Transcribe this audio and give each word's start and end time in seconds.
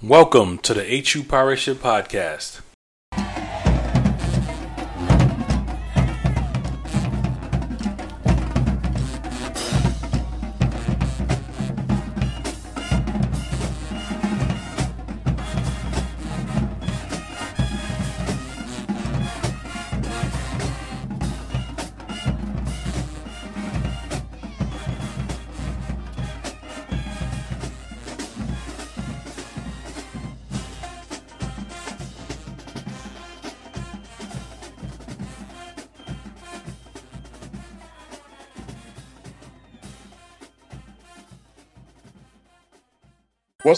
Welcome 0.00 0.58
to 0.58 0.74
the 0.74 0.84
HU 0.84 1.24
Pirate 1.24 1.56
Ship 1.56 1.76
Podcast. 1.76 2.60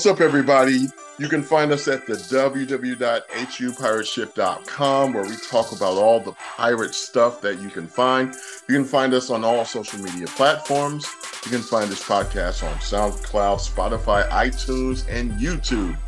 What's 0.01 0.09
up, 0.09 0.23
everybody? 0.23 0.89
You 1.19 1.29
can 1.29 1.43
find 1.43 1.71
us 1.73 1.87
at 1.87 2.07
the 2.07 2.15
www.hupirateship.com 2.15 5.13
where 5.13 5.25
we 5.25 5.37
talk 5.37 5.73
about 5.73 5.99
all 5.99 6.21
the 6.21 6.33
pirate 6.33 6.95
stuff 6.95 7.43
that 7.43 7.61
you 7.61 7.69
can 7.69 7.87
find. 7.87 8.35
You 8.67 8.77
can 8.77 8.87
find 8.87 9.13
us 9.13 9.29
on 9.29 9.45
all 9.45 9.67
social 9.67 9.99
media 9.99 10.27
platforms. 10.29 11.07
You 11.45 11.51
can 11.51 11.61
find 11.61 11.91
this 11.91 12.03
podcast 12.03 12.67
on 12.67 12.75
SoundCloud, 12.79 13.61
Spotify, 13.61 14.27
iTunes, 14.31 15.05
and 15.11 15.33
YouTube. 15.33 15.99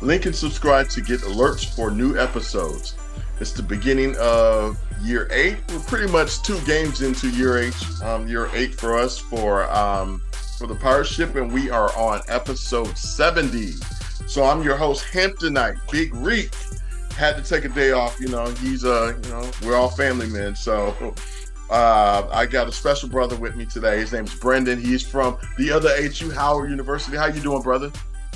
Link 0.00 0.26
and 0.26 0.36
subscribe 0.36 0.88
to 0.90 1.00
get 1.00 1.22
alerts 1.22 1.64
for 1.74 1.90
new 1.90 2.16
episodes. 2.16 2.94
It's 3.40 3.50
the 3.50 3.64
beginning 3.64 4.14
of 4.20 4.78
year 5.00 5.26
eight. 5.32 5.56
We're 5.68 5.80
pretty 5.80 6.12
much 6.12 6.42
two 6.42 6.60
games 6.60 7.02
into 7.02 7.28
year 7.30 7.58
eight. 7.58 7.74
Um, 8.04 8.28
year 8.28 8.48
eight 8.54 8.76
for 8.76 8.96
us 8.96 9.18
for 9.18 9.68
um, 9.72 10.22
for 10.62 10.68
the 10.68 10.76
pirate 10.76 11.08
ship, 11.08 11.34
and 11.34 11.52
we 11.52 11.70
are 11.70 11.92
on 11.96 12.20
episode 12.28 12.96
70. 12.96 13.72
So 14.28 14.44
I'm 14.44 14.62
your 14.62 14.76
host, 14.76 15.04
Hamptonite, 15.12 15.76
Big 15.90 16.14
Reek. 16.14 16.54
Had 17.16 17.36
to 17.36 17.42
take 17.42 17.64
a 17.64 17.68
day 17.68 17.90
off, 17.90 18.20
you 18.20 18.28
know. 18.28 18.46
He's 18.46 18.84
uh, 18.84 19.18
you 19.24 19.30
know, 19.30 19.50
we're 19.64 19.74
all 19.74 19.88
family 19.88 20.28
men. 20.28 20.54
So 20.54 20.94
uh, 21.70 22.28
I 22.30 22.46
got 22.46 22.68
a 22.68 22.72
special 22.72 23.08
brother 23.08 23.34
with 23.34 23.56
me 23.56 23.66
today. 23.66 23.98
His 23.98 24.12
name's 24.12 24.38
Brenden. 24.38 24.78
He's 24.78 25.04
from 25.04 25.36
the 25.58 25.72
other 25.72 25.90
HU 26.00 26.30
Howard 26.30 26.70
University. 26.70 27.16
How 27.16 27.26
you 27.26 27.40
doing, 27.40 27.62
brother? 27.62 27.90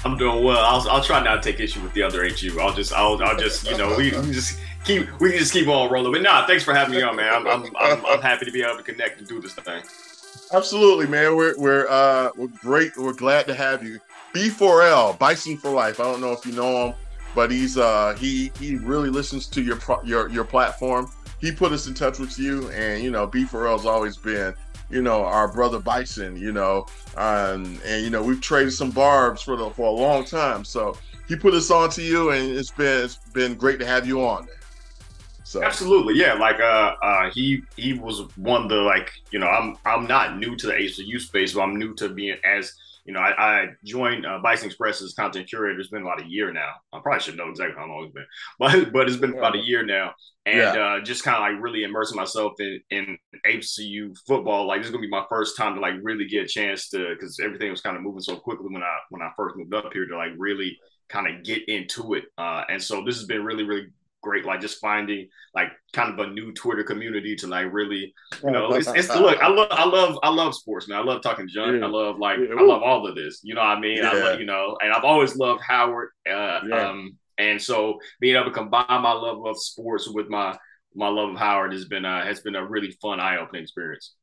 I'm 0.04 0.18
doing 0.18 0.42
well. 0.42 0.64
I'll, 0.64 0.88
I'll 0.90 1.04
try 1.04 1.22
not 1.22 1.44
to 1.44 1.52
take 1.52 1.60
issue 1.60 1.80
with 1.80 1.92
the 1.92 2.02
other 2.02 2.28
HU. 2.28 2.58
I'll 2.60 2.74
just 2.74 2.92
I'll, 2.92 3.22
I'll 3.22 3.36
just 3.36 3.70
you 3.70 3.78
know 3.78 3.96
we, 3.96 4.10
we 4.20 4.32
just 4.32 4.58
keep 4.84 5.08
we 5.20 5.30
can 5.30 5.38
just 5.38 5.52
keep 5.52 5.68
on 5.68 5.92
rolling. 5.92 6.10
But 6.10 6.22
nah, 6.22 6.44
thanks 6.44 6.64
for 6.64 6.74
having 6.74 6.96
me 6.96 7.02
on, 7.02 7.14
man. 7.14 7.32
I'm 7.32 7.46
I'm, 7.46 7.76
I'm, 7.78 8.04
I'm 8.04 8.20
happy 8.30 8.46
to 8.46 8.50
be 8.50 8.64
able 8.64 8.78
to 8.78 8.82
connect 8.82 9.20
and 9.20 9.28
do 9.28 9.40
this 9.40 9.54
thing. 9.54 9.84
Absolutely, 10.52 11.06
man. 11.08 11.34
We're 11.34 11.58
we're 11.58 11.88
uh 11.88 12.30
we're 12.36 12.46
great. 12.46 12.96
We're 12.96 13.12
glad 13.12 13.46
to 13.48 13.54
have 13.54 13.82
you. 13.82 13.98
B4L, 14.32 15.18
Bison 15.18 15.56
for 15.56 15.70
Life. 15.70 15.98
I 15.98 16.04
don't 16.04 16.20
know 16.20 16.32
if 16.32 16.46
you 16.46 16.52
know 16.52 16.86
him, 16.86 16.94
but 17.34 17.50
he's 17.50 17.76
uh 17.76 18.14
he 18.18 18.52
he 18.58 18.76
really 18.76 19.10
listens 19.10 19.48
to 19.48 19.62
your 19.62 19.78
your 20.04 20.28
your 20.28 20.44
platform. 20.44 21.10
He 21.40 21.52
put 21.52 21.72
us 21.72 21.86
in 21.86 21.94
touch 21.94 22.18
with 22.18 22.38
you, 22.38 22.70
and 22.70 23.02
you 23.02 23.10
know 23.10 23.26
B4L's 23.26 23.86
always 23.86 24.16
been 24.16 24.54
you 24.88 25.02
know 25.02 25.24
our 25.24 25.52
brother 25.52 25.80
Bison. 25.80 26.36
You 26.36 26.52
know, 26.52 26.86
um, 27.16 27.80
and 27.84 28.04
you 28.04 28.10
know 28.10 28.22
we've 28.22 28.40
traded 28.40 28.72
some 28.72 28.90
barbs 28.90 29.42
for 29.42 29.56
the 29.56 29.70
for 29.70 29.88
a 29.88 29.90
long 29.90 30.24
time. 30.24 30.64
So 30.64 30.96
he 31.26 31.34
put 31.34 31.54
us 31.54 31.72
on 31.72 31.90
to 31.90 32.02
you, 32.02 32.30
and 32.30 32.56
it's 32.56 32.70
been 32.70 33.04
it's 33.04 33.16
been 33.16 33.54
great 33.54 33.80
to 33.80 33.86
have 33.86 34.06
you 34.06 34.24
on. 34.24 34.46
So 35.46 35.62
absolutely, 35.62 36.14
yeah. 36.14 36.32
Like 36.32 36.58
uh, 36.58 36.96
uh, 37.00 37.30
he 37.30 37.62
he 37.76 37.92
was 37.92 38.22
one 38.36 38.64
of 38.64 38.68
the 38.68 38.78
like 38.78 39.12
you 39.30 39.38
know 39.38 39.46
I'm 39.46 39.76
I'm 39.86 40.04
not 40.08 40.38
new 40.38 40.56
to 40.56 40.66
the 40.66 40.72
HCU 40.72 41.20
space, 41.20 41.54
but 41.54 41.60
I'm 41.60 41.76
new 41.76 41.94
to 41.94 42.08
being 42.08 42.36
as 42.44 42.72
you 43.04 43.14
know 43.14 43.20
I, 43.20 43.60
I 43.60 43.68
joined 43.84 44.26
uh, 44.26 44.40
Bison 44.42 44.66
Express 44.66 45.00
as 45.02 45.14
content 45.14 45.48
curator. 45.48 45.78
It's 45.78 45.88
been 45.88 46.02
about 46.02 46.20
a 46.20 46.26
year 46.26 46.52
now. 46.52 46.72
I 46.92 46.98
probably 46.98 47.20
should 47.20 47.36
know 47.36 47.48
exactly 47.48 47.76
how 47.78 47.86
long 47.86 48.06
it's 48.06 48.12
been, 48.12 48.26
but 48.58 48.92
but 48.92 49.06
it's 49.06 49.18
been 49.18 49.34
yeah. 49.34 49.38
about 49.38 49.54
a 49.54 49.60
year 49.60 49.86
now, 49.86 50.14
and 50.46 50.56
yeah. 50.56 50.72
uh, 50.72 51.00
just 51.00 51.22
kind 51.22 51.36
of 51.36 51.42
like 51.42 51.62
really 51.62 51.84
immersing 51.84 52.16
myself 52.16 52.54
in 52.58 52.80
in 52.90 53.16
HCU 53.46 54.18
football. 54.26 54.66
Like 54.66 54.80
this 54.80 54.86
is 54.86 54.92
gonna 54.92 55.02
be 55.02 55.08
my 55.08 55.26
first 55.28 55.56
time 55.56 55.76
to 55.76 55.80
like 55.80 55.94
really 56.02 56.26
get 56.26 56.46
a 56.46 56.48
chance 56.48 56.88
to 56.88 57.14
because 57.14 57.38
everything 57.38 57.70
was 57.70 57.82
kind 57.82 57.96
of 57.96 58.02
moving 58.02 58.20
so 58.20 58.34
quickly 58.34 58.66
when 58.68 58.82
I 58.82 58.96
when 59.10 59.22
I 59.22 59.30
first 59.36 59.54
moved 59.54 59.74
up 59.74 59.92
here 59.92 60.06
to 60.06 60.16
like 60.16 60.32
really 60.38 60.76
kind 61.08 61.32
of 61.32 61.44
get 61.44 61.68
into 61.68 62.14
it. 62.14 62.24
Uh, 62.36 62.64
and 62.68 62.82
so 62.82 63.04
this 63.04 63.16
has 63.16 63.26
been 63.26 63.44
really, 63.44 63.62
really 63.62 63.86
great. 64.26 64.44
Like 64.44 64.60
just 64.60 64.80
finding 64.80 65.28
like 65.54 65.68
kind 65.92 66.12
of 66.12 66.26
a 66.26 66.30
new 66.30 66.52
Twitter 66.52 66.82
community 66.82 67.36
to 67.36 67.46
like 67.46 67.72
really, 67.72 68.12
you 68.42 68.50
know, 68.50 68.72
it's, 68.72 68.88
it's 68.88 69.08
look. 69.08 69.40
I 69.40 69.48
love, 69.48 69.68
I 69.70 69.84
love, 69.86 70.18
I 70.24 70.30
love 70.30 70.54
sports, 70.54 70.88
man. 70.88 70.98
I 70.98 71.02
love 71.02 71.22
talking 71.22 71.46
junk. 71.48 71.78
Yeah. 71.78 71.86
I 71.86 71.88
love 71.88 72.18
like, 72.18 72.38
yeah. 72.38 72.56
I 72.58 72.62
love 72.62 72.82
all 72.82 73.06
of 73.06 73.14
this. 73.14 73.40
You 73.44 73.54
know 73.54 73.60
what 73.60 73.78
I 73.78 73.80
mean? 73.80 73.98
Yeah. 73.98 74.10
I 74.10 74.14
love, 74.14 74.40
you 74.40 74.46
know, 74.46 74.76
and 74.82 74.92
I've 74.92 75.04
always 75.04 75.36
loved 75.36 75.62
Howard. 75.62 76.08
Uh, 76.28 76.60
um, 76.72 77.16
and 77.38 77.62
so 77.62 78.00
being 78.20 78.34
able 78.34 78.46
to 78.46 78.50
combine 78.50 78.86
my 78.88 79.12
love 79.12 79.46
of 79.46 79.56
sports 79.58 80.08
with 80.08 80.28
my 80.28 80.56
my 80.96 81.08
love 81.08 81.30
of 81.30 81.36
Howard 81.36 81.72
has 81.72 81.84
been 81.84 82.04
uh, 82.04 82.24
has 82.24 82.40
been 82.40 82.56
a 82.56 82.66
really 82.66 82.90
fun, 83.00 83.20
eye 83.20 83.36
opening 83.38 83.62
experience. 83.62 84.14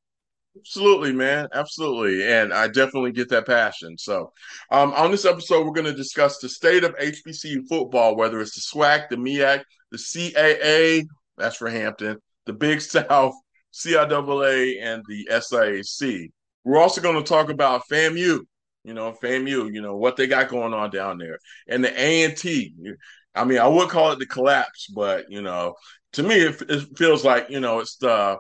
Absolutely, 0.58 1.14
man. 1.14 1.48
Absolutely. 1.54 2.32
And 2.32 2.54
I 2.54 2.68
definitely 2.68 3.12
get 3.12 3.30
that 3.30 3.48
passion. 3.48 3.98
So, 3.98 4.32
um, 4.70 4.94
on 4.94 5.10
this 5.10 5.26
episode, 5.26 5.66
we're 5.66 5.74
going 5.74 5.86
to 5.86 5.94
discuss 5.94 6.38
the 6.38 6.48
state 6.48 6.84
of 6.84 6.96
HBCU 6.98 7.68
football, 7.68 8.16
whether 8.16 8.40
it's 8.40 8.54
the 8.54 8.62
SWAC, 8.62 9.10
the 9.10 9.16
MEAC, 9.16 9.64
the 9.94 9.98
CAA, 10.00 11.06
that's 11.38 11.56
for 11.56 11.70
Hampton, 11.70 12.18
the 12.46 12.54
Big 12.54 12.82
South, 12.82 13.36
CIAA, 13.72 14.82
and 14.82 15.04
the 15.08 15.28
SIAC. 15.32 16.32
We're 16.66 16.80
also 16.80 17.02
going 17.02 17.16
to 17.16 17.24
talk 17.24 17.50
about 17.50 17.84
FAMU, 17.90 18.40
you 18.84 18.94
know, 18.94 19.16
FAMU, 19.22 19.74
you 19.74 19.82
know, 19.82 19.96
what 19.96 20.18
they 20.18 20.28
got 20.28 20.50
going 20.50 20.74
on 20.74 20.90
down 20.90 21.18
there, 21.18 21.38
and 21.68 21.84
the 21.84 21.94
A&T. 21.96 22.74
I 23.36 23.46
mean, 23.46 23.60
I 23.60 23.68
would 23.68 23.90
call 23.90 24.12
it 24.12 24.20
the 24.20 24.26
collapse, 24.26 24.88
but, 24.88 25.26
you 25.30 25.42
know, 25.42 25.76
to 26.14 26.24
me, 26.24 26.36
it, 26.36 26.62
it 26.70 26.98
feels 26.98 27.24
like, 27.24 27.50
you 27.50 27.60
know, 27.60 27.80
it's 27.80 27.98
the 27.98 28.38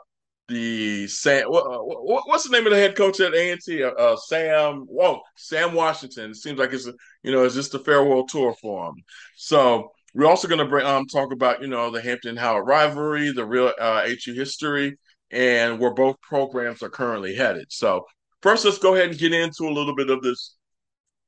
the 0.49 1.07
Sam. 1.07 1.45
What, 1.47 1.65
what, 1.65 2.27
what's 2.27 2.43
the 2.43 2.51
name 2.51 2.65
of 2.65 2.73
the 2.73 2.77
head 2.77 2.95
coach 2.95 3.19
at 3.19 3.33
A 3.33 3.51
and 3.51 3.61
T? 3.61 3.81
Uh, 3.81 3.91
uh, 3.91 4.17
Sam. 4.17 4.85
Whoa, 4.89 5.21
Sam 5.35 5.73
Washington. 5.73 6.31
It 6.31 6.35
seems 6.35 6.59
like 6.59 6.73
it's 6.73 6.85
a, 6.85 6.93
you 7.23 7.31
know 7.31 7.45
it's 7.45 7.55
just 7.55 7.73
a 7.75 7.79
farewell 7.79 8.25
tour 8.25 8.53
for 8.61 8.89
him. 8.89 8.95
So 9.37 9.91
we're 10.13 10.27
also 10.27 10.47
going 10.47 10.67
to 10.67 10.87
um 10.87 11.05
talk 11.07 11.31
about 11.31 11.61
you 11.61 11.67
know 11.67 11.89
the 11.89 12.01
Hampton 12.01 12.37
Howard 12.37 12.67
rivalry, 12.67 13.31
the 13.31 13.45
real 13.45 13.71
uh, 13.79 14.07
HU 14.07 14.33
history, 14.33 14.97
and 15.31 15.79
where 15.79 15.93
both 15.93 16.19
programs 16.21 16.83
are 16.83 16.89
currently 16.89 17.35
headed. 17.35 17.65
So 17.69 18.05
first, 18.41 18.65
let's 18.65 18.77
go 18.77 18.95
ahead 18.95 19.09
and 19.09 19.17
get 19.17 19.33
into 19.33 19.63
a 19.63 19.73
little 19.73 19.95
bit 19.95 20.09
of 20.09 20.21
this 20.21 20.55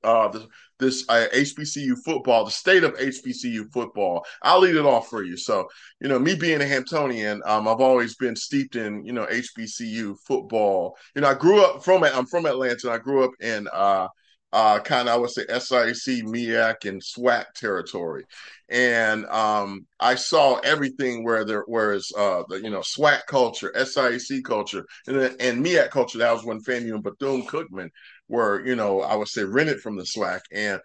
uh, 0.06 0.28
this, 0.30 0.44
this 0.78 1.06
uh, 1.10 1.26
HBCU 1.34 1.96
football, 2.06 2.46
the 2.46 2.52
state 2.52 2.84
of 2.84 2.94
HBCU 2.94 3.72
football. 3.74 4.26
I'll 4.44 4.60
lead 4.60 4.76
it 4.76 4.86
off 4.86 5.10
for 5.10 5.24
you. 5.24 5.36
So, 5.36 5.68
you 6.00 6.08
know, 6.08 6.20
me 6.20 6.36
being 6.36 6.62
a 6.62 6.66
Hamptonian, 6.66 7.40
um, 7.46 7.68
I've 7.68 7.82
always 7.82 8.16
been 8.16 8.36
steeped 8.36 8.76
in, 8.76 9.04
you 9.04 9.14
know, 9.14 9.26
HBCU 9.26 10.16
football. 10.26 10.96
You 11.16 11.22
know, 11.22 11.30
I 11.30 11.34
grew 11.34 11.64
up 11.64 11.84
from, 11.84 12.04
I'm 12.04 12.28
from 12.28 12.46
Atlanta. 12.46 12.92
I 12.92 13.00
grew 13.00 13.24
up 13.24 13.32
in, 13.40 13.68
uh, 13.74 14.08
uh, 14.56 14.80
kind 14.80 15.10
of, 15.10 15.16
I 15.16 15.18
would 15.18 15.32
say 15.32 15.42
SIC, 15.42 16.24
MEAC, 16.24 16.86
and 16.86 17.02
SWAC 17.02 17.52
territory. 17.56 18.24
And 18.70 19.26
um, 19.26 19.86
I 20.00 20.16
saw 20.16 20.60
everything 20.60 21.26
where 21.26 21.44
there 21.44 21.66
was, 21.68 22.10
uh, 22.18 22.44
the, 22.48 22.62
you 22.62 22.70
know, 22.70 22.80
SWAC 22.80 23.26
culture, 23.28 23.74
SIC 23.76 24.46
culture, 24.46 24.86
and, 25.08 25.18
and 25.42 25.92
culture. 25.92 26.20
That 26.20 26.32
was 26.32 26.46
when 26.46 26.62
FAMU 26.62 26.94
and 26.94 27.04
Bethune-Cookman 27.04 27.90
were, 28.30 28.66
you 28.66 28.78
know, 28.78 29.02
I 29.02 29.16
would 29.18 29.28
say 29.28 29.44
rented 29.44 29.82
from 29.82 29.98
the 29.98 30.04
SWAC. 30.04 30.40
And 30.54 30.80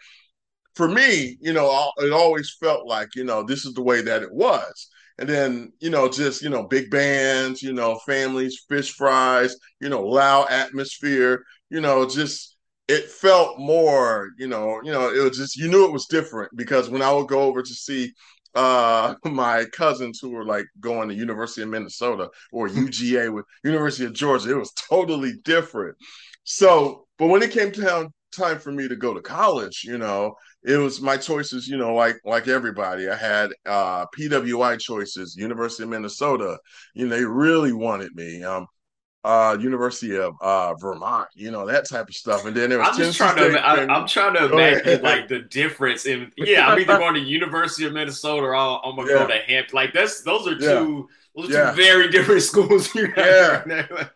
for 0.75 0.89
me, 0.89 1.39
you 1.41 1.53
know, 1.53 1.93
it 1.99 2.13
always 2.13 2.57
felt 2.59 2.89
like, 2.89 3.15
you 3.15 3.23
know, 3.23 3.45
this 3.45 3.65
is 3.65 3.75
the 3.75 3.83
way 3.83 4.03
that 4.03 4.25
it 4.25 4.33
was. 4.33 4.89
And 5.19 5.29
then, 5.29 5.73
you 5.79 5.91
know, 5.91 6.09
just, 6.09 6.43
you 6.43 6.49
know, 6.49 6.65
big 6.65 6.91
bands, 6.91 7.63
you 7.63 7.73
know, 7.73 8.01
families, 8.05 8.65
fish 8.69 8.95
fries, 8.95 9.55
you 9.81 9.89
know, 9.89 10.03
loud 10.03 10.51
atmosphere, 10.51 11.45
you 11.69 11.81
know, 11.81 12.09
just 12.09 12.50
it 12.91 13.11
felt 13.11 13.59
more, 13.59 14.31
you 14.39 14.49
know, 14.49 14.81
you 14.83 14.93
know, 14.93 15.11
it 15.13 15.23
was 15.23 15.37
just 15.39 15.57
you 15.57 15.69
knew 15.69 15.85
it 15.87 15.93
was 15.93 16.07
different 16.07 16.51
because 16.57 16.91
when 16.91 17.03
I 17.03 17.13
would 17.13 17.29
go 17.29 17.43
over 17.43 17.63
to 17.63 17.75
see 17.75 18.13
uh 18.55 19.15
my 19.25 19.65
cousins 19.73 20.19
who 20.21 20.31
were 20.31 20.45
like 20.45 20.67
going 20.81 21.09
to 21.09 21.15
University 21.15 21.63
of 21.63 21.69
Minnesota 21.69 22.29
or 22.53 22.69
UGA 22.69 23.31
with 23.31 23.45
University 23.65 24.05
of 24.07 24.13
Georgia, 24.13 24.51
it 24.51 24.57
was 24.59 24.73
totally 24.91 25.35
different. 25.45 25.97
So 26.45 27.07
but 27.19 27.29
when 27.29 27.43
it 27.43 27.53
came 27.53 27.73
time 27.73 28.09
time 28.37 28.59
for 28.59 28.73
me 28.73 28.89
to 28.89 28.97
go 28.97 29.13
to 29.15 29.21
college, 29.23 29.83
you 29.85 29.99
know, 29.99 30.35
it 30.65 30.77
was 30.77 31.01
my 31.01 31.17
choices, 31.17 31.69
you 31.69 31.77
know, 31.77 31.95
like 31.95 32.17
like 32.25 32.49
everybody. 32.49 33.09
I 33.09 33.17
had 33.17 33.51
uh 33.67 34.07
PWI 34.17 34.77
choices, 34.77 35.37
University 35.37 35.85
of 35.85 35.91
Minnesota. 35.91 36.59
You 36.95 37.07
know, 37.07 37.17
they 37.17 37.25
really 37.25 37.73
wanted 37.73 38.15
me. 38.15 38.43
Um 38.43 38.67
uh, 39.23 39.57
University 39.61 40.17
of 40.17 40.35
uh, 40.41 40.75
Vermont, 40.75 41.29
you 41.35 41.51
know 41.51 41.67
that 41.67 41.89
type 41.89 42.09
of 42.09 42.15
stuff. 42.15 42.47
And 42.47 42.57
then 42.57 42.71
there 42.71 42.79
was 42.79 42.89
I'm 42.89 42.97
just 42.97 43.17
trying 43.17 43.37
Tennessee 43.37 43.59
to. 43.59 43.67
I, 43.67 43.87
I'm 43.87 44.07
trying 44.07 44.35
to 44.35 44.53
imagine 44.53 45.03
like 45.03 45.29
the 45.29 45.41
difference 45.41 46.07
in. 46.07 46.33
Yeah, 46.37 46.69
I'm 46.69 46.79
either 46.79 46.97
going 46.99 47.15
to 47.15 47.21
University 47.21 47.85
of 47.87 47.93
Minnesota 47.93 48.43
or 48.43 48.55
I'm, 48.55 48.81
I'm 48.85 48.97
gonna 48.97 49.11
Yeah. 49.11 49.19
go 49.19 49.27
to 49.29 49.39
Hampton. 49.39 49.75
Like 49.77 49.93
that's 49.93 50.23
those 50.23 50.47
are 50.47 50.53
Yeah. 50.53 50.79
two. 50.81 51.09
Those 51.37 51.51
are 51.51 51.53
Yeah. 51.53 51.71
two 51.71 51.77
very 51.77 52.09
different 52.11 52.43
schools. 52.51 52.95
You 52.95 53.07
have 53.13 53.67
Yeah. 53.67 53.87
right 53.91 54.09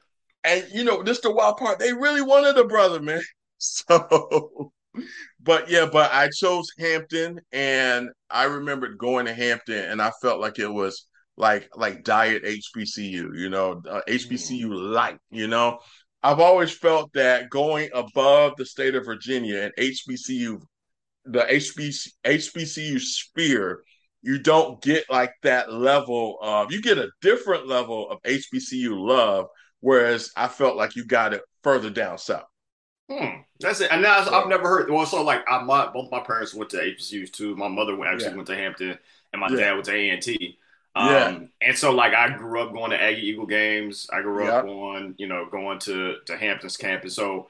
and 0.45 0.65
you 0.73 0.85
know, 0.85 1.03
this 1.03 1.21
the 1.21 1.31
wild 1.31 1.57
part. 1.57 1.79
They 1.79 1.93
really 1.93 2.23
wanted 2.23 2.57
a 2.59 2.65
brother, 2.65 3.01
man. 3.01 3.23
So, 3.59 4.73
but 5.41 5.71
yeah, 5.71 5.87
but 5.91 6.13
I 6.13 6.29
chose 6.29 6.69
Hampton, 6.79 7.41
and 7.53 8.11
I 8.31 8.45
remembered 8.45 8.99
going 8.99 9.25
to 9.27 9.33
Hampton, 9.33 9.87
and 9.87 10.03
I 10.03 10.11
felt 10.21 10.39
like 10.41 10.59
it 10.59 10.69
was 10.71 11.07
like 11.37 11.69
like 11.77 12.05
diet 12.05 12.45
HBCU, 12.45 13.37
you 13.37 13.49
know, 13.51 13.83
uh, 13.89 14.01
HBCU 14.09 14.69
light. 14.71 15.19
You 15.31 15.49
know, 15.49 15.79
I've 16.23 16.41
always 16.41 16.73
felt 16.73 17.13
that 17.15 17.51
going 17.51 17.91
above 17.95 18.55
the 18.57 18.67
state 18.67 18.95
of 18.95 19.05
Virginia 19.05 19.61
and 19.63 19.73
HBCU, 19.79 20.61
the 21.25 21.41
HBC, 21.41 22.09
HBCU 22.25 23.01
sphere. 23.01 23.83
You 24.23 24.39
don't 24.39 24.81
get 24.81 25.05
like 25.11 25.33
that 25.43 25.71
level 25.71 26.39
of, 26.41 26.73
you 26.73 26.81
get 26.81 26.97
a 26.97 27.11
different 27.21 27.67
level 27.69 28.11
of 28.11 28.23
HBCU 28.23 28.91
love 28.97 29.47
whereas 29.85 30.31
I 30.35 30.49
felt 30.49 30.77
like 30.77 30.97
you 30.97 31.05
got 31.05 31.35
it 31.35 31.43
further 31.63 31.91
down 31.91 32.17
south. 32.17 32.47
Hmm. 33.11 33.43
That's 33.61 33.83
it. 33.83 33.93
And 33.93 34.01
now 34.01 34.19
I've 34.19 34.49
never 34.49 34.67
heard. 34.67 34.91
Well, 34.91 35.05
so 35.05 35.23
like 35.23 35.45
I, 35.47 35.63
my 35.63 35.89
both 35.93 36.11
my 36.11 36.21
parents 36.21 36.55
went 36.55 36.71
to 36.71 36.79
HBCUs 36.79 37.31
too. 37.31 37.55
My 37.55 37.69
mother 37.69 38.03
actually 38.07 38.31
Yeah. 38.31 38.35
went 38.37 38.49
to 38.49 38.57
Hampton, 38.57 38.99
and 39.33 39.41
my 39.41 39.49
Yeah. 39.51 39.57
dad 39.57 39.73
went 39.75 39.85
to 39.85 39.93
A 39.95 40.09
and 40.09 40.23
T. 40.23 40.59
Um, 40.95 41.09
Yeah. 41.09 41.39
And 41.61 41.77
so 41.79 41.93
like 41.93 42.15
I 42.15 42.29
grew 42.37 42.61
up 42.61 42.73
going 42.73 42.91
to 42.91 43.03
Aggie 43.03 43.27
Eagle 43.29 43.47
games. 43.47 44.09
I 44.13 44.23
grew 44.23 44.47
up 44.47 44.65
Yep. 44.65 44.73
on 44.73 45.15
you 45.19 45.27
know 45.27 45.47
going 45.51 45.79
to 45.81 46.17
to 46.27 46.37
Hampton's 46.37 46.77
campus. 46.77 47.15
So 47.15 47.49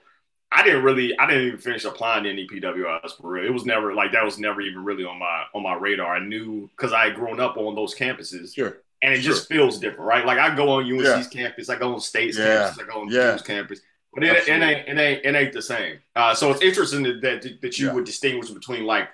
I 0.52 0.62
didn't 0.62 0.84
really 0.84 1.18
I 1.18 1.26
didn't 1.26 1.46
even 1.48 1.58
finish 1.58 1.84
applying 1.84 2.24
to 2.24 2.30
any 2.30 2.46
PWIs 2.46 3.16
for 3.20 3.30
real. 3.32 3.44
It 3.44 3.52
was 3.52 3.66
never 3.66 3.92
like 3.94 4.12
that 4.12 4.24
was 4.24 4.38
never 4.38 4.60
even 4.60 4.84
really 4.84 5.04
on 5.04 5.18
my 5.18 5.44
on 5.54 5.62
my 5.62 5.74
radar. 5.74 6.14
I 6.16 6.20
knew 6.20 6.68
because 6.76 6.92
I 6.92 7.06
had 7.06 7.16
grown 7.16 7.40
up 7.40 7.56
on 7.56 7.74
those 7.74 7.94
campuses. 7.94 8.54
Sure. 8.54 8.78
And 9.02 9.12
it 9.12 9.18
just 9.20 9.48
feels 9.48 9.78
different, 9.78 10.06
right? 10.06 10.24
Like 10.24 10.38
I 10.38 10.54
go 10.56 10.70
on 10.70 10.86
UNC's 10.86 11.04
Yeah. 11.34 11.42
campus, 11.42 11.68
I 11.68 11.76
go 11.76 11.92
on 11.94 12.00
State's 12.00 12.38
Yeah. 12.38 12.70
campus, 12.70 12.78
I 12.82 12.86
go 12.90 13.00
on 13.02 13.08
Yeah. 13.08 13.32
Duke's 13.32 13.42
campus. 13.42 13.80
But 14.14 14.22
it, 14.24 14.48
it 14.48 14.62
ain't 14.62 14.88
it 14.88 14.96
ain't 14.98 15.24
it 15.26 15.34
ain't 15.34 15.52
the 15.52 15.60
same. 15.60 15.98
Uh, 16.14 16.34
so 16.34 16.52
it's 16.52 16.62
interesting 16.62 17.02
that 17.02 17.20
that, 17.20 17.60
that 17.60 17.78
you 17.78 17.88
Yeah. 17.88 17.92
would 17.94 18.04
distinguish 18.04 18.48
between 18.50 18.84
like 18.84 19.08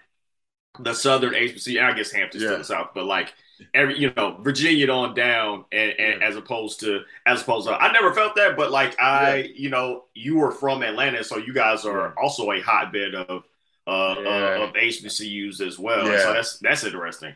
the 0.79 0.93
Southern 0.95 1.35
HBC, 1.35 1.81
I 1.81 1.93
guess 1.95 2.13
Hampton's 2.13 2.45
Yeah. 2.45 2.51
to 2.51 2.59
the 2.59 2.65
South, 2.65 2.91
but 2.95 3.07
like 3.07 3.33
every 3.75 3.99
you 3.99 4.13
know 4.17 4.39
Virginia 4.43 4.91
on 4.91 5.15
down, 5.15 5.65
and, 5.73 5.93
and 5.99 6.21
Yeah. 6.21 6.29
as 6.29 6.37
opposed 6.37 6.81
to 6.81 7.01
as 7.27 7.43
opposed 7.43 7.69
to 7.69 7.75
I 7.75 7.93
never 7.93 8.13
felt 8.15 8.37
that, 8.37 8.57
but 8.57 8.71
like 8.71 9.01
I 9.01 9.51
you 9.55 9.71
know 9.71 10.05
you 10.15 10.37
were 10.37 10.53
from 10.53 10.83
Atlanta, 10.83 11.25
so 11.25 11.39
you 11.39 11.53
guys 11.53 11.85
are 11.85 12.15
also 12.19 12.51
a 12.53 12.61
hotbed 12.61 13.15
of 13.15 13.45
uh, 13.87 14.15
Yeah. 14.19 14.29
uh 14.29 14.65
of 14.69 14.75
HBCUs 14.75 15.61
as 15.61 15.79
well. 15.79 16.07
Yeah. 16.07 16.23
So 16.23 16.33
that's 16.33 16.59
that's 16.59 16.85
interesting. 16.85 17.35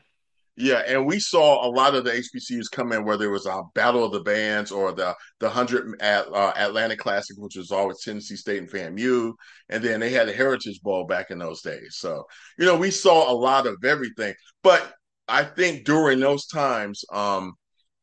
Yeah, 0.57 0.83
and 0.87 1.05
we 1.05 1.19
saw 1.19 1.67
a 1.67 1.69
lot 1.69 1.97
of 1.97 2.05
the 2.05 2.13
HBCUs 2.13 2.71
come 2.71 2.93
in, 2.93 3.05
whether 3.05 3.25
it 3.25 3.33
was 3.33 3.47
a 3.47 3.63
Battle 3.75 4.05
of 4.05 4.13
the 4.13 4.21
Bands 4.21 4.71
or 4.71 4.93
the 4.93 5.13
the 5.41 5.51
hundred 5.51 6.01
at 6.01 6.29
uh, 6.33 6.53
Atlantic 6.55 7.01
Classic, 7.01 7.37
which 7.39 7.57
was 7.57 7.73
always 7.73 8.03
Tennessee 8.03 8.37
State 8.37 8.59
and 8.59 8.71
FAMU, 8.71 9.33
and 9.69 9.83
then 9.83 9.99
they 9.99 10.11
had 10.11 10.29
a 10.29 10.33
Heritage 10.33 10.81
Bowl 10.81 11.07
back 11.07 11.33
in 11.33 11.39
those 11.41 11.61
days. 11.61 11.97
So 11.99 12.25
you 12.57 12.67
know, 12.67 12.77
we 12.77 12.93
saw 12.93 13.33
a 13.33 13.35
lot 13.35 13.67
of 13.67 13.83
everything. 13.85 14.33
But 14.63 14.95
I 15.29 15.45
think 15.45 15.85
during 15.85 16.21
those 16.21 16.47
times, 16.47 17.05
um, 17.13 17.55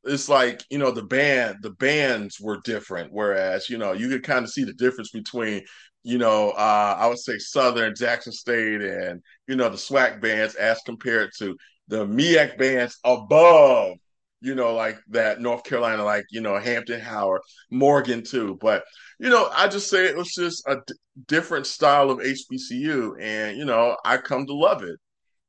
it's 0.03 0.29
like 0.29 0.63
you 0.69 0.77
know 0.79 0.91
the 0.91 1.03
band 1.03 1.57
the 1.61 1.71
bands 1.71 2.39
were 2.39 2.59
different. 2.63 3.11
Whereas 3.13 3.69
you 3.69 3.77
know 3.77 3.93
you 3.93 4.09
could 4.09 4.23
kind 4.23 4.43
of 4.43 4.51
see 4.51 4.63
the 4.63 4.73
difference 4.73 5.11
between 5.11 5.63
you 6.03 6.17
know 6.17 6.51
uh, 6.51 6.95
I 6.99 7.07
would 7.07 7.19
say 7.19 7.37
Southern 7.37 7.93
Jackson 7.95 8.33
State 8.33 8.81
and 8.81 9.21
you 9.47 9.55
know 9.55 9.69
the 9.69 9.77
SWAC 9.77 10.21
bands 10.21 10.55
as 10.55 10.79
compared 10.85 11.31
to 11.39 11.55
the 11.87 12.05
MEAC 12.05 12.57
bands 12.57 12.97
above, 13.03 13.97
you 14.39 14.55
know, 14.55 14.73
like 14.73 14.97
that 15.09 15.41
North 15.41 15.63
Carolina, 15.63 16.03
like, 16.03 16.25
you 16.31 16.41
know, 16.41 16.57
Hampton 16.57 16.99
Howard, 17.01 17.41
Morgan 17.69 18.23
too. 18.23 18.57
But, 18.61 18.83
you 19.19 19.29
know, 19.29 19.49
I 19.53 19.67
just 19.67 19.89
say 19.89 20.05
it 20.05 20.15
was 20.15 20.33
just 20.33 20.63
a 20.67 20.77
d- 20.87 20.93
different 21.27 21.67
style 21.67 22.09
of 22.09 22.21
HBCU. 22.21 23.15
And, 23.19 23.57
you 23.57 23.65
know, 23.65 23.97
I 24.05 24.17
come 24.17 24.45
to 24.47 24.53
love 24.53 24.83
it. 24.83 24.97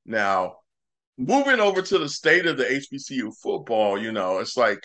Now, 0.06 0.56
moving 1.26 1.60
over 1.60 1.82
to 1.82 1.98
the 1.98 2.08
state 2.08 2.46
of 2.46 2.56
the 2.56 2.64
HBCU 2.64 3.32
football, 3.42 3.98
you 3.98 4.12
know, 4.12 4.38
it's 4.38 4.56
like, 4.56 4.80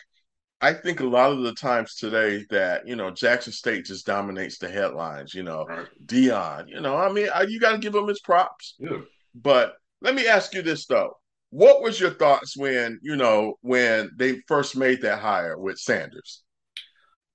I 0.59 0.73
think 0.73 0.99
a 0.99 1.05
lot 1.05 1.31
of 1.31 1.41
the 1.43 1.53
times 1.53 1.95
today 1.95 2.43
that, 2.49 2.87
you 2.87 2.95
know, 2.95 3.11
Jackson 3.11 3.53
State 3.53 3.85
just 3.85 4.05
dominates 4.05 4.57
the 4.57 4.69
headlines, 4.69 5.33
you 5.33 5.43
know, 5.43 5.65
Right. 5.67 5.87
Deion, 6.05 6.69
you 6.69 6.81
know, 6.81 6.97
I 6.97 7.11
mean, 7.11 7.27
I, 7.33 7.43
you 7.43 7.59
got 7.59 7.73
to 7.73 7.77
give 7.77 7.93
him 7.93 8.07
his 8.07 8.21
props. 8.21 8.75
Yeah. 8.79 9.01
But 9.35 9.75
let 10.01 10.15
me 10.15 10.27
ask 10.27 10.53
you 10.53 10.61
this 10.61 10.85
though. 10.87 11.17
What 11.49 11.81
was 11.81 11.99
your 11.99 12.11
thoughts 12.11 12.57
when, 12.57 12.99
you 13.01 13.15
know, 13.15 13.55
when 13.61 14.11
they 14.17 14.41
first 14.47 14.75
made 14.75 15.01
that 15.03 15.19
hire 15.19 15.57
with 15.57 15.77
Sanders? 15.77 16.43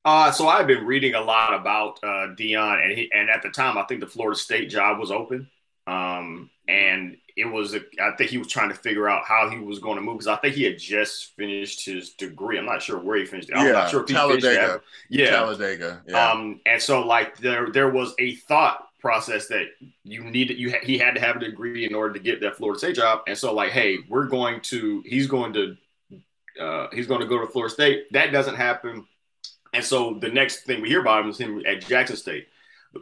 Uh, 0.04 0.32
so 0.32 0.48
I've 0.48 0.66
been 0.66 0.84
reading 0.84 1.14
a 1.14 1.20
lot 1.20 1.54
about 1.54 2.00
uh, 2.02 2.34
Deion, 2.36 2.82
and 2.82 2.98
he, 2.98 3.10
and 3.12 3.30
at 3.30 3.42
the 3.42 3.50
time, 3.50 3.78
I 3.78 3.84
think 3.84 4.00
the 4.00 4.06
Florida 4.08 4.38
State 4.38 4.68
job 4.68 4.98
was 4.98 5.12
open, 5.12 5.48
um, 5.86 6.50
and 6.66 7.16
it 7.36 7.46
was. 7.46 7.74
A, 7.74 7.80
I 8.00 8.14
think 8.16 8.30
he 8.30 8.38
was 8.38 8.48
trying 8.48 8.68
to 8.68 8.74
figure 8.74 9.08
out 9.08 9.24
how 9.24 9.48
he 9.48 9.58
was 9.58 9.78
going 9.78 9.96
to 9.96 10.02
move 10.02 10.18
because 10.18 10.28
I 10.28 10.36
think 10.36 10.54
he 10.54 10.64
had 10.64 10.78
just 10.78 11.34
finished 11.36 11.84
his 11.84 12.10
degree. 12.10 12.58
I'm 12.58 12.66
not 12.66 12.82
sure 12.82 12.98
where 12.98 13.18
he 13.18 13.24
finished. 13.24 13.50
it. 13.50 13.56
I'm 13.56 13.66
yeah, 13.66 13.72
not 13.72 13.90
sure 13.90 14.02
if 14.02 14.08
he 14.08 14.14
finished 14.14 14.42
Talladega. 14.42 14.82
Yeah, 15.08 15.30
Talladega. 15.30 16.02
Yeah. 16.06 16.30
Um, 16.30 16.60
and 16.66 16.80
so 16.80 17.06
like 17.06 17.38
there 17.38 17.70
there 17.70 17.90
was 17.90 18.14
a 18.18 18.34
thought 18.36 18.88
process 19.00 19.48
that 19.48 19.66
you 20.04 20.22
needed 20.22 20.58
you 20.58 20.70
ha- 20.70 20.84
he 20.84 20.96
had 20.96 21.14
to 21.14 21.20
have 21.20 21.36
a 21.36 21.40
degree 21.40 21.84
in 21.84 21.94
order 21.94 22.14
to 22.14 22.20
get 22.20 22.40
that 22.40 22.56
Florida 22.56 22.78
State 22.78 22.96
job. 22.96 23.22
And 23.26 23.36
so 23.36 23.52
like, 23.54 23.72
hey, 23.72 23.98
we're 24.08 24.28
going 24.28 24.60
to 24.62 25.02
he's 25.06 25.26
going 25.26 25.52
to 25.54 25.76
uh, 26.60 26.88
he's 26.92 27.06
going 27.06 27.20
to 27.20 27.26
go 27.26 27.38
to 27.40 27.46
Florida 27.46 27.72
State. 27.72 28.12
That 28.12 28.32
doesn't 28.32 28.56
happen. 28.56 29.06
And 29.72 29.84
so 29.84 30.14
the 30.14 30.28
next 30.28 30.64
thing 30.64 30.82
we 30.82 30.88
hear 30.88 31.00
about 31.00 31.24
him 31.24 31.30
is 31.30 31.38
him 31.38 31.62
at 31.66 31.84
Jackson 31.86 32.16
State. 32.16 32.48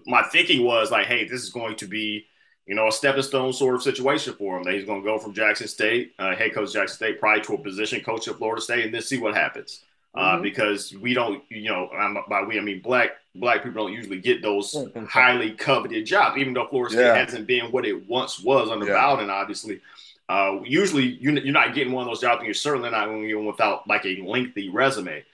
My 0.06 0.23
thinking 0.23 0.65
was 0.65 0.93
like, 0.93 1.06
hey, 1.06 1.25
this 1.25 1.43
is 1.43 1.50
going 1.50 1.76
to 1.76 1.88
be 1.88 2.26
you 2.71 2.77
know 2.77 2.87
a 2.87 2.93
stepping 2.93 3.23
stone 3.25 3.53
sort 3.53 3.75
of 3.75 3.83
situation 3.83 4.33
for 4.35 4.57
him. 4.57 4.63
That 4.63 4.75
he's 4.75 4.85
going 4.85 5.03
to 5.03 5.05
go 5.05 5.19
from 5.19 5.35
Jackson 5.35 5.67
State, 5.67 6.15
uh, 6.21 6.37
head 6.37 6.55
coach 6.55 6.73
Jackson 6.73 6.95
State, 6.95 7.19
probably 7.19 7.43
to 7.43 7.55
a 7.55 7.59
position 7.59 8.01
coach 8.01 8.29
at 8.29 8.37
Florida 8.37 8.63
State, 8.63 8.85
and 8.85 8.95
then 8.95 9.03
see 9.03 9.19
what 9.19 9.35
happens 9.35 9.83
uh, 10.15 10.37
Mhm. 10.37 10.43
because 10.43 10.95
we 10.95 11.13
don't, 11.13 11.43
you 11.51 11.69
know, 11.69 11.89
I'm, 11.91 12.17
by 12.29 12.45
we 12.45 12.59
I 12.59 12.63
mean 12.63 12.81
black 12.81 13.11
black 13.35 13.65
people 13.65 13.83
don't 13.85 13.93
usually 13.93 14.21
get 14.21 14.41
those 14.41 14.77
highly 15.09 15.51
coveted 15.51 16.07
jobs, 16.07 16.39
even 16.39 16.55
though 16.55 16.69
Florida 16.69 16.95
State 16.95 17.03
Yeah. 17.07 17.17
hasn't 17.17 17.49
been 17.49 17.73
what 17.73 17.85
it 17.85 18.09
once 18.09 18.39
was 18.41 18.71
under 18.71 18.87
Yeah. 18.87 19.01
Bowden, 19.01 19.31
obviously. 19.31 19.81
Uh, 20.29 20.61
usually, 20.65 21.07
you're, 21.21 21.37
you're 21.39 21.53
not 21.53 21.75
getting 21.75 21.93
one 21.93 22.03
of 22.05 22.09
those 22.09 22.21
jobs, 22.21 22.39
and 22.39 22.47
you're 22.47 22.55
certainly 22.55 22.89
not 22.91 23.07
going 23.07 23.23
to 23.23 23.27
get 23.27 23.37
one 23.37 23.47
without 23.47 23.89
like 23.89 24.07
a 24.07 24.23
lengthy 24.25 24.69
resume. 24.69 25.25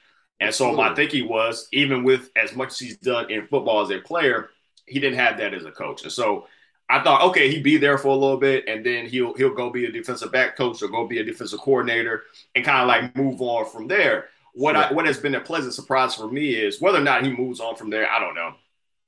And 0.40 0.54
so 0.54 0.72
my 0.72 0.88
Absolutely. 0.88 0.96
thinking 0.96 1.28
was, 1.30 1.68
even 1.72 2.02
with 2.02 2.30
as 2.34 2.56
much 2.56 2.68
as 2.70 2.78
he's 2.78 2.96
done 2.96 3.30
in 3.30 3.46
football 3.46 3.82
as 3.82 3.90
a 3.90 3.98
player, 3.98 4.48
he 4.86 4.98
didn't 5.00 5.18
have 5.18 5.36
that 5.36 5.52
as 5.52 5.66
a 5.66 5.70
coach. 5.70 6.02
And 6.02 6.12
so 6.12 6.46
I 6.88 7.02
thought, 7.02 7.22
okay, 7.30 7.50
he'd 7.50 7.64
be 7.64 7.78
there 7.78 7.98
for 7.98 8.08
a 8.08 8.14
little 8.14 8.36
bit, 8.36 8.68
and 8.68 8.84
then 8.86 9.06
he'll 9.06 9.34
he'll 9.34 9.54
go 9.54 9.70
be 9.70 9.86
a 9.86 9.92
defensive 9.92 10.30
back 10.30 10.56
coach 10.56 10.82
or 10.82 10.88
go 10.88 11.06
be 11.06 11.18
a 11.18 11.24
defensive 11.24 11.58
coordinator, 11.60 12.24
and 12.54 12.64
kind 12.64 12.80
of 12.82 12.88
like 12.88 13.16
move 13.16 13.40
on 13.40 13.68
from 13.70 13.88
there. 13.88 14.28
What 14.54 14.76
I, 14.76 14.92
what 14.92 15.04
has 15.06 15.18
been 15.18 15.34
a 15.34 15.40
pleasant 15.40 15.74
surprise 15.74 16.14
for 16.14 16.28
me 16.28 16.54
is 16.54 16.80
whether 16.80 16.98
or 16.98 17.02
not 17.02 17.24
he 17.24 17.30
moves 17.32 17.60
on 17.60 17.76
from 17.76 17.90
there, 17.90 18.10
I 18.10 18.18
don't 18.20 18.34
know. 18.34 18.54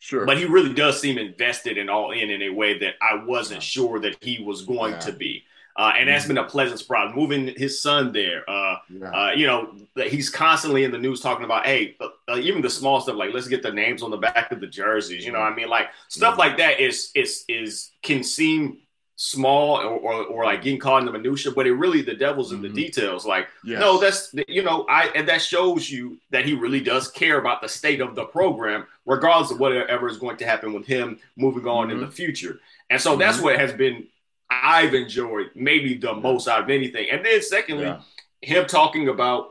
Sure. 0.00 0.26
But 0.26 0.38
he 0.38 0.44
really 0.44 0.74
does 0.74 1.00
seem 1.00 1.18
invested 1.18 1.78
and 1.78 1.88
all 1.88 2.12
in 2.12 2.30
in 2.30 2.42
a 2.42 2.50
way 2.50 2.78
that 2.78 2.94
I 3.00 3.24
wasn't 3.24 3.60
Yeah. 3.62 3.68
sure 3.84 3.98
that 4.00 4.22
he 4.22 4.42
was 4.42 4.62
going 4.62 4.92
Yeah. 4.92 4.98
to 5.00 5.12
be. 5.12 5.44
Uh, 5.78 5.92
and 5.96 6.08
that's 6.08 6.26
been 6.26 6.38
a 6.38 6.44
pleasant 6.44 6.80
surprise. 6.80 7.14
Moving 7.14 7.54
his 7.56 7.80
son 7.80 8.12
there, 8.12 8.42
uh, 8.50 8.78
yeah. 8.90 9.10
uh, 9.12 9.30
you 9.30 9.46
know, 9.46 9.76
he's 9.96 10.28
constantly 10.28 10.82
in 10.82 10.90
the 10.90 10.98
news 10.98 11.20
talking 11.20 11.44
about, 11.44 11.64
hey, 11.66 11.96
uh, 12.00 12.08
uh, 12.32 12.36
even 12.36 12.60
the 12.60 12.68
small 12.68 13.00
stuff 13.00 13.14
like 13.14 13.32
let's 13.32 13.46
get 13.46 13.62
the 13.62 13.70
names 13.70 14.02
on 14.02 14.10
the 14.10 14.16
back 14.16 14.50
of 14.50 14.58
the 14.60 14.66
jerseys. 14.66 15.24
You 15.24 15.30
know, 15.30 15.38
what 15.38 15.52
I 15.52 15.54
mean, 15.54 15.68
like 15.68 15.86
stuff 16.08 16.34
Mhm. 16.34 16.38
like 16.38 16.56
that 16.58 16.80
is 16.80 17.12
is 17.14 17.44
is 17.48 17.92
can 18.02 18.24
seem 18.24 18.78
small 19.20 19.76
or, 19.78 19.84
or, 19.98 20.24
or 20.26 20.44
like 20.44 20.62
getting 20.62 20.80
caught 20.80 20.98
in 21.00 21.06
the 21.06 21.12
minutia, 21.12 21.52
but 21.52 21.66
it 21.66 21.72
really 21.74 22.02
the 22.02 22.14
devil's 22.14 22.52
in 22.52 22.60
the 22.62 22.68
details. 22.68 23.24
Like, 23.26 23.48
Yes. 23.64 23.80
no, 23.80 23.98
that's 23.98 24.34
you 24.48 24.62
know, 24.62 24.84
I 24.88 25.06
and 25.14 25.28
that 25.28 25.42
shows 25.42 25.88
you 25.88 26.18
that 26.30 26.44
he 26.44 26.54
really 26.54 26.80
does 26.80 27.08
care 27.08 27.38
about 27.38 27.62
the 27.62 27.68
state 27.68 28.00
of 28.00 28.16
the 28.16 28.24
program, 28.24 28.84
regardless 29.06 29.52
of 29.52 29.60
whatever 29.60 30.08
is 30.08 30.18
going 30.18 30.38
to 30.38 30.44
happen 30.44 30.72
with 30.72 30.86
him 30.86 31.20
moving 31.36 31.66
on 31.68 31.90
in 31.92 31.98
Mhm. 31.98 32.06
the 32.06 32.10
future. 32.12 32.58
And 32.90 33.00
so 33.00 33.14
that's 33.16 33.38
Mhm. 33.38 33.42
what 33.44 33.58
has 33.60 33.72
been 33.72 34.06
I've 34.50 34.94
enjoyed 34.94 35.50
maybe 35.54 35.94
the 35.96 36.14
most 36.14 36.48
out 36.48 36.62
of 36.62 36.70
anything. 36.70 37.08
And 37.10 37.24
then 37.24 37.42
secondly, 37.42 37.84
Yeah. 37.84 38.00
him 38.42 38.66
talking 38.66 39.08
about 39.08 39.50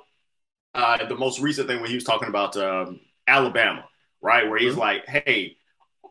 uh, 0.74 1.06
the 1.08 1.16
most 1.16 1.40
recent 1.40 1.68
thing 1.68 1.82
when 1.82 1.90
he 1.90 1.96
was 1.96 2.04
talking 2.04 2.28
about 2.30 2.56
um, 2.58 3.00
Alabama, 3.28 3.84
right? 4.22 4.48
Where 4.48 4.60
he's 4.60 4.76
Mhm. 4.76 4.78
like, 4.78 5.06
hey, 5.08 5.58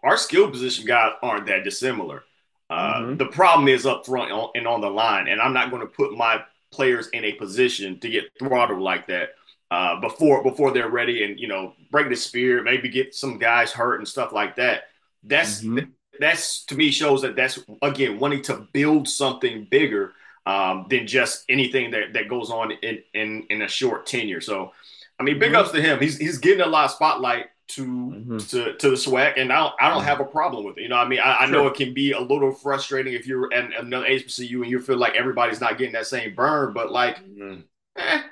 our 0.02 0.16
skill 0.16 0.50
position 0.50 0.84
guys 0.86 1.12
aren't 1.22 1.46
that 1.46 1.62
dissimilar. 1.64 2.24
Uh, 2.68 3.00
Mhm. 3.00 3.18
The 3.18 3.26
problem 3.26 3.68
is 3.68 3.86
up 3.86 4.04
front 4.06 4.32
and 4.56 4.66
on 4.66 4.80
the 4.80 4.90
line, 4.90 5.28
and 5.28 5.40
I'm 5.40 5.52
not 5.52 5.70
going 5.70 5.82
to 5.82 5.86
put 5.88 6.16
my 6.16 6.42
players 6.72 7.06
in 7.08 7.24
a 7.24 7.32
position 7.34 8.00
to 8.00 8.08
get 8.10 8.32
throttled 8.38 8.80
like 8.80 9.06
that. 9.08 9.30
uh, 9.72 9.98
before 10.00 10.44
before 10.44 10.70
they're 10.70 10.88
ready, 10.88 11.24
and 11.24 11.40
you 11.40 11.48
know, 11.48 11.74
break 11.90 12.08
the 12.08 12.14
spirit, 12.14 12.62
maybe 12.62 12.88
get 12.88 13.12
some 13.14 13.36
guys 13.36 13.72
hurt 13.72 13.96
and 13.98 14.06
stuff 14.06 14.32
like 14.32 14.54
that. 14.54 14.84
That's 15.24 15.60
mm-hmm. 15.60 15.90
That's 16.20 16.64
to 16.66 16.76
me 16.76 16.90
shows 16.90 17.22
that 17.22 17.36
that's 17.36 17.58
again 17.82 18.18
wanting 18.18 18.42
to 18.42 18.66
build 18.72 19.08
something 19.08 19.66
bigger 19.70 20.14
um, 20.46 20.86
than 20.88 21.06
just 21.06 21.44
anything 21.48 21.90
that, 21.90 22.12
that 22.14 22.28
goes 22.28 22.50
on 22.50 22.70
in, 22.70 23.02
in 23.14 23.46
in 23.50 23.62
a 23.62 23.68
short 23.68 24.06
tenure. 24.06 24.40
So, 24.40 24.72
I 25.18 25.24
mean, 25.24 25.38
big 25.38 25.52
mm-hmm. 25.52 25.60
ups 25.60 25.72
to 25.72 25.82
him. 25.82 26.00
He's 26.00 26.16
he's 26.16 26.38
getting 26.38 26.62
a 26.62 26.68
lot 26.68 26.86
of 26.86 26.92
spotlight 26.92 27.46
to 27.68 27.84
mm-hmm. 27.84 28.38
to 28.38 28.76
to 28.76 28.90
the 28.90 28.96
SWAC, 28.96 29.40
and 29.40 29.52
I 29.52 29.56
don't 29.56 29.74
I 29.80 29.88
don't 29.88 29.98
mm-hmm. 29.98 30.06
have 30.06 30.20
a 30.20 30.24
problem 30.24 30.64
with 30.64 30.78
it. 30.78 30.82
You 30.82 30.88
know, 30.88 30.96
I 30.96 31.06
mean, 31.06 31.18
I, 31.18 31.38
I 31.38 31.46
know 31.46 31.66
it 31.66 31.74
can 31.74 31.92
be 31.92 32.12
a 32.12 32.20
little 32.20 32.52
frustrating 32.52 33.14
if 33.14 33.26
you're 33.26 33.52
at 33.52 33.74
another 33.78 34.06
HBCU 34.06 34.62
and 34.62 34.70
you 34.70 34.80
feel 34.80 34.98
like 34.98 35.16
everybody's 35.16 35.60
not 35.60 35.78
getting 35.78 35.94
that 35.94 36.06
same 36.06 36.34
burn, 36.34 36.72
but 36.72 36.92
like, 36.92 37.16
mm-hmm. 37.16 37.60
eh, 37.96 38.22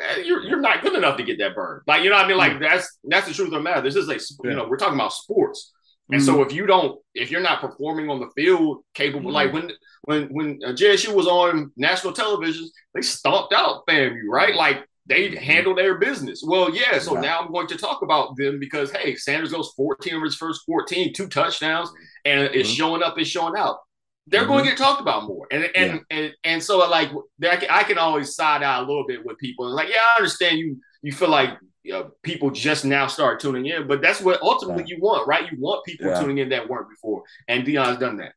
eh, 0.00 0.16
you're 0.24 0.42
you're 0.42 0.60
not 0.60 0.80
good 0.80 0.94
enough 0.94 1.18
to 1.18 1.22
get 1.22 1.38
that 1.38 1.54
burn. 1.54 1.82
Like, 1.86 2.02
you 2.02 2.08
know, 2.08 2.16
I 2.16 2.26
mean, 2.26 2.38
like 2.38 2.52
mm. 2.52 2.60
that's 2.60 2.98
that's 3.04 3.28
the 3.28 3.34
truth 3.34 3.48
of 3.48 3.54
the 3.54 3.60
matter. 3.60 3.82
This 3.82 3.96
is 3.96 4.08
a, 4.08 4.14
yeah. 4.14 4.50
you 4.50 4.56
know, 4.56 4.66
we're 4.68 4.78
talking 4.78 4.94
about 4.94 5.12
sports. 5.12 5.72
And 6.10 6.20
mm-hmm. 6.20 6.26
so 6.26 6.42
if 6.42 6.52
you 6.52 6.66
don't, 6.66 6.98
if 7.14 7.30
you're 7.30 7.40
not 7.40 7.60
performing 7.60 8.10
on 8.10 8.20
the 8.20 8.28
field, 8.34 8.84
capable, 8.94 9.30
mm-hmm. 9.30 9.34
like 9.34 9.52
when 9.52 9.70
when 10.02 10.28
when 10.28 10.60
uh, 10.64 10.70
JSU 10.70 11.14
was 11.14 11.26
on 11.26 11.72
national 11.76 12.12
television, 12.12 12.68
they 12.94 13.02
stomped 13.02 13.54
out 13.54 13.86
FAMU, 13.86 14.22
right? 14.28 14.54
Like 14.54 14.86
they 15.06 15.28
mm-hmm. 15.28 15.36
handle 15.42 15.74
their 15.74 15.98
business. 15.98 16.42
Well, 16.44 16.74
yeah. 16.74 16.98
So 16.98 17.14
yeah. 17.14 17.20
now 17.20 17.40
I'm 17.40 17.52
going 17.52 17.68
to 17.68 17.76
talk 17.76 18.02
about 18.02 18.36
them 18.36 18.58
because 18.58 18.90
hey, 18.90 19.14
Sanders 19.16 19.52
goes 19.52 19.72
14 19.76 20.16
of 20.16 20.22
his 20.22 20.36
first 20.36 20.62
14, 20.66 21.12
two 21.12 21.28
touchdowns, 21.28 21.90
and 22.24 22.42
it's 22.42 22.68
mm-hmm. 22.68 22.76
showing 22.76 23.02
up 23.02 23.16
and 23.16 23.26
showing 23.26 23.56
out. 23.56 23.78
They're 24.28 24.46
going 24.46 24.64
to 24.64 24.70
mm-hmm. 24.70 24.78
get 24.78 24.84
talked 24.84 25.00
about 25.00 25.24
more, 25.24 25.46
and 25.50 25.68
and 25.74 26.00
yeah. 26.10 26.16
and, 26.16 26.34
and 26.44 26.62
so 26.62 26.78
like 26.88 27.10
I 27.42 27.82
can 27.84 27.98
always 27.98 28.36
side 28.36 28.62
out 28.62 28.84
a 28.84 28.86
little 28.86 29.06
bit 29.06 29.24
with 29.24 29.38
people. 29.38 29.68
Like, 29.68 29.88
yeah, 29.88 29.96
I 30.14 30.18
understand 30.18 30.58
you. 30.58 30.78
You 31.02 31.12
feel 31.12 31.28
like 31.28 31.50
you 31.82 31.92
know, 31.92 32.12
people 32.22 32.50
just 32.50 32.84
now 32.84 33.06
start 33.08 33.40
tuning 33.40 33.66
in, 33.66 33.88
but 33.88 34.00
that's 34.00 34.20
what 34.20 34.40
ultimately 34.40 34.84
yeah. 34.86 34.96
you 34.96 35.02
want, 35.02 35.26
right? 35.26 35.50
You 35.50 35.58
want 35.60 35.84
people 35.84 36.06
yeah. 36.06 36.20
tuning 36.20 36.38
in 36.38 36.48
that 36.50 36.68
weren't 36.68 36.88
before, 36.88 37.22
and 37.48 37.66
Deion's 37.66 37.98
done 37.98 38.16
that. 38.18 38.32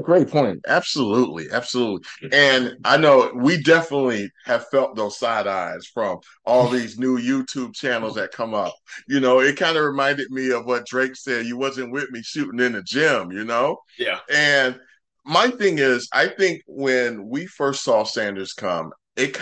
Great 0.00 0.30
point. 0.30 0.60
Absolutely, 0.66 1.48
absolutely. 1.52 2.08
And 2.32 2.76
I 2.82 2.96
know 2.96 3.30
we 3.34 3.62
definitely 3.62 4.30
have 4.46 4.66
felt 4.68 4.96
those 4.96 5.18
side 5.18 5.46
eyes 5.46 5.86
from 5.92 6.20
all 6.46 6.66
these 6.68 6.98
new 6.98 7.18
YouTube 7.18 7.74
channels 7.74 8.14
that 8.14 8.32
come 8.32 8.54
up. 8.54 8.74
You 9.06 9.20
know, 9.20 9.40
it 9.40 9.58
kind 9.58 9.76
of 9.76 9.84
reminded 9.84 10.30
me 10.30 10.50
of 10.50 10.64
what 10.64 10.86
Drake 10.86 11.14
said. 11.14 11.44
You 11.44 11.58
wasn't 11.58 11.92
with 11.92 12.10
me 12.10 12.22
shooting 12.22 12.60
in 12.60 12.72
the 12.72 12.82
gym. 12.82 13.32
You 13.32 13.44
know. 13.44 13.80
Yeah. 13.98 14.20
And 14.32 14.80
my 15.26 15.48
thing 15.48 15.78
is, 15.78 16.08
I 16.12 16.28
think 16.28 16.62
when 16.66 17.28
we 17.28 17.44
first 17.44 17.84
saw 17.84 18.04
Sanders 18.04 18.54
come, 18.54 18.92
it 19.16 19.38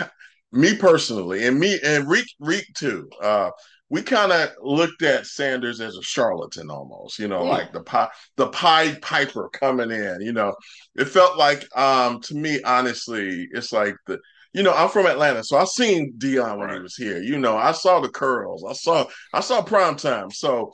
me 0.51 0.75
personally, 0.75 1.45
and 1.47 1.59
me 1.59 1.79
and 1.83 2.09
Reek 2.09 2.27
Reek 2.39 2.65
too. 2.75 3.09
Uh, 3.21 3.51
we 3.89 4.01
kind 4.01 4.31
of 4.31 4.49
looked 4.61 5.01
at 5.01 5.27
Sanders 5.27 5.81
as 5.81 5.97
a 5.97 6.01
charlatan 6.01 6.71
almost, 6.71 7.19
you 7.19 7.27
know, 7.27 7.41
mm. 7.41 7.49
like 7.49 7.73
the 7.73 7.83
pie, 7.83 8.07
the 8.37 8.47
Pied 8.47 9.01
Piper 9.01 9.49
coming 9.49 9.91
in. 9.91 10.21
You 10.21 10.31
know, 10.31 10.55
it 10.95 11.05
felt 11.05 11.37
like 11.37 11.65
um, 11.77 12.21
to 12.21 12.35
me, 12.35 12.61
honestly, 12.63 13.47
it's 13.51 13.73
like 13.73 13.95
the 14.07 14.17
you 14.53 14.63
know, 14.63 14.73
I'm 14.73 14.89
from 14.89 15.05
Atlanta, 15.05 15.43
so 15.43 15.57
I 15.57 15.63
seen 15.63 16.13
Deion 16.17 16.57
when 16.57 16.73
he 16.73 16.79
was 16.79 16.95
here. 16.95 17.21
You 17.21 17.37
know, 17.37 17.55
I 17.57 17.71
saw 17.71 17.99
the 17.99 18.09
curls, 18.09 18.63
I 18.67 18.73
saw 18.73 19.05
I 19.33 19.41
saw 19.41 19.61
prime 19.61 19.95
time. 19.95 20.31
So 20.31 20.73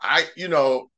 I, 0.00 0.24
you 0.36 0.48
know, 0.48 0.90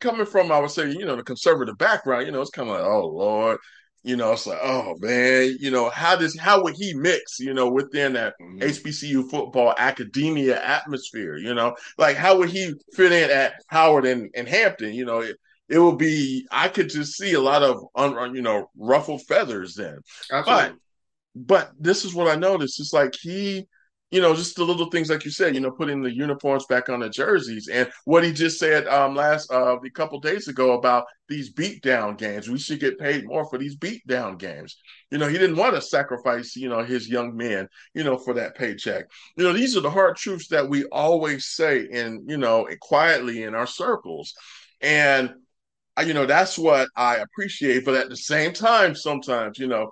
coming 0.00 0.26
from 0.26 0.52
I 0.52 0.58
would 0.60 0.70
say, 0.70 0.90
you 0.90 1.04
know, 1.04 1.16
the 1.16 1.22
conservative 1.22 1.78
background, 1.78 2.26
you 2.26 2.32
know, 2.32 2.40
it's 2.40 2.50
kind 2.50 2.68
of 2.68 2.76
like, 2.76 2.84
oh 2.84 3.06
Lord, 3.08 3.58
you 4.02 4.16
know, 4.16 4.32
it's 4.32 4.46
like, 4.46 4.58
oh 4.62 4.96
man, 5.00 5.56
you 5.60 5.70
know, 5.70 5.90
how 5.90 6.16
does 6.16 6.38
how 6.38 6.62
would 6.62 6.76
he 6.76 6.94
mix, 6.94 7.40
you 7.40 7.52
know, 7.52 7.68
within 7.68 8.14
that 8.14 8.34
mm-hmm. 8.40 8.58
HBCU 8.58 9.28
football 9.30 9.74
academia 9.76 10.62
atmosphere, 10.62 11.36
you 11.36 11.54
know, 11.54 11.76
like 11.98 12.16
how 12.16 12.38
would 12.38 12.50
he 12.50 12.72
fit 12.94 13.12
in 13.12 13.30
at 13.30 13.54
Howard 13.68 14.06
and, 14.06 14.30
and 14.34 14.48
Hampton, 14.48 14.94
you 14.94 15.04
know, 15.04 15.20
it, 15.20 15.36
it 15.68 15.78
will 15.78 15.96
be 15.96 16.46
I 16.50 16.68
could 16.68 16.88
just 16.88 17.16
see 17.16 17.34
a 17.34 17.40
lot 17.40 17.62
of 17.62 17.84
un, 17.94 18.34
you 18.34 18.42
know 18.42 18.70
ruffled 18.76 19.22
feathers 19.26 19.74
then. 19.74 19.98
Absolutely. 20.32 20.70
But 20.70 20.78
but 21.34 21.72
this 21.78 22.04
is 22.04 22.14
what 22.14 22.28
I 22.28 22.36
noticed. 22.36 22.80
It's 22.80 22.92
like 22.92 23.14
he 23.20 23.66
you 24.10 24.22
know, 24.22 24.34
just 24.34 24.56
the 24.56 24.64
little 24.64 24.90
things 24.90 25.10
like 25.10 25.24
you 25.24 25.30
said, 25.30 25.54
you 25.54 25.60
know, 25.60 25.70
putting 25.70 26.02
the 26.02 26.14
uniforms 26.14 26.64
back 26.66 26.88
on 26.88 27.00
the 27.00 27.10
jerseys, 27.10 27.68
and 27.68 27.90
what 28.04 28.24
he 28.24 28.32
just 28.32 28.58
said 28.58 28.86
um, 28.88 29.14
last 29.14 29.52
uh, 29.52 29.78
a 29.78 29.90
couple 29.90 30.18
days 30.18 30.48
ago 30.48 30.72
about 30.72 31.04
these 31.28 31.52
beatdown 31.52 32.16
games. 32.16 32.48
We 32.48 32.58
should 32.58 32.80
get 32.80 32.98
paid 32.98 33.26
more 33.26 33.44
for 33.44 33.58
these 33.58 33.76
beatdown 33.76 34.38
games. 34.38 34.78
You 35.10 35.18
know, 35.18 35.28
he 35.28 35.36
didn't 35.36 35.56
want 35.56 35.74
to 35.74 35.82
sacrifice, 35.82 36.56
you 36.56 36.70
know, 36.70 36.82
his 36.82 37.08
young 37.08 37.36
men, 37.36 37.68
you 37.92 38.02
know, 38.02 38.16
for 38.16 38.32
that 38.34 38.56
paycheck. 38.56 39.04
You 39.36 39.44
know, 39.44 39.52
these 39.52 39.76
are 39.76 39.82
the 39.82 39.90
hard 39.90 40.16
truths 40.16 40.48
that 40.48 40.68
we 40.68 40.84
always 40.86 41.44
say, 41.46 41.86
in 41.90 42.24
you 42.26 42.38
know, 42.38 42.66
quietly 42.80 43.42
in 43.42 43.54
our 43.54 43.66
circles, 43.66 44.32
and 44.80 45.34
uh, 45.98 46.02
you 46.02 46.14
know, 46.14 46.26
that's 46.26 46.58
what 46.58 46.88
I 46.96 47.16
appreciate. 47.16 47.84
But 47.84 47.94
at 47.94 48.08
the 48.08 48.16
same 48.16 48.52
time, 48.52 48.94
sometimes, 48.94 49.58
you 49.58 49.66
know, 49.66 49.90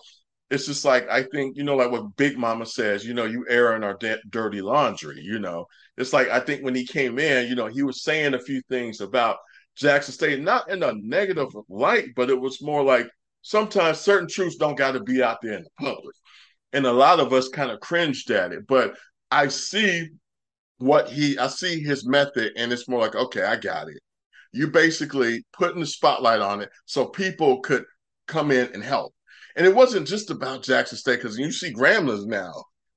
it's 0.50 0.66
just 0.66 0.84
like 0.84 1.08
I 1.08 1.24
think 1.24 1.56
you 1.56 1.64
know, 1.64 1.76
like 1.76 1.90
what 1.90 2.16
Big 2.16 2.38
Mama 2.38 2.66
says. 2.66 3.04
You 3.04 3.14
know, 3.14 3.24
you 3.24 3.44
air 3.48 3.74
in 3.74 3.82
our 3.84 3.94
de- 3.94 4.20
dirty 4.30 4.60
laundry. 4.60 5.20
You 5.20 5.38
know, 5.38 5.66
it's 5.96 6.12
like 6.12 6.28
I 6.28 6.40
think 6.40 6.62
when 6.64 6.74
he 6.74 6.86
came 6.86 7.18
in, 7.18 7.48
you 7.48 7.54
know, 7.54 7.66
he 7.66 7.82
was 7.82 8.02
saying 8.02 8.34
a 8.34 8.38
few 8.40 8.62
things 8.68 9.00
about 9.00 9.38
Jackson 9.76 10.14
State, 10.14 10.40
not 10.40 10.70
in 10.70 10.82
a 10.82 10.92
negative 10.94 11.48
light, 11.68 12.08
but 12.14 12.30
it 12.30 12.40
was 12.40 12.62
more 12.62 12.82
like 12.82 13.08
sometimes 13.42 13.98
certain 13.98 14.28
truths 14.28 14.56
don't 14.56 14.78
got 14.78 14.92
to 14.92 15.00
be 15.00 15.22
out 15.22 15.38
there 15.42 15.54
in 15.54 15.64
the 15.64 15.84
public, 15.84 16.14
and 16.72 16.86
a 16.86 16.92
lot 16.92 17.20
of 17.20 17.32
us 17.32 17.48
kind 17.48 17.70
of 17.70 17.80
cringed 17.80 18.30
at 18.30 18.52
it. 18.52 18.66
But 18.68 18.94
I 19.30 19.48
see 19.48 20.08
what 20.78 21.08
he, 21.10 21.38
I 21.38 21.48
see 21.48 21.80
his 21.82 22.06
method, 22.06 22.52
and 22.56 22.72
it's 22.72 22.88
more 22.88 23.00
like, 23.00 23.16
okay, 23.16 23.42
I 23.42 23.56
got 23.56 23.88
it. 23.88 23.98
You 24.52 24.68
basically 24.68 25.44
putting 25.52 25.80
the 25.80 25.86
spotlight 25.86 26.40
on 26.40 26.62
it 26.62 26.70
so 26.86 27.06
people 27.06 27.60
could 27.60 27.84
come 28.26 28.50
in 28.50 28.72
and 28.72 28.82
help 28.82 29.14
and 29.56 29.66
it 29.66 29.74
wasn't 29.74 30.06
just 30.06 30.30
about 30.30 30.62
Jackson 30.62 30.98
State 30.98 31.16
because 31.16 31.38
you 31.38 31.50
see 31.50 31.72
Grambling 31.72 32.26
now. 32.26 32.52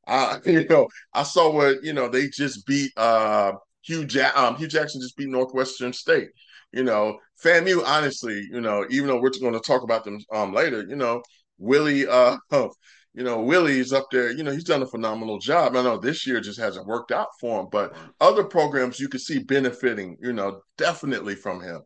Uh, 0.05 0.39
you 0.45 0.67
know, 0.67 0.87
I 1.13 1.23
saw 1.23 1.51
what 1.51 1.83
you 1.83 1.93
know 1.93 2.09
they 2.09 2.27
just 2.27 2.65
beat 2.65 2.91
uh, 2.97 3.53
Hue 3.83 4.05
ja- 4.09 4.31
um, 4.35 4.55
Hue 4.57 4.67
Jackson 4.67 5.01
just 5.01 5.17
beat 5.17 5.29
Northwestern 5.29 5.93
State. 5.93 6.29
You 6.71 6.83
know, 6.83 7.17
FAMU, 7.43 7.83
honestly, 7.85 8.47
you 8.51 8.61
know, 8.61 8.85
even 8.89 9.07
though 9.07 9.19
we're 9.19 9.31
going 9.31 9.53
to 9.53 9.59
talk 9.59 9.81
about 9.81 10.03
them 10.03 10.19
um, 10.31 10.53
later, 10.53 10.85
you 10.87 10.95
know, 10.95 11.23
Willie, 11.57 12.05
uh, 12.07 12.37
you 12.51 13.23
know, 13.23 13.41
Willie's 13.41 13.91
up 13.91 14.07
there. 14.11 14.31
You 14.31 14.43
know, 14.43 14.51
he's 14.51 14.65
done 14.65 14.83
a 14.83 14.87
phenomenal 14.87 15.39
job. 15.39 15.75
I 15.75 15.81
know 15.81 15.97
this 15.97 16.27
year 16.27 16.39
just 16.41 16.59
hasn't 16.59 16.85
worked 16.85 17.11
out 17.11 17.29
for 17.39 17.61
him, 17.61 17.67
but 17.71 17.95
other 18.21 18.43
programs 18.43 18.99
you 18.99 19.09
could 19.09 19.21
see 19.21 19.39
benefiting, 19.39 20.17
you 20.21 20.33
know, 20.33 20.61
definitely 20.77 21.35
from 21.35 21.61
him. 21.61 21.81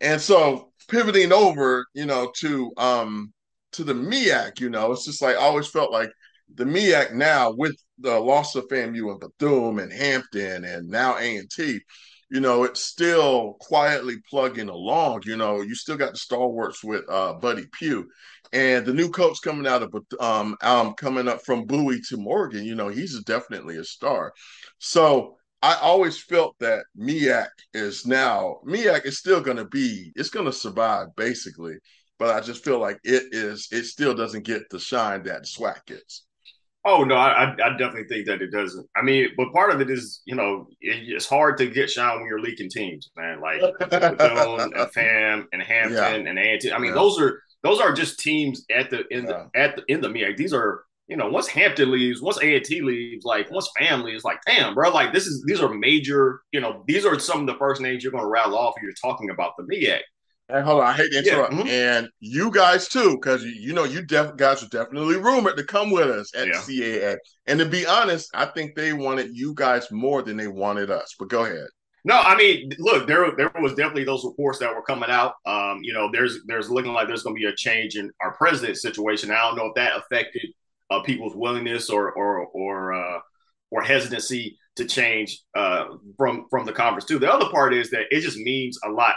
And 0.00 0.20
so 0.20 0.72
pivoting 0.88 1.32
over, 1.32 1.86
you 1.94 2.06
know, 2.06 2.32
to 2.38 2.72
um, 2.76 3.32
to 3.72 3.84
the 3.84 3.94
MEAC, 3.94 4.60
you 4.60 4.70
know, 4.70 4.92
it's 4.92 5.04
just 5.04 5.22
like 5.22 5.36
I 5.36 5.40
always 5.40 5.68
felt 5.68 5.92
like 5.92 6.10
the 6.54 6.64
MEAC 6.64 7.14
now 7.14 7.52
with 7.52 7.76
the 7.98 8.18
loss 8.18 8.54
of 8.54 8.68
FAMU 8.68 9.10
and 9.10 9.20
Bethune 9.20 9.78
and 9.78 9.92
Hampton 9.92 10.64
and 10.64 10.88
now 10.88 11.16
A 11.16 11.36
and 11.36 11.50
T, 11.50 11.80
you 12.30 12.40
know, 12.40 12.64
it's 12.64 12.82
still 12.82 13.56
quietly 13.60 14.16
plugging 14.28 14.68
along. 14.68 15.22
You 15.24 15.36
know, 15.36 15.60
you 15.60 15.74
still 15.74 15.96
got 15.96 16.12
the 16.12 16.18
stalwarts 16.18 16.82
with 16.82 17.04
uh, 17.08 17.34
Buddy 17.34 17.66
Pough, 17.78 18.04
and 18.52 18.86
the 18.86 18.94
new 18.94 19.10
coach 19.10 19.38
coming 19.42 19.66
out 19.66 19.82
of 19.82 19.94
um, 20.20 20.56
um 20.62 20.94
coming 20.94 21.28
up 21.28 21.44
from 21.44 21.66
Bowie 21.66 22.00
to 22.08 22.16
Morgan. 22.16 22.64
You 22.64 22.74
know, 22.74 22.88
he's 22.88 23.22
definitely 23.24 23.76
a 23.76 23.84
star. 23.84 24.32
So 24.78 25.36
I 25.62 25.76
always 25.76 26.18
felt 26.18 26.58
that 26.60 26.84
MEAC 26.98 27.48
is 27.74 28.06
now 28.06 28.60
MEAC 28.66 29.04
is 29.06 29.18
still 29.18 29.40
going 29.40 29.58
to 29.58 29.66
be 29.66 30.12
it's 30.16 30.30
going 30.30 30.46
to 30.46 30.52
survive 30.52 31.08
basically 31.16 31.74
but 32.22 32.36
I 32.36 32.40
just 32.40 32.64
feel 32.64 32.78
like 32.78 33.00
it 33.02 33.24
is 33.32 33.66
it 33.72 33.82
still 33.82 34.14
doesn't 34.14 34.44
get 34.44 34.70
the 34.70 34.78
shine 34.78 35.24
that 35.24 35.42
SWAC 35.42 35.84
gets. 35.86 36.24
Oh 36.84 37.02
no, 37.02 37.16
I, 37.16 37.50
I 37.50 37.70
definitely 37.70 38.04
think 38.04 38.28
that 38.28 38.40
it 38.40 38.52
doesn't. 38.52 38.88
I 38.96 39.02
mean, 39.02 39.30
but 39.36 39.52
part 39.52 39.74
of 39.74 39.80
it 39.80 39.90
is, 39.90 40.22
you 40.24 40.36
know, 40.36 40.68
it, 40.80 41.02
it's 41.08 41.28
hard 41.28 41.58
to 41.58 41.66
get 41.66 41.90
shine 41.90 42.18
when 42.18 42.26
you're 42.26 42.40
leaking 42.40 42.70
teams, 42.70 43.10
man. 43.16 43.40
Like 43.40 43.60
Bethune 43.90 44.72
and 44.72 44.92
Fam 44.92 45.48
and 45.52 45.62
Hampton 45.62 45.96
yeah. 45.96 46.30
and 46.30 46.38
A&T. 46.38 46.72
I 46.72 46.78
mean, 46.78 46.90
yeah. 46.90 46.94
those 46.94 47.20
are 47.20 47.42
those 47.64 47.80
are 47.80 47.92
just 47.92 48.20
teams 48.20 48.64
at 48.70 48.88
the 48.90 49.04
in 49.10 49.24
yeah. 49.24 49.46
the 49.52 49.60
at 49.60 49.74
the 49.74 49.82
in 49.88 50.00
the 50.00 50.08
MEAC. 50.08 50.36
These 50.36 50.54
are 50.54 50.84
you 51.08 51.16
know, 51.16 51.28
once 51.28 51.48
Hampton 51.48 51.90
leaves, 51.90 52.22
once 52.22 52.38
A&T 52.40 52.82
leaves, 52.82 53.24
like 53.24 53.50
once 53.50 53.68
FAMU 53.76 54.14
is 54.14 54.22
like, 54.22 54.38
damn, 54.46 54.74
bro, 54.74 54.90
like 54.90 55.12
this 55.12 55.26
is 55.26 55.42
these 55.44 55.60
are 55.60 55.68
major, 55.68 56.40
you 56.52 56.60
know, 56.60 56.84
these 56.86 57.04
are 57.04 57.18
some 57.18 57.40
of 57.40 57.46
the 57.48 57.56
first 57.56 57.80
names 57.80 58.04
you're 58.04 58.12
going 58.12 58.22
to 58.22 58.30
rattle 58.30 58.56
off 58.56 58.74
when 58.76 58.84
you're 58.84 58.94
talking 59.02 59.30
about 59.30 59.54
the 59.58 59.64
MEAC. 59.64 59.98
And 60.48 60.64
hold 60.64 60.80
on, 60.80 60.88
I 60.88 60.92
hate 60.92 61.12
to 61.12 61.18
interrupt. 61.18 61.52
Yeah, 61.52 61.58
mm-hmm. 61.60 61.68
And 61.68 62.08
you 62.20 62.50
guys 62.50 62.88
too, 62.88 63.12
because 63.12 63.42
you, 63.44 63.72
know 63.72 63.84
you 63.84 64.04
def- 64.04 64.36
guys 64.36 64.62
are 64.62 64.68
definitely 64.68 65.16
rumored 65.16 65.56
to 65.56 65.64
come 65.64 65.90
with 65.90 66.08
us 66.08 66.34
at 66.34 66.48
yeah. 66.48 66.54
CAA. 66.54 67.16
And 67.46 67.58
to 67.58 67.66
be 67.66 67.86
honest, 67.86 68.28
I 68.34 68.46
think 68.46 68.74
they 68.74 68.92
wanted 68.92 69.36
you 69.36 69.54
guys 69.54 69.90
more 69.90 70.22
than 70.22 70.36
they 70.36 70.48
wanted 70.48 70.90
us. 70.90 71.14
But 71.18 71.28
go 71.28 71.44
ahead. 71.44 71.68
No, 72.04 72.18
I 72.18 72.36
mean, 72.36 72.72
look, 72.78 73.06
there 73.06 73.30
there 73.36 73.52
was 73.60 73.74
definitely 73.74 74.04
those 74.04 74.24
reports 74.24 74.58
that 74.58 74.74
were 74.74 74.82
coming 74.82 75.08
out. 75.08 75.34
Um, 75.46 75.80
you 75.82 75.92
know, 75.92 76.10
there's 76.12 76.40
there's 76.46 76.68
looking 76.68 76.92
like 76.92 77.06
there's 77.06 77.22
going 77.22 77.36
to 77.36 77.40
be 77.40 77.46
a 77.46 77.54
change 77.54 77.96
in 77.96 78.10
our 78.20 78.34
president 78.34 78.76
situation. 78.78 79.30
I 79.30 79.40
don't 79.42 79.56
know 79.56 79.66
if 79.66 79.74
that 79.76 79.96
affected 79.96 80.48
uh, 80.90 81.00
people's 81.02 81.36
willingness 81.36 81.88
or 81.88 82.12
or 82.12 82.46
or 82.46 82.92
uh, 82.92 83.20
or 83.70 83.82
hesitancy 83.82 84.58
to 84.76 84.84
change 84.84 85.40
uh, 85.54 85.84
from 86.16 86.46
from 86.50 86.66
the 86.66 86.72
conference 86.72 87.04
too. 87.04 87.20
The 87.20 87.32
other 87.32 87.48
part 87.50 87.72
is 87.72 87.90
that 87.90 88.06
it 88.10 88.20
just 88.20 88.36
means 88.36 88.78
a 88.84 88.90
lot 88.90 89.14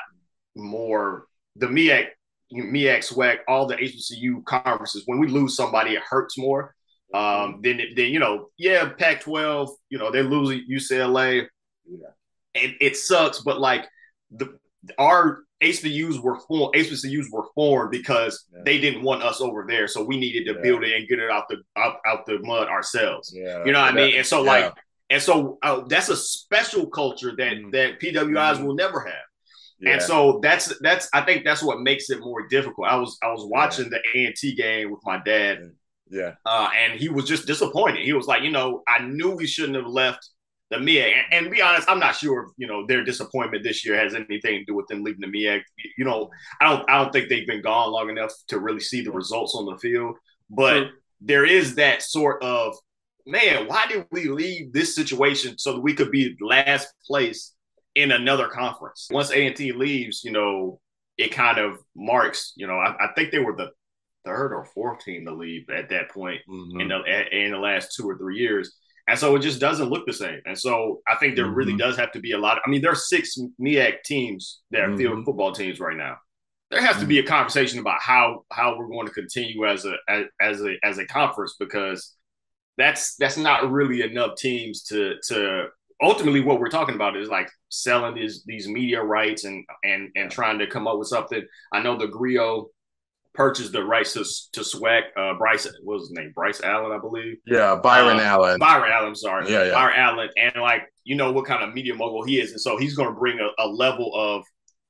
more. 0.56 1.28
The 1.56 1.68
MEAC, 1.68 2.08
MEAC, 2.54 3.14
SWAC, 3.14 3.38
all 3.48 3.66
the 3.66 3.76
HBCU 3.76 4.44
conferences. 4.46 5.04
When 5.06 5.20
we 5.20 5.28
lose 5.28 5.56
somebody, 5.56 5.92
it 5.92 6.04
hurts 6.08 6.38
more. 6.38 6.76
Um, 7.14 7.60
then, 7.62 7.80
then 7.96 8.10
you 8.12 8.20
know, 8.20 8.50
yeah, 8.58 8.90
Pac-12, 8.90 9.70
you 9.90 9.98
know, 9.98 10.12
they 10.12 10.22
lose 10.22 10.62
UCLA. 10.70 11.48
Yeah. 11.88 12.08
It, 12.54 12.76
it 12.82 12.98
sucks, 12.98 13.42
but 13.42 13.60
like 13.60 13.86
the 14.32 14.58
our 14.98 15.44
HBCUs 15.64 16.22
were 16.22 16.40
formed. 16.42 16.76
HBCUs 16.76 17.26
were 17.32 17.46
formed 17.56 17.92
because 17.92 18.46
yeah. 18.54 18.62
they 18.66 18.80
didn't 18.80 19.04
want 19.04 19.24
us 19.24 19.42
over 19.42 19.66
there, 19.68 19.88
so 19.88 20.04
we 20.04 20.18
needed 20.18 20.46
to 20.46 20.56
yeah. 20.56 20.62
build 20.62 20.84
it 20.84 20.94
and 20.94 21.08
get 21.08 21.20
it 21.20 21.32
out 21.32 21.46
the 21.50 21.58
out, 21.78 21.98
out 22.06 22.26
the 22.26 22.40
mud 22.40 22.68
ourselves. 22.68 23.34
Yeah. 23.36 23.64
You 23.66 23.72
know 23.72 23.82
what 23.82 23.94
I 23.94 23.96
mean? 23.96 24.16
And 24.18 24.26
so 24.26 24.42
like, 24.42 24.74
and 25.10 25.22
so 25.22 25.58
uh, 25.64 25.82
that's 25.88 26.10
a 26.10 26.18
special 26.18 26.88
culture 26.88 27.34
that 27.38 27.54
mm 27.54 27.72
that 27.72 28.00
PWIs 28.00 28.58
mm 28.58 28.66
will 28.66 28.76
never 28.76 29.02
have. 29.02 29.26
And 29.84 30.02
so 30.02 30.40
that's 30.42 30.78
that's 30.80 31.10
I 31.14 31.22
think 31.22 31.44
that's 31.44 31.62
what 31.62 31.82
makes 31.82 32.10
it 32.10 32.20
more 32.20 32.48
difficult. 32.48 32.88
I 32.88 32.96
was 32.96 33.18
I 33.22 33.28
was 33.28 33.46
watching 33.46 33.90
the 33.90 34.00
A 34.16 34.26
and 34.26 34.36
T 34.36 34.56
game 34.56 34.92
with 34.92 35.02
my 35.04 35.22
dad. 35.26 35.72
Yeah. 36.10 36.36
Uh, 36.46 36.70
and 36.76 37.00
he 37.00 37.10
was 37.10 37.26
just 37.26 37.48
disappointed. 37.48 38.04
He 38.04 38.14
was 38.14 38.28
like, 38.28 38.44
you 38.44 38.52
know, 38.52 38.84
I 38.88 39.04
knew 39.04 39.32
we 39.32 39.48
shouldn't 39.48 39.76
have 39.76 39.88
left 39.88 40.30
the 40.70 40.78
MEAC. 40.78 41.14
And, 41.14 41.46
and 41.46 41.52
be 41.52 41.62
honest, 41.62 41.90
I'm 41.90 42.00
not 42.00 42.16
sure 42.16 42.44
if 42.44 42.50
you 42.58 42.68
know 42.68 42.86
their 42.88 43.04
disappointment 43.04 43.64
this 43.64 43.86
year 43.86 43.98
has 43.98 44.16
anything 44.16 44.60
to 44.60 44.66
do 44.66 44.76
with 44.76 44.88
them 44.88 45.04
leaving 45.04 45.22
the 45.22 45.28
MEAC. 45.28 45.62
You 45.98 46.06
know, 46.06 46.30
I 46.62 46.70
don't 46.70 46.90
I 46.90 47.02
don't 47.02 47.12
think 47.12 47.30
they've 47.30 47.48
been 47.48 47.62
gone 47.62 47.92
long 47.92 48.10
enough 48.10 48.32
to 48.50 48.60
really 48.60 48.80
see 48.80 49.02
the 49.02 49.12
results 49.12 49.56
on 49.56 49.66
the 49.66 49.78
field. 49.78 50.16
But 50.50 50.88
there 51.22 51.46
is 51.46 51.76
that 51.76 52.02
sort 52.02 52.42
of 52.44 52.76
man, 53.26 53.68
why 53.68 53.88
did 53.88 54.06
we 54.12 54.26
leave 54.26 54.72
this 54.72 54.96
situation 54.96 55.58
so 55.58 55.74
that 55.74 55.82
we 55.82 55.94
could 55.94 56.12
be 56.12 56.36
last 56.40 56.94
place 57.06 57.55
in 57.96 58.12
another 58.12 58.48
conference? 58.48 59.08
Once 59.12 59.32
A 59.32 59.48
and 59.48 59.56
T 59.56 59.72
leaves, 59.72 60.24
you 60.24 60.32
know, 60.32 60.80
it 61.18 61.32
kind 61.32 61.58
of 61.58 61.80
marks. 61.96 62.54
You 62.56 62.68
know, 62.68 62.76
I, 62.76 62.96
I 63.00 63.08
think 63.16 63.32
they 63.32 63.40
were 63.40 63.56
the 63.56 63.72
third 64.26 64.54
or 64.54 64.66
fourth 64.66 65.04
team 65.04 65.26
to 65.26 65.34
leave 65.34 65.70
at 65.70 65.90
that 65.90 66.10
point 66.12 66.42
mm-hmm. 66.50 66.82
in 66.82 66.88
the 66.90 67.38
in 67.46 67.52
the 67.52 67.58
last 67.58 67.96
two 67.96 68.08
or 68.10 68.18
three 68.18 68.38
years. 68.38 68.76
And 69.08 69.20
so 69.20 69.36
it 69.36 69.42
just 69.42 69.60
doesn't 69.60 69.90
look 69.90 70.08
the 70.08 70.14
same. 70.14 70.42
And 70.46 70.58
so 70.58 71.02
I 71.08 71.16
think 71.16 71.36
there 71.36 71.46
mm-hmm. 71.46 71.54
really 71.54 71.78
does 71.78 71.96
have 71.98 72.12
to 72.14 72.20
be 72.20 72.32
a 72.32 72.40
lot. 72.40 72.58
Of, 72.58 72.64
I 72.66 72.70
mean, 72.72 72.82
there 72.82 72.92
are 72.92 72.96
six 72.96 73.38
MEAC 73.62 74.02
teams 74.04 74.62
that 74.72 74.82
are 74.82 74.88
mm-hmm. 74.88 74.98
field 74.98 75.26
football 75.26 75.52
teams 75.52 75.80
right 75.80 75.96
now. 75.96 76.18
There 76.72 76.82
has 76.82 76.98
to 77.00 77.06
be 77.06 77.20
a 77.20 77.22
mm-hmm. 77.22 77.30
conversation 77.30 77.80
about 77.80 78.02
how 78.02 78.46
how 78.52 78.78
we're 78.78 78.88
going 78.88 79.08
to 79.08 79.14
continue 79.14 79.68
as 79.68 79.86
a 79.86 79.94
as, 80.10 80.26
as 80.42 80.62
a 80.62 80.76
as 80.84 80.98
a 80.98 81.06
conference 81.06 81.56
because 81.60 82.16
that's 82.78 83.16
that's 83.18 83.38
not 83.38 83.72
really 83.72 84.02
enough 84.02 84.36
teams 84.38 84.84
to 84.86 85.16
to 85.28 85.68
ultimately 86.02 86.42
what 86.42 86.60
we're 86.60 86.70
talking 86.70 86.96
about 86.96 87.16
is 87.16 87.30
like 87.30 87.50
selling 87.70 88.16
these 88.16 88.44
these 88.46 88.68
media 88.68 89.02
rights 89.02 89.46
and 89.46 89.66
and 89.84 90.10
and 90.16 90.32
trying 90.32 90.60
to 90.60 90.68
come 90.68 90.88
up 90.88 90.98
with 90.98 91.08
something. 91.08 91.46
I 91.72 91.82
know 91.82 91.98
the 91.98 92.08
Grio 92.08 92.70
purchased 93.34 93.72
the 93.72 93.84
rights 93.84 94.14
to 94.14 94.24
to 94.54 94.62
SWAC. 94.62 95.04
Uh, 95.16 95.34
Bryce, 95.38 95.66
what 95.84 95.96
was 96.00 96.10
his 96.10 96.12
name? 96.12 96.32
Bryce 96.34 96.62
Allen, 96.62 96.92
I 96.92 97.00
believe. 97.00 97.38
Yeah, 97.46 97.76
Byron 97.76 98.20
uh, 98.20 98.24
Allen. 98.24 98.60
Byron 98.60 98.92
Allen, 98.92 99.16
sorry. 99.16 99.52
Yeah, 99.52 99.66
yeah. 99.66 99.74
Byron 99.74 99.96
Allen, 99.98 100.30
and 100.38 100.56
like 100.62 100.84
you 101.04 101.16
know 101.16 101.32
what 101.32 101.46
kind 101.46 101.64
of 101.64 101.74
media 101.74 101.94
mogul 101.96 102.24
he 102.24 102.40
is, 102.40 102.52
and 102.52 102.62
so 102.62 102.78
he's 102.78 102.96
going 102.96 103.10
to 103.10 103.20
bring 103.20 103.40
a, 103.40 103.50
a, 103.64 103.68
level 103.68 104.12
of 104.16 104.44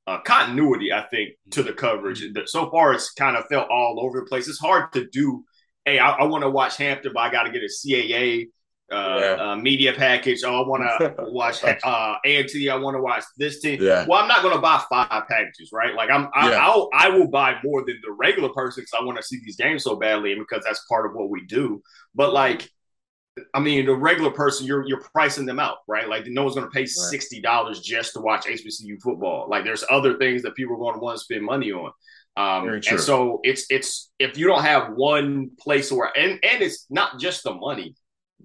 uh, 0.07 0.21
continuity, 0.21 0.93
I 0.93 1.03
think, 1.07 1.31
to 1.51 1.63
the 1.63 1.73
coverage. 1.73 2.21
Mm-hmm. 2.21 2.43
So 2.45 2.69
far, 2.69 2.93
it's 2.93 3.11
kind 3.11 3.35
of 3.35 3.45
felt 3.47 3.69
all 3.69 3.99
over 3.99 4.21
the 4.21 4.25
place. 4.25 4.47
It's 4.47 4.59
hard 4.59 4.93
to 4.93 5.07
do. 5.07 5.43
Hey, 5.83 5.99
I, 5.99 6.11
I 6.11 6.23
want 6.23 6.43
to 6.43 6.49
watch 6.49 6.77
Hampton, 6.77 7.11
but 7.13 7.19
I 7.19 7.31
got 7.31 7.43
to 7.43 7.51
get 7.51 7.61
a 7.61 7.65
CAA 7.65 8.47
uh, 8.91 9.17
yeah. 9.19 9.51
uh, 9.51 9.55
media 9.55 9.93
package. 9.93 10.43
Oh, 10.43 10.63
I 10.63 10.67
want 10.67 10.83
to 10.83 11.15
watch 11.31 11.63
uh, 11.63 12.15
A&T. 12.23 12.69
I 12.69 12.75
want 12.75 12.95
to 12.95 13.01
watch 13.01 13.23
this 13.37 13.59
team. 13.59 13.81
Yeah. 13.81 14.05
Well, 14.07 14.21
I'm 14.21 14.27
not 14.27 14.41
going 14.41 14.53
to 14.53 14.61
buy 14.61 14.83
five 14.89 15.27
packages, 15.27 15.71
right? 15.73 15.95
Like 15.95 16.09
I'm, 16.11 16.29
I, 16.33 16.51
yeah. 16.51 16.65
I'll, 16.65 16.89
I 16.93 17.09
will 17.09 17.27
buy 17.27 17.55
more 17.63 17.83
than 17.85 17.99
the 18.03 18.11
regular 18.11 18.49
person 18.49 18.81
because 18.81 18.99
I 18.99 19.03
want 19.03 19.17
to 19.17 19.23
see 19.23 19.39
these 19.43 19.55
games 19.55 19.83
so 19.83 19.95
badly, 19.95 20.33
and 20.33 20.39
because 20.41 20.63
that's 20.63 20.85
part 20.87 21.05
of 21.05 21.13
what 21.13 21.29
we 21.29 21.45
do. 21.45 21.81
But 22.13 22.33
like, 22.33 22.69
I 23.53 23.59
mean, 23.59 23.87
the 23.87 23.95
regular 23.95 24.31
person, 24.31 24.65
you're 24.67 24.87
you're 24.87 25.01
pricing 25.13 25.45
them 25.45 25.59
out, 25.59 25.77
right? 25.87 26.07
Like, 26.07 26.25
no 26.27 26.43
one's 26.43 26.55
going 26.55 26.67
to 26.67 26.73
pay 26.73 26.85
sixty 26.85 27.41
dollars 27.41 27.81
just 27.81 28.13
to 28.13 28.21
watch 28.21 28.45
HBCU 28.45 29.01
football. 29.01 29.47
Like, 29.49 29.63
there's 29.63 29.83
other 29.89 30.17
things 30.17 30.43
that 30.43 30.55
people 30.55 30.75
are 30.75 30.79
going 30.79 30.93
to 30.93 30.99
want 30.99 31.17
to 31.17 31.23
spend 31.23 31.43
money 31.43 31.71
on. 31.71 31.91
Um, 32.37 32.67
and 32.67 32.99
so 32.99 33.39
it's 33.43 33.65
it's 33.69 34.11
if 34.19 34.37
you 34.37 34.45
don't 34.45 34.63
have 34.63 34.93
one 34.93 35.51
place 35.59 35.89
where 35.91 36.11
and 36.17 36.31
and 36.43 36.61
it's 36.61 36.85
not 36.89 37.17
just 37.17 37.43
the 37.43 37.53
money 37.53 37.95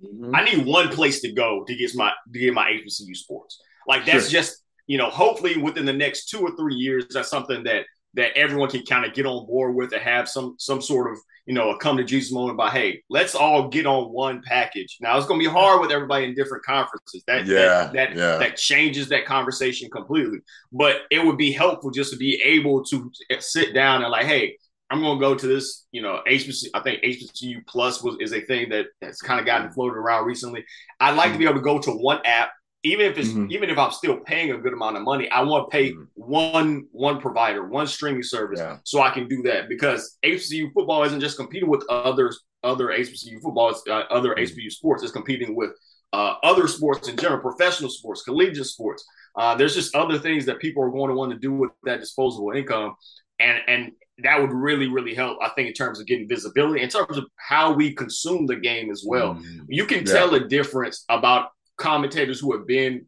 Mm-hmm. 0.04 0.34
I 0.34 0.44
need 0.44 0.66
one 0.66 0.88
place 0.88 1.20
to 1.20 1.32
go 1.32 1.64
to 1.64 1.74
get 1.74 1.94
my 1.94 2.12
to 2.32 2.38
get 2.38 2.54
my 2.54 2.70
HBCU 2.70 3.16
sports. 3.16 3.60
Like 3.86 4.06
that's 4.06 4.30
sure. 4.30 4.40
just 4.40 4.62
you 4.86 4.98
know, 4.98 5.08
hopefully 5.08 5.56
within 5.56 5.84
the 5.84 5.92
next 5.92 6.28
two 6.28 6.40
or 6.40 6.50
three 6.56 6.74
years, 6.74 7.06
that's 7.10 7.30
something 7.30 7.62
that 7.64 7.84
that 8.14 8.36
everyone 8.36 8.68
can 8.68 8.84
kind 8.84 9.04
of 9.04 9.14
get 9.14 9.24
on 9.24 9.46
board 9.46 9.74
with 9.74 9.92
and 9.92 10.02
have 10.02 10.28
some 10.28 10.56
some 10.58 10.82
sort 10.82 11.12
of 11.12 11.18
you 11.46 11.54
know 11.54 11.70
a 11.70 11.78
come 11.78 11.96
to 11.96 12.04
Jesus 12.04 12.32
moment 12.32 12.58
by 12.58 12.70
hey, 12.70 13.02
let's 13.08 13.34
all 13.34 13.68
get 13.68 13.86
on 13.86 14.12
one 14.12 14.42
package. 14.42 14.98
Now 15.00 15.16
it's 15.16 15.26
going 15.26 15.40
to 15.40 15.46
be 15.46 15.52
hard 15.52 15.80
with 15.80 15.92
everybody 15.92 16.24
in 16.24 16.34
different 16.34 16.64
conferences. 16.64 17.22
That 17.26 17.46
yeah, 17.46 17.56
that 17.56 17.92
that, 17.92 18.16
yeah. 18.16 18.36
that 18.38 18.56
changes 18.56 19.08
that 19.10 19.26
conversation 19.26 19.88
completely. 19.90 20.38
But 20.72 21.02
it 21.10 21.24
would 21.24 21.38
be 21.38 21.52
helpful 21.52 21.90
just 21.90 22.12
to 22.12 22.16
be 22.16 22.42
able 22.42 22.84
to 22.86 23.12
sit 23.38 23.74
down 23.74 24.02
and 24.02 24.10
like, 24.10 24.26
hey, 24.26 24.56
I'm 24.90 25.00
going 25.00 25.18
to 25.18 25.24
go 25.24 25.34
to 25.34 25.46
this, 25.46 25.86
you 25.92 26.02
know, 26.02 26.20
HBC. 26.28 26.66
I 26.74 26.80
think 26.80 27.02
HBCU 27.02 27.66
Plus 27.66 28.02
was 28.02 28.16
is 28.20 28.32
a 28.32 28.40
thing 28.40 28.68
that 28.70 28.86
has 29.02 29.20
kind 29.20 29.38
of 29.38 29.46
gotten 29.46 29.66
mm-hmm. 29.66 29.74
floated 29.74 29.96
around 29.96 30.26
recently. 30.26 30.64
I'd 30.98 31.16
like 31.16 31.26
mm-hmm. 31.26 31.32
to 31.34 31.38
be 31.38 31.44
able 31.44 31.54
to 31.54 31.60
go 31.60 31.78
to 31.78 31.92
one 31.92 32.20
app, 32.24 32.50
even 32.82 33.06
if 33.06 33.16
it's 33.16 33.28
mm-hmm. 33.28 33.52
even 33.52 33.70
if 33.70 33.78
I'm 33.78 33.92
still 33.92 34.18
paying 34.18 34.50
a 34.50 34.58
good 34.58 34.72
amount 34.72 34.96
of 34.96 35.04
money. 35.04 35.30
I 35.30 35.42
want 35.42 35.70
to 35.70 35.76
pay 35.76 35.92
mm-hmm. 35.92 36.02
one 36.16 36.86
one 36.90 37.20
provider, 37.20 37.68
one 37.68 37.86
streaming 37.86 38.24
service, 38.24 38.58
yeah. 38.58 38.78
so 38.82 39.00
I 39.00 39.10
can 39.10 39.28
do 39.28 39.42
that 39.42 39.68
because 39.68 40.18
HBCU 40.24 40.72
football 40.74 41.04
isn't 41.04 41.20
just 41.20 41.36
competing 41.36 41.68
with 41.68 41.84
others, 41.88 42.40
other 42.64 42.88
HBCU 42.88 43.40
football, 43.40 43.70
it's, 43.70 43.82
uh, 43.88 44.02
other 44.10 44.34
mm-hmm. 44.34 44.42
HBCU 44.42 44.72
sports. 44.72 45.04
It's 45.04 45.12
competing 45.12 45.54
with 45.54 45.70
uh, 46.12 46.34
other 46.42 46.66
sports 46.66 47.08
in 47.08 47.16
general, 47.16 47.40
professional 47.40 47.90
sports, 47.90 48.22
collegiate 48.22 48.66
sports. 48.66 49.04
Uh, 49.36 49.54
there's 49.54 49.76
just 49.76 49.94
other 49.94 50.18
things 50.18 50.44
that 50.46 50.58
people 50.58 50.82
are 50.82 50.90
going 50.90 51.08
to 51.08 51.14
want 51.14 51.30
to 51.30 51.38
do 51.38 51.52
with 51.52 51.70
that 51.84 52.00
disposable 52.00 52.50
income, 52.50 52.96
and 53.38 53.60
and 53.68 53.92
that 54.22 54.40
would 54.40 54.52
really, 54.52 54.88
really 54.88 55.14
help, 55.14 55.38
I 55.42 55.48
think, 55.50 55.68
in 55.68 55.74
terms 55.74 56.00
of 56.00 56.06
getting 56.06 56.28
visibility, 56.28 56.82
in 56.82 56.88
terms 56.88 57.16
of 57.16 57.26
how 57.36 57.72
we 57.72 57.94
consume 57.94 58.46
the 58.46 58.56
game 58.56 58.90
as 58.90 59.04
well. 59.06 59.34
Mm, 59.34 59.66
you 59.68 59.86
can 59.86 60.06
yeah. 60.06 60.12
tell 60.12 60.34
a 60.34 60.46
difference 60.48 61.04
about 61.08 61.50
commentators 61.76 62.40
who 62.40 62.56
have 62.56 62.66
been 62.66 63.06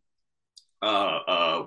uh, 0.83 1.19
uh, 1.27 1.65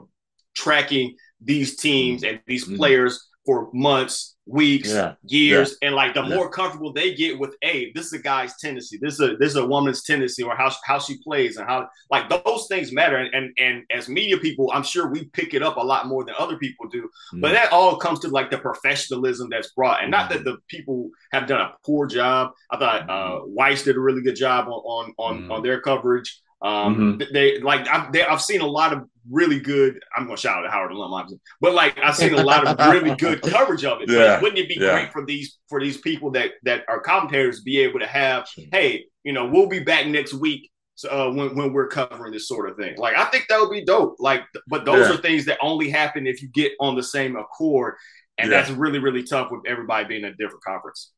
tracking 0.55 1.15
these 1.41 1.77
teams 1.77 2.23
and 2.23 2.41
these 2.47 2.67
mm. 2.67 2.77
players 2.77 3.27
for 3.45 3.69
months 3.73 4.35
weeks, 4.47 4.91
yeah. 4.91 5.15
years, 5.23 5.77
yeah. 5.81 5.87
and 5.87 5.95
like 5.95 6.13
the 6.13 6.21
yeah. 6.21 6.35
more 6.35 6.49
comfortable 6.49 6.93
they 6.93 7.13
get 7.13 7.37
with, 7.37 7.55
a 7.63 7.91
this 7.93 8.07
is 8.07 8.13
a 8.13 8.19
guy's 8.19 8.55
tendency, 8.57 8.97
this 8.97 9.15
is 9.15 9.19
a 9.19 9.35
this 9.37 9.49
is 9.49 9.55
a 9.55 9.65
woman's 9.65 10.03
tendency, 10.03 10.43
or 10.43 10.55
how 10.55 10.71
how 10.85 10.99
she 10.99 11.17
plays 11.23 11.57
and 11.57 11.67
how 11.67 11.87
like 12.11 12.29
those 12.29 12.67
things 12.67 12.91
matter. 12.91 13.17
And 13.17 13.33
and, 13.33 13.53
and 13.57 13.83
as 13.91 14.07
media 14.07 14.37
people, 14.37 14.71
I'm 14.73 14.83
sure 14.83 15.07
we 15.07 15.25
pick 15.25 15.53
it 15.53 15.63
up 15.63 15.77
a 15.77 15.81
lot 15.81 16.07
more 16.07 16.23
than 16.23 16.35
other 16.37 16.57
people 16.57 16.87
do. 16.87 17.09
Mm. 17.33 17.41
But 17.41 17.53
that 17.53 17.71
all 17.71 17.97
comes 17.97 18.19
to 18.19 18.27
like 18.27 18.51
the 18.51 18.57
professionalism 18.57 19.49
that's 19.49 19.71
brought, 19.71 20.01
and 20.01 20.11
not 20.11 20.29
that 20.29 20.43
the 20.43 20.57
people 20.67 21.09
have 21.31 21.47
done 21.47 21.61
a 21.61 21.73
poor 21.83 22.07
job. 22.07 22.51
I 22.71 22.77
thought 22.77 23.09
uh, 23.09 23.13
mm. 23.13 23.47
Weiss 23.49 23.83
did 23.83 23.95
a 23.95 23.99
really 23.99 24.21
good 24.21 24.35
job 24.35 24.67
on 24.67 24.73
on 24.73 25.13
on, 25.17 25.41
mm. 25.43 25.51
on 25.51 25.63
their 25.63 25.81
coverage. 25.81 26.41
Um, 26.61 27.17
mm-hmm. 27.19 27.33
They 27.33 27.59
like 27.59 27.87
I've, 27.87 28.11
they, 28.11 28.23
I've 28.23 28.41
seen 28.41 28.61
a 28.61 28.67
lot 28.67 28.93
of 28.93 29.03
really 29.29 29.59
good. 29.59 29.99
I'm 30.15 30.25
gonna 30.25 30.37
shout 30.37 30.59
out 30.59 30.61
to 30.63 30.69
Howard 30.69 30.91
Alum, 30.91 31.27
but 31.61 31.73
like 31.73 31.97
I've 31.99 32.15
seen 32.15 32.33
a 32.33 32.43
lot 32.43 32.65
of 32.65 32.93
really 32.93 33.15
good 33.15 33.41
coverage 33.43 33.83
of 33.83 34.01
it. 34.01 34.09
Yeah. 34.09 34.39
wouldn't 34.41 34.59
it 34.59 34.69
be 34.69 34.77
yeah. 34.79 34.91
great 34.91 35.11
for 35.11 35.25
these 35.25 35.57
for 35.69 35.81
these 35.81 35.97
people 35.97 36.31
that 36.31 36.51
that 36.63 36.83
are 36.87 36.99
commentators 36.99 37.61
be 37.61 37.79
able 37.79 37.99
to 37.99 38.07
have? 38.07 38.47
Hey, 38.71 39.05
you 39.23 39.33
know, 39.33 39.47
we'll 39.47 39.67
be 39.67 39.79
back 39.79 40.07
next 40.07 40.33
week. 40.33 40.69
uh, 41.09 41.29
when 41.29 41.55
when 41.55 41.73
we're 41.73 41.87
covering 41.87 42.31
this 42.31 42.47
sort 42.47 42.69
of 42.69 42.77
thing, 42.77 42.97
like 42.97 43.17
I 43.17 43.25
think 43.25 43.45
that 43.49 43.59
would 43.59 43.71
be 43.71 43.83
dope. 43.83 44.15
Like, 44.19 44.43
but 44.67 44.85
those 44.85 45.07
yeah. 45.07 45.13
are 45.13 45.17
things 45.17 45.45
that 45.45 45.57
only 45.61 45.89
happen 45.89 46.25
if 46.25 46.41
you 46.41 46.47
get 46.49 46.71
on 46.79 46.95
the 46.95 47.03
same 47.03 47.35
accord, 47.35 47.95
and 48.37 48.51
that's 48.51 48.69
really 48.69 48.99
really 48.99 49.23
tough 49.23 49.51
with 49.51 49.61
everybody 49.67 50.07
being 50.07 50.23
in 50.23 50.31
a 50.31 50.35
different 50.35 50.63
conference. 50.63 51.11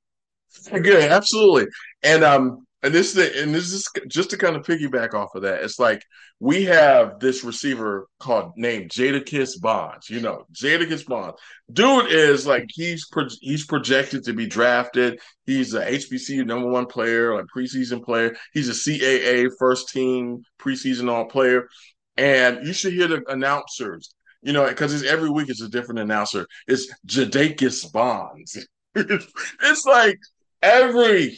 Good, 0.72 1.12
absolutely. 1.12 1.68
And 2.04 2.24
um, 2.24 2.67
and 2.88 2.96
this 2.96 3.18
is 3.18 3.44
and 3.44 3.54
this 3.54 3.74
is 3.74 3.90
just 4.08 4.30
to 4.30 4.38
kind 4.38 4.56
of 4.56 4.66
piggyback 4.66 5.14
off 5.14 5.36
of 5.36 5.42
that. 5.42 5.62
It's 5.62 5.78
like 5.78 6.02
we 6.40 6.64
have 6.64 7.20
this 7.20 7.44
receiver 7.44 8.08
called 8.18 8.54
named 8.56 8.92
Jadakis 8.92 9.60
Bonds. 9.60 10.10
You 10.10 10.22
know, 10.22 10.46
Jadakis 10.54 11.06
Bonds. 11.06 11.38
Dude 11.72 12.10
is 12.10 12.48
like 12.48 12.70
he's 12.70 13.06
pro- 13.12 13.28
he's 13.42 13.66
projected 13.66 14.24
to 14.24 14.34
be 14.34 14.48
drafted. 14.48 15.20
He's 15.46 15.74
a 15.74 15.86
HBCU 15.86 16.46
number 16.46 16.70
one 16.70 16.86
player, 16.86 17.36
like 17.36 17.48
preseason 17.54 18.02
player. 18.02 18.38
He's 18.54 18.70
a 18.70 18.72
CAA 18.72 19.50
first 19.60 19.90
team 19.90 20.44
preseason 20.58 21.10
all 21.12 21.26
player. 21.26 21.68
And 22.16 22.66
you 22.66 22.72
should 22.72 22.94
hear 22.94 23.10
the 23.10 23.22
announcers. 23.28 24.14
You 24.42 24.54
know, 24.54 24.66
because 24.66 25.04
every 25.04 25.30
week 25.30 25.50
it's 25.50 25.62
a 25.62 25.68
different 25.68 26.00
announcer. 26.00 26.48
It's 26.70 26.90
Jadakis 27.06 27.92
Bonds. 27.92 28.66
it's 28.96 29.86
like 29.86 30.20
every 30.62 31.38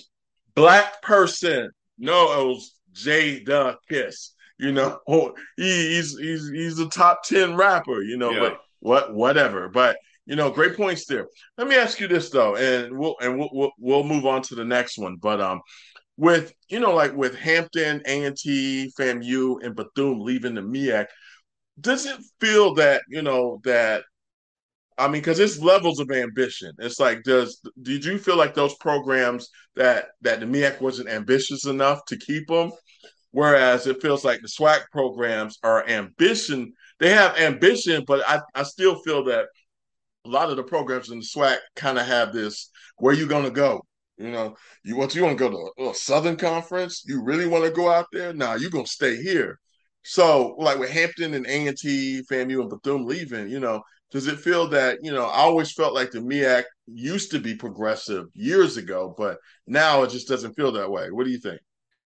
black 0.56 1.02
person 1.02 1.72
no 1.98 2.34
knows 2.34 2.74
Jadakiss. 2.94 4.30
You 4.58 4.72
know, 4.72 5.00
he, 5.58 5.96
he's 5.96 6.18
he's 6.18 6.50
he's 6.50 6.80
a 6.80 6.90
top 6.90 7.24
ten 7.24 7.56
rapper. 7.56 8.02
You 8.02 8.18
know, 8.18 8.32
yeah. 8.32 8.40
but 8.40 8.60
what 8.80 9.14
whatever. 9.14 9.70
But 9.70 9.98
you 10.26 10.36
know, 10.36 10.52
great 10.52 10.78
points 10.78 11.06
there. 11.06 11.28
Let 11.58 11.68
me 11.68 11.76
ask 11.76 12.00
you 12.00 12.08
this 12.08 12.30
though, 12.30 12.56
and 12.56 12.98
we'll 12.98 13.16
and 13.22 13.38
we'll 13.38 13.50
we'll, 13.52 13.72
we'll 13.80 14.04
move 14.04 14.26
on 14.26 14.42
to 14.44 14.56
the 14.56 14.66
next 14.66 14.98
one. 14.98 15.16
But 15.16 15.42
um, 15.42 15.62
with 16.18 16.54
you 16.70 16.80
know, 16.80 16.94
like 16.94 17.16
with 17.16 17.36
Hampton, 17.36 18.02
A 18.06 18.26
and 18.26 18.38
T, 18.38 18.92
FAMU, 19.00 19.64
and 19.64 19.76
Bethune 19.76 20.20
leaving 20.20 20.56
the 20.56 20.62
MEAC, 20.62 21.08
does 21.80 22.06
it 22.06 22.18
feel 22.40 22.76
that 22.76 23.02
you 23.10 23.22
know 23.22 23.62
that 23.64 24.04
I 25.00 25.06
mean, 25.08 25.22
because 25.22 25.40
it's 25.40 25.60
levels 25.60 26.00
of 26.00 26.12
ambition. 26.12 26.74
It's 26.80 27.00
like, 27.00 27.24
does 27.24 27.62
did 27.82 28.04
you 28.04 28.18
feel 28.18 28.38
like 28.38 28.54
those 28.54 28.76
programs 28.76 29.50
that 29.76 30.10
that 30.22 30.42
the 30.42 30.46
MEAC 30.46 30.82
wasn't 30.82 31.10
ambitious 31.10 31.66
enough 31.66 32.04
to 32.08 32.18
keep 32.18 32.48
them? 32.48 32.72
Whereas 33.32 33.88
it 33.88 34.02
feels 34.02 34.26
like 34.26 34.42
the 34.42 34.48
SWAC 34.48 34.82
programs 34.92 35.58
are 35.64 35.88
ambition. 35.88 36.74
They 37.00 37.12
have 37.12 37.38
ambition, 37.38 38.04
but 38.06 38.28
I, 38.28 38.42
I 38.56 38.64
still 38.64 39.02
feel 39.04 39.24
that 39.26 39.46
a 40.26 40.30
lot 40.30 40.50
of 40.50 40.58
the 40.58 40.64
programs 40.64 41.12
in 41.12 41.20
the 41.20 41.26
SWAC 41.26 41.58
kind 41.76 41.98
of 41.98 42.06
have 42.06 42.34
this: 42.34 42.70
where 42.98 43.14
you 43.14 43.28
gonna 43.28 43.52
go? 43.52 43.82
You 44.18 44.32
know, 44.32 44.58
you 44.84 44.98
want 44.98 45.16
you 45.16 45.24
want 45.24 45.38
to 45.38 45.50
go 45.50 45.72
to 45.78 45.90
a 45.92 45.94
Southern 45.94 46.36
Conference? 46.36 47.04
You 47.06 47.24
really 47.24 47.48
want 47.48 47.64
to 47.64 47.72
go 47.72 47.90
out 47.90 48.08
there? 48.12 48.34
Nah, 48.34 48.56
you're 48.56 48.70
gonna 48.70 48.86
stay 48.86 49.16
here. 49.22 49.60
So, 50.04 50.56
like 50.58 50.80
with 50.80 50.90
Hampton 50.90 51.34
and 51.36 51.46
A 51.46 51.68
and 51.68 51.78
T, 51.78 52.22
FAMU, 52.30 52.62
and 52.62 52.70
Bethune 52.70 53.06
leaving, 53.06 53.50
you 53.50 53.60
know, 53.60 53.82
does 54.12 54.28
it 54.28 54.40
feel 54.40 54.68
that 54.68 55.00
you 55.04 55.12
know 55.12 55.26
i 55.26 55.40
always 55.40 55.72
felt 55.72 55.94
like 55.94 56.12
the 56.12 56.20
MEAC 56.20 56.64
used 56.88 57.32
to 57.32 57.40
be 57.40 57.56
progressive 57.56 58.28
years 58.34 58.78
ago 58.78 59.14
but 59.18 59.38
now 59.68 60.04
it 60.04 60.10
just 60.10 60.28
doesn't 60.28 60.54
feel 60.56 60.72
that 60.72 60.90
way 60.90 61.12
what 61.12 61.26
do 61.26 61.32
you 61.32 61.40
think 61.40 61.60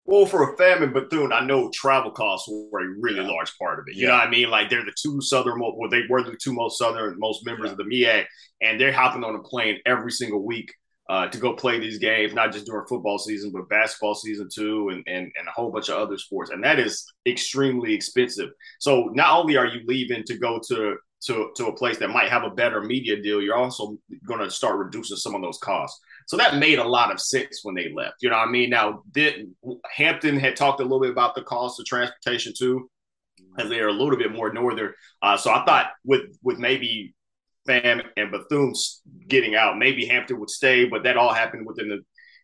well 0.05 0.27
for 0.27 0.43
a 0.43 0.57
FAMU 0.57 0.93
bethune 0.93 1.33
i 1.33 1.45
know 1.45 1.71
travel 1.73 2.11
costs 2.11 2.49
were 2.49 2.81
a 2.81 2.95
really 3.01 3.21
yeah. 3.21 3.31
large 3.31 3.57
part 3.59 3.79
of 3.79 3.87
it 3.89 3.97
you 3.97 4.03
yeah. 4.03 4.09
know 4.09 4.19
what 4.19 4.27
i 4.27 4.31
mean 4.31 4.51
like 4.51 4.71
they're 4.71 4.85
the 4.85 4.95
two 5.01 5.21
southern 5.21 5.61
well 5.61 5.89
they 5.91 6.03
were 6.09 6.23
the 6.23 6.37
two 6.41 6.53
most 6.53 6.79
southern 6.79 7.19
most 7.19 7.45
members 7.45 7.67
yeah. 7.67 7.73
of 7.73 7.79
the 7.79 7.85
MEAC 7.85 8.25
and 8.61 8.81
they're 8.81 8.93
hopping 8.93 9.25
on 9.25 9.35
a 9.35 9.43
plane 9.43 9.79
every 9.87 10.13
single 10.13 10.45
week 10.45 10.73
uh, 11.11 11.27
to 11.27 11.39
go 11.39 11.53
play 11.55 11.77
these 11.81 11.99
games, 11.99 12.33
not 12.35 12.53
just 12.53 12.67
during 12.67 12.87
football 12.87 13.19
season, 13.19 13.51
but 13.51 13.69
basketball 13.69 14.15
season 14.15 14.49
too, 14.49 14.91
and, 14.91 15.03
and, 15.09 15.33
and 15.37 15.49
a 15.49 15.51
whole 15.51 15.73
bunch 15.73 15.89
of 15.89 15.97
other 15.97 16.17
sports. 16.17 16.53
And 16.53 16.63
that 16.63 16.79
is 16.79 17.05
extremely 17.27 17.93
expensive. 17.93 18.51
So 18.79 19.11
not 19.13 19.37
only 19.37 19.57
are 19.57 19.67
you 19.67 19.81
leaving 19.87 20.23
to 20.23 20.39
go 20.39 20.61
to 20.69 20.97
to, 21.27 21.51
to 21.57 21.67
a 21.67 21.77
place 21.77 21.99
that 21.99 22.11
might 22.11 22.31
have 22.31 22.45
a 22.45 22.51
better 22.51 22.81
media 22.81 23.21
deal, 23.21 23.43
you're 23.43 23.57
also 23.57 23.99
going 24.27 24.41
to 24.41 24.51
start 24.51 24.79
reducing 24.79 25.17
some 25.17 25.35
of 25.35 25.43
those 25.43 25.59
costs. 25.59 26.01
So 26.27 26.37
that 26.37 26.57
made 26.57 26.79
a 26.79 26.85
lot 26.85 27.13
of 27.13 27.21
sense 27.21 27.61
when 27.63 27.75
they 27.75 27.93
left. 27.95 28.17
You 28.21 28.31
know 28.31 28.37
what 28.37 28.49
I 28.49 28.51
mean? 28.51 28.71
Now, 28.71 29.03
did, 29.11 29.51
Hampton 29.93 30.39
had 30.39 30.57
talked 30.57 30.81
a 30.81 30.85
little 30.85 31.01
bit 31.01 31.11
about 31.11 31.35
the 31.35 31.43
cost 31.43 31.81
of 31.81 31.87
transportation 31.87 32.53
too, 32.57 32.89
as 33.59 33.69
they 33.69 33.81
are 33.81 33.89
a 33.89 33.93
little 33.93 34.17
bit 34.17 34.33
more 34.33 34.53
northern. 34.53 34.93
Uh, 35.23 35.37
so 35.37 35.51
I 35.51 35.65
thought 35.65 35.91
with 36.05 36.23
with 36.43 36.59
maybe 36.59 37.15
Fam 37.67 38.03
and 38.17 38.31
Bethune 38.31 38.73
getting 39.29 39.55
out, 39.55 39.79
maybe 39.79 40.07
Hampton 40.07 40.41
would 40.41 40.51
stay, 40.51 40.87
but 40.87 41.03
that 41.05 41.17
all 41.17 41.33
happened 41.33 41.67
within 41.67 41.89
the 41.89 41.99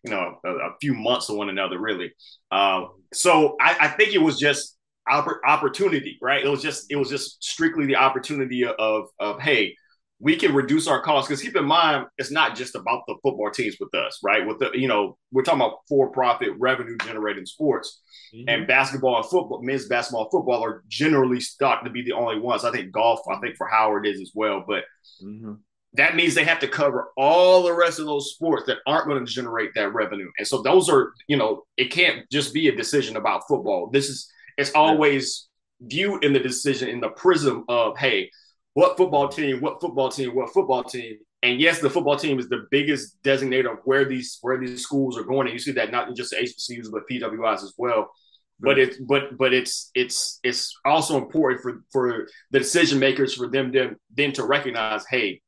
you 0.04 0.10
know 0.10 0.38
a, 0.44 0.50
a 0.50 0.70
few 0.80 0.94
months 0.94 1.28
of 1.28 1.36
one 1.36 1.48
another, 1.48 1.78
really. 1.78 2.12
Uh, 2.50 2.86
so 3.12 3.56
I, 3.60 3.76
I 3.80 3.88
think 3.88 4.14
it 4.14 4.22
was 4.22 4.38
just 4.38 4.75
opportunity, 5.08 6.18
right? 6.20 6.44
It 6.44 6.48
was 6.48 6.62
just 6.62 6.86
it 6.90 6.96
was 6.96 7.08
just 7.08 7.42
strictly 7.42 7.86
the 7.86 7.96
opportunity 7.96 8.64
of 8.64 9.04
of 9.18 9.40
hey, 9.40 9.74
we 10.18 10.36
can 10.36 10.54
reduce 10.54 10.86
our 10.86 11.02
costs 11.02 11.28
because 11.28 11.42
keep 11.42 11.56
in 11.56 11.64
mind 11.64 12.06
it's 12.16 12.30
not 12.30 12.56
just 12.56 12.74
about 12.74 13.02
the 13.06 13.14
football 13.22 13.50
teams 13.50 13.76
with 13.78 13.94
us, 13.94 14.18
right? 14.22 14.46
With 14.46 14.58
the 14.58 14.70
you 14.74 14.88
know 14.88 15.16
we're 15.32 15.42
talking 15.42 15.60
about 15.60 15.78
for 15.88 16.10
profit 16.10 16.50
revenue 16.58 16.96
generating 17.04 17.46
sports, 17.46 18.02
mm-hmm. 18.34 18.48
and 18.48 18.66
basketball 18.66 19.16
and 19.16 19.26
football, 19.26 19.62
men's 19.62 19.86
basketball 19.86 20.22
and 20.22 20.30
football 20.30 20.64
are 20.64 20.82
generally 20.88 21.40
thought 21.58 21.84
to 21.84 21.90
be 21.90 22.02
the 22.02 22.12
only 22.12 22.38
ones. 22.38 22.64
I 22.64 22.70
think 22.70 22.92
golf, 22.92 23.20
I 23.30 23.38
think 23.40 23.56
for 23.56 23.68
Howard 23.68 24.06
is 24.06 24.20
as 24.20 24.32
well, 24.34 24.64
but. 24.66 24.84
Mm-hmm 25.24 25.54
that 25.96 26.14
means 26.14 26.34
they 26.34 26.44
have 26.44 26.58
to 26.60 26.68
cover 26.68 27.08
all 27.16 27.62
the 27.62 27.72
rest 27.72 27.98
of 27.98 28.06
those 28.06 28.32
sports 28.32 28.64
that 28.66 28.78
aren't 28.86 29.06
going 29.06 29.24
to 29.24 29.32
generate 29.32 29.70
that 29.74 29.94
revenue. 29.94 30.30
And 30.38 30.46
so 30.46 30.62
those 30.62 30.88
are, 30.88 31.12
you 31.26 31.36
know, 31.36 31.62
it 31.76 31.90
can't 31.90 32.28
just 32.30 32.52
be 32.52 32.68
a 32.68 32.76
decision 32.76 33.16
about 33.16 33.48
football. 33.48 33.88
This 33.90 34.08
is 34.08 34.30
it's 34.56 34.72
always 34.72 35.48
viewed 35.80 36.24
in 36.24 36.32
the 36.32 36.40
decision 36.40 36.88
in 36.88 37.00
the 37.00 37.10
prism 37.10 37.64
of, 37.68 37.98
hey, 37.98 38.30
what 38.74 38.96
football 38.96 39.28
team, 39.28 39.60
what 39.60 39.80
football 39.80 40.10
team, 40.10 40.34
what 40.34 40.52
football 40.52 40.84
team. 40.84 41.16
And 41.42 41.60
yes, 41.60 41.80
the 41.80 41.90
football 41.90 42.16
team 42.16 42.38
is 42.38 42.48
the 42.48 42.66
biggest 42.70 43.22
designator 43.22 43.72
of 43.72 43.78
where 43.84 44.04
these 44.04 44.38
where 44.42 44.58
these 44.58 44.82
schools 44.82 45.16
are 45.18 45.22
going. 45.22 45.46
And 45.46 45.52
you 45.52 45.58
see 45.58 45.72
that 45.72 45.90
not 45.90 46.14
just 46.16 46.30
the 46.30 46.36
HBCUs 46.36 46.90
but 46.90 47.08
PWIs 47.10 47.62
as 47.62 47.74
well. 47.78 48.10
But 48.58 48.78
it's 48.78 48.96
but 48.98 49.36
but 49.36 49.52
it's 49.52 49.90
it's 49.94 50.40
it's 50.42 50.74
also 50.84 51.18
important 51.18 51.62
for 51.62 51.84
for 51.92 52.26
the 52.50 52.58
decision 52.58 52.98
makers 52.98 53.34
for 53.34 53.48
them 53.48 53.70
them 53.70 53.96
then 54.14 54.32
to 54.32 54.44
recognize, 54.44 55.04
hey, 55.08 55.42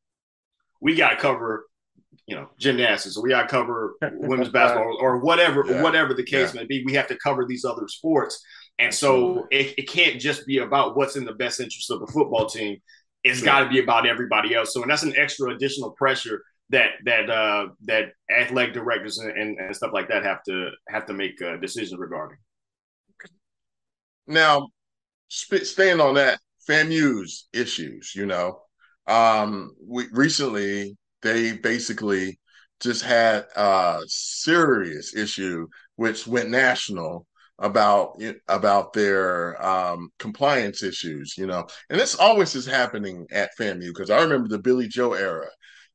we 0.80 0.94
got 0.94 1.10
to 1.10 1.16
cover 1.16 1.66
you 2.26 2.36
know 2.36 2.48
gymnastics 2.58 3.16
or 3.16 3.22
we 3.22 3.30
got 3.30 3.42
to 3.42 3.48
cover 3.48 3.94
women's 4.12 4.50
basketball 4.50 4.98
or 5.00 5.18
whatever 5.18 5.64
yeah. 5.66 5.82
whatever 5.82 6.14
the 6.14 6.22
case 6.22 6.54
yeah. 6.54 6.60
may 6.60 6.66
be 6.66 6.84
we 6.84 6.92
have 6.92 7.08
to 7.08 7.16
cover 7.16 7.46
these 7.46 7.64
other 7.64 7.88
sports 7.88 8.42
and 8.78 8.94
so 8.94 9.46
it, 9.50 9.74
it 9.76 9.88
can't 9.88 10.20
just 10.20 10.46
be 10.46 10.58
about 10.58 10.96
what's 10.96 11.16
in 11.16 11.24
the 11.24 11.32
best 11.32 11.60
interest 11.60 11.90
of 11.90 12.00
the 12.00 12.06
football 12.06 12.46
team. 12.46 12.78
It's 13.24 13.42
got 13.42 13.64
to 13.64 13.68
be 13.68 13.80
about 13.80 14.06
everybody 14.06 14.54
else. 14.54 14.72
So, 14.72 14.82
and 14.82 14.90
that's 14.90 15.02
an 15.02 15.14
extra 15.16 15.52
additional 15.52 15.90
pressure 15.90 16.42
that 16.70 16.90
that 17.04 17.28
uh, 17.28 17.68
that 17.82 18.10
athletic 18.30 18.74
directors 18.74 19.18
and, 19.18 19.36
and, 19.36 19.58
and, 19.58 19.74
stuff 19.74 19.90
like 19.92 20.08
that 20.08 20.24
have 20.24 20.42
to 20.44 20.70
have 20.88 21.06
to 21.06 21.14
make 21.14 21.40
uh, 21.42 21.56
decisions 21.56 21.98
regarding. 21.98 22.38
Now, 24.26 24.68
staying 25.28 26.00
on 26.00 26.14
that, 26.14 26.38
FAMU's 26.68 27.48
issues. 27.52 28.12
You 28.14 28.26
know, 28.26 28.60
um, 29.06 29.74
we 29.84 30.04
recently 30.12 30.96
they 31.22 31.56
basically 31.56 32.38
just 32.80 33.02
had 33.02 33.46
a 33.56 34.00
serious 34.06 35.16
issue 35.16 35.66
which 35.96 36.28
went 36.28 36.48
national 36.48 37.26
about 37.58 38.20
about 38.48 38.92
their 38.92 39.60
um, 39.64 40.10
compliance 40.18 40.82
issues, 40.82 41.36
you 41.36 41.46
know, 41.46 41.66
and 41.90 41.98
this 41.98 42.14
always 42.14 42.54
is 42.54 42.66
happening 42.66 43.26
at 43.32 43.50
FAMU 43.58 43.88
because 43.88 44.10
I 44.10 44.22
remember 44.22 44.48
the 44.48 44.58
Billy 44.58 44.88
Joe 44.88 45.14
era. 45.14 45.46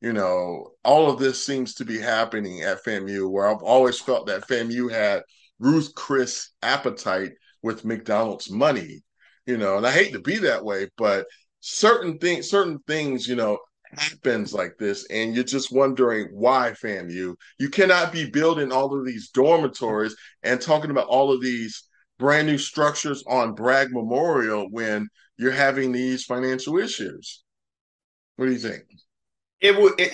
You 0.02 0.12
know, 0.12 0.72
all 0.84 1.10
of 1.10 1.20
this 1.20 1.46
seems 1.46 1.76
to 1.76 1.86
be 1.86 1.98
happening 1.98 2.62
at 2.62 2.84
FAMU, 2.84 3.30
where 3.30 3.48
I've 3.48 3.64
always 3.64 4.00
felt 4.00 4.28
that 4.28 4.48
FAMU 4.48 4.92
had 4.92 5.24
Ruth 5.60 5.96
Chris 5.96 6.50
appetite 6.62 7.32
with 7.62 7.86
McDonald's 7.86 8.52
money. 8.52 9.02
You 9.46 9.58
know, 9.58 9.78
and 9.78 9.88
I 9.88 9.92
hate 9.92 10.14
to 10.14 10.22
be 10.22 10.38
that 10.40 10.64
way, 10.64 10.90
but 10.98 11.26
certain 11.62 12.18
things, 12.18 12.50
certain 12.50 12.80
things, 12.88 13.28
you 13.28 13.36
know, 13.36 13.58
happens 13.98 14.54
like 14.54 14.78
this 14.78 15.06
and 15.10 15.36
you're 15.36 15.44
just 15.44 15.72
wondering 15.72 16.28
why 16.32 16.72
FAMU 16.72 17.12
you 17.12 17.38
you 17.60 17.70
cannot 17.70 18.12
be 18.12 18.30
building 18.30 18.72
all 18.72 18.98
of 18.98 19.06
these 19.06 19.30
dormitories 19.30 20.16
and 20.44 20.60
talking 20.60 20.92
about 20.92 21.08
all 21.08 21.32
of 21.32 21.42
these 21.42 21.84
brand 22.20 22.48
new 22.48 22.58
structures 22.58 23.24
on 23.28 23.56
bragg 23.56 23.92
memorial 23.92 24.68
when 24.70 25.08
you're 25.38 25.52
having 25.52 25.92
these 25.92 26.24
financial 26.24 26.78
issues 26.78 27.44
what 28.36 28.46
do 28.46 28.52
you 28.52 28.60
think 28.60 28.84
it 29.62 29.78
would 29.78 30.00
it, 30.00 30.12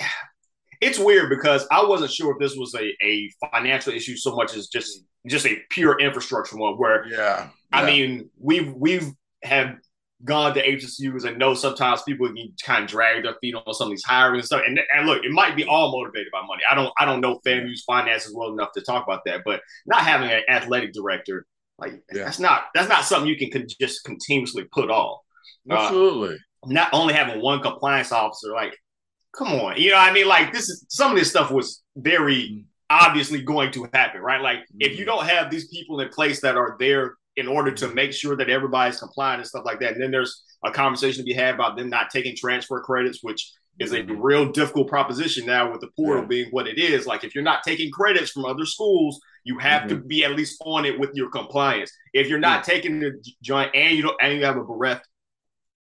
it's 0.80 0.98
weird 0.98 1.30
because 1.30 1.66
i 1.70 1.84
wasn't 1.84 2.10
sure 2.10 2.32
if 2.32 2.38
this 2.38 2.56
was 2.56 2.74
a, 2.74 2.92
a 3.04 3.30
financial 3.52 3.92
issue 3.92 4.16
so 4.16 4.34
much 4.34 4.56
as 4.56 4.68
just 4.68 5.04
just 5.26 5.46
a 5.46 5.58
pure 5.70 6.00
infrastructure 6.00 6.56
one 6.56 6.74
where 6.74 7.06
yeah, 7.08 7.16
yeah. 7.16 7.48
i 7.72 7.84
mean 7.84 8.30
we've 8.38 8.72
we've 8.74 9.10
have 9.42 9.76
gone 10.24 10.54
to 10.54 10.62
HBCUs 10.62 11.24
and 11.24 11.38
know 11.38 11.54
sometimes 11.54 12.02
people 12.02 12.28
can 12.28 12.52
kind 12.64 12.84
of 12.84 12.90
drag 12.90 13.24
their 13.24 13.34
feet 13.40 13.54
on 13.54 13.74
some 13.74 13.86
of 13.86 13.90
these 13.90 14.04
hiring 14.04 14.40
and 14.40 14.44
stuff. 14.44 14.62
And, 14.66 14.78
and 14.94 15.06
look, 15.06 15.24
it 15.24 15.32
might 15.32 15.56
be 15.56 15.64
all 15.64 15.92
motivated 15.92 16.30
by 16.32 16.42
money. 16.46 16.62
I 16.70 16.74
don't 16.74 16.92
I 16.98 17.04
don't 17.04 17.20
know 17.20 17.40
FAMU's 17.46 17.84
finances 17.84 18.34
well 18.34 18.52
enough 18.52 18.72
to 18.72 18.82
talk 18.82 19.04
about 19.04 19.22
that, 19.26 19.42
but 19.44 19.60
not 19.86 20.02
having 20.02 20.30
an 20.30 20.42
athletic 20.48 20.92
director 20.92 21.46
like 21.80 22.02
yeah. 22.12 22.24
that's 22.24 22.38
not 22.38 22.64
that's 22.74 22.88
not 22.88 23.04
something 23.04 23.28
you 23.28 23.38
can 23.38 23.50
con- 23.50 23.66
just 23.80 24.04
continuously 24.04 24.64
put 24.64 24.90
off. 24.90 25.20
Uh, 25.68 25.74
Absolutely. 25.74 26.34
Uh, 26.34 26.38
not 26.66 26.90
only 26.92 27.14
having 27.14 27.40
one 27.40 27.60
compliance 27.62 28.12
officer, 28.12 28.52
like, 28.52 28.76
come 29.36 29.48
on, 29.48 29.78
you 29.78 29.90
know, 29.90 29.96
I 29.96 30.12
mean, 30.12 30.28
like 30.28 30.52
this 30.52 30.68
is 30.68 30.84
some 30.90 31.10
of 31.10 31.18
this 31.18 31.30
stuff 31.30 31.50
was 31.50 31.82
very 31.96 32.34
mm. 32.34 32.64
obviously 32.90 33.40
going 33.40 33.72
to 33.72 33.88
happen, 33.94 34.20
right? 34.20 34.42
Like, 34.42 34.58
mm-hmm. 34.58 34.80
if 34.80 34.98
you 34.98 35.06
don't 35.06 35.26
have 35.26 35.50
these 35.50 35.68
people 35.68 36.00
in 36.00 36.10
place 36.10 36.42
that 36.42 36.56
are 36.56 36.76
there 36.78 37.14
in 37.36 37.46
order 37.46 37.70
to 37.70 37.88
make 37.88 38.12
sure 38.12 38.36
that 38.36 38.50
everybody's 38.50 38.98
compliant 38.98 39.40
and 39.40 39.48
stuff 39.48 39.64
like 39.64 39.80
that. 39.80 39.92
And 39.92 40.02
then 40.02 40.10
there's 40.10 40.42
a 40.64 40.70
conversation 40.70 41.22
to 41.22 41.24
be 41.24 41.32
had 41.32 41.54
about 41.54 41.76
them 41.76 41.88
not 41.88 42.10
taking 42.10 42.36
transfer 42.36 42.80
credits, 42.80 43.20
which 43.22 43.52
is 43.78 43.92
a 43.92 44.02
mm-hmm. 44.02 44.20
real 44.20 44.52
difficult 44.52 44.88
proposition 44.88 45.46
now 45.46 45.70
with 45.70 45.80
the 45.80 45.88
portal 45.96 46.22
yeah. 46.22 46.28
being 46.28 46.48
what 46.50 46.66
it 46.66 46.78
is. 46.78 47.06
Like 47.06 47.24
if 47.24 47.34
you're 47.34 47.44
not 47.44 47.62
taking 47.62 47.90
credits 47.90 48.30
from 48.30 48.44
other 48.44 48.66
schools, 48.66 49.20
you 49.44 49.58
have 49.58 49.82
mm-hmm. 49.82 50.00
to 50.00 50.04
be 50.04 50.24
at 50.24 50.32
least 50.32 50.60
on 50.66 50.84
it 50.84 50.98
with 50.98 51.10
your 51.14 51.30
compliance. 51.30 51.90
If 52.12 52.28
you're 52.28 52.38
not 52.38 52.64
taking 52.64 53.00
the 53.00 53.12
joint 53.42 53.70
and 53.74 53.96
you 53.96 54.02
don't 54.02 54.16
and 54.20 54.38
you 54.38 54.44
have 54.44 54.58
a 54.58 54.64
bereft 54.64 55.06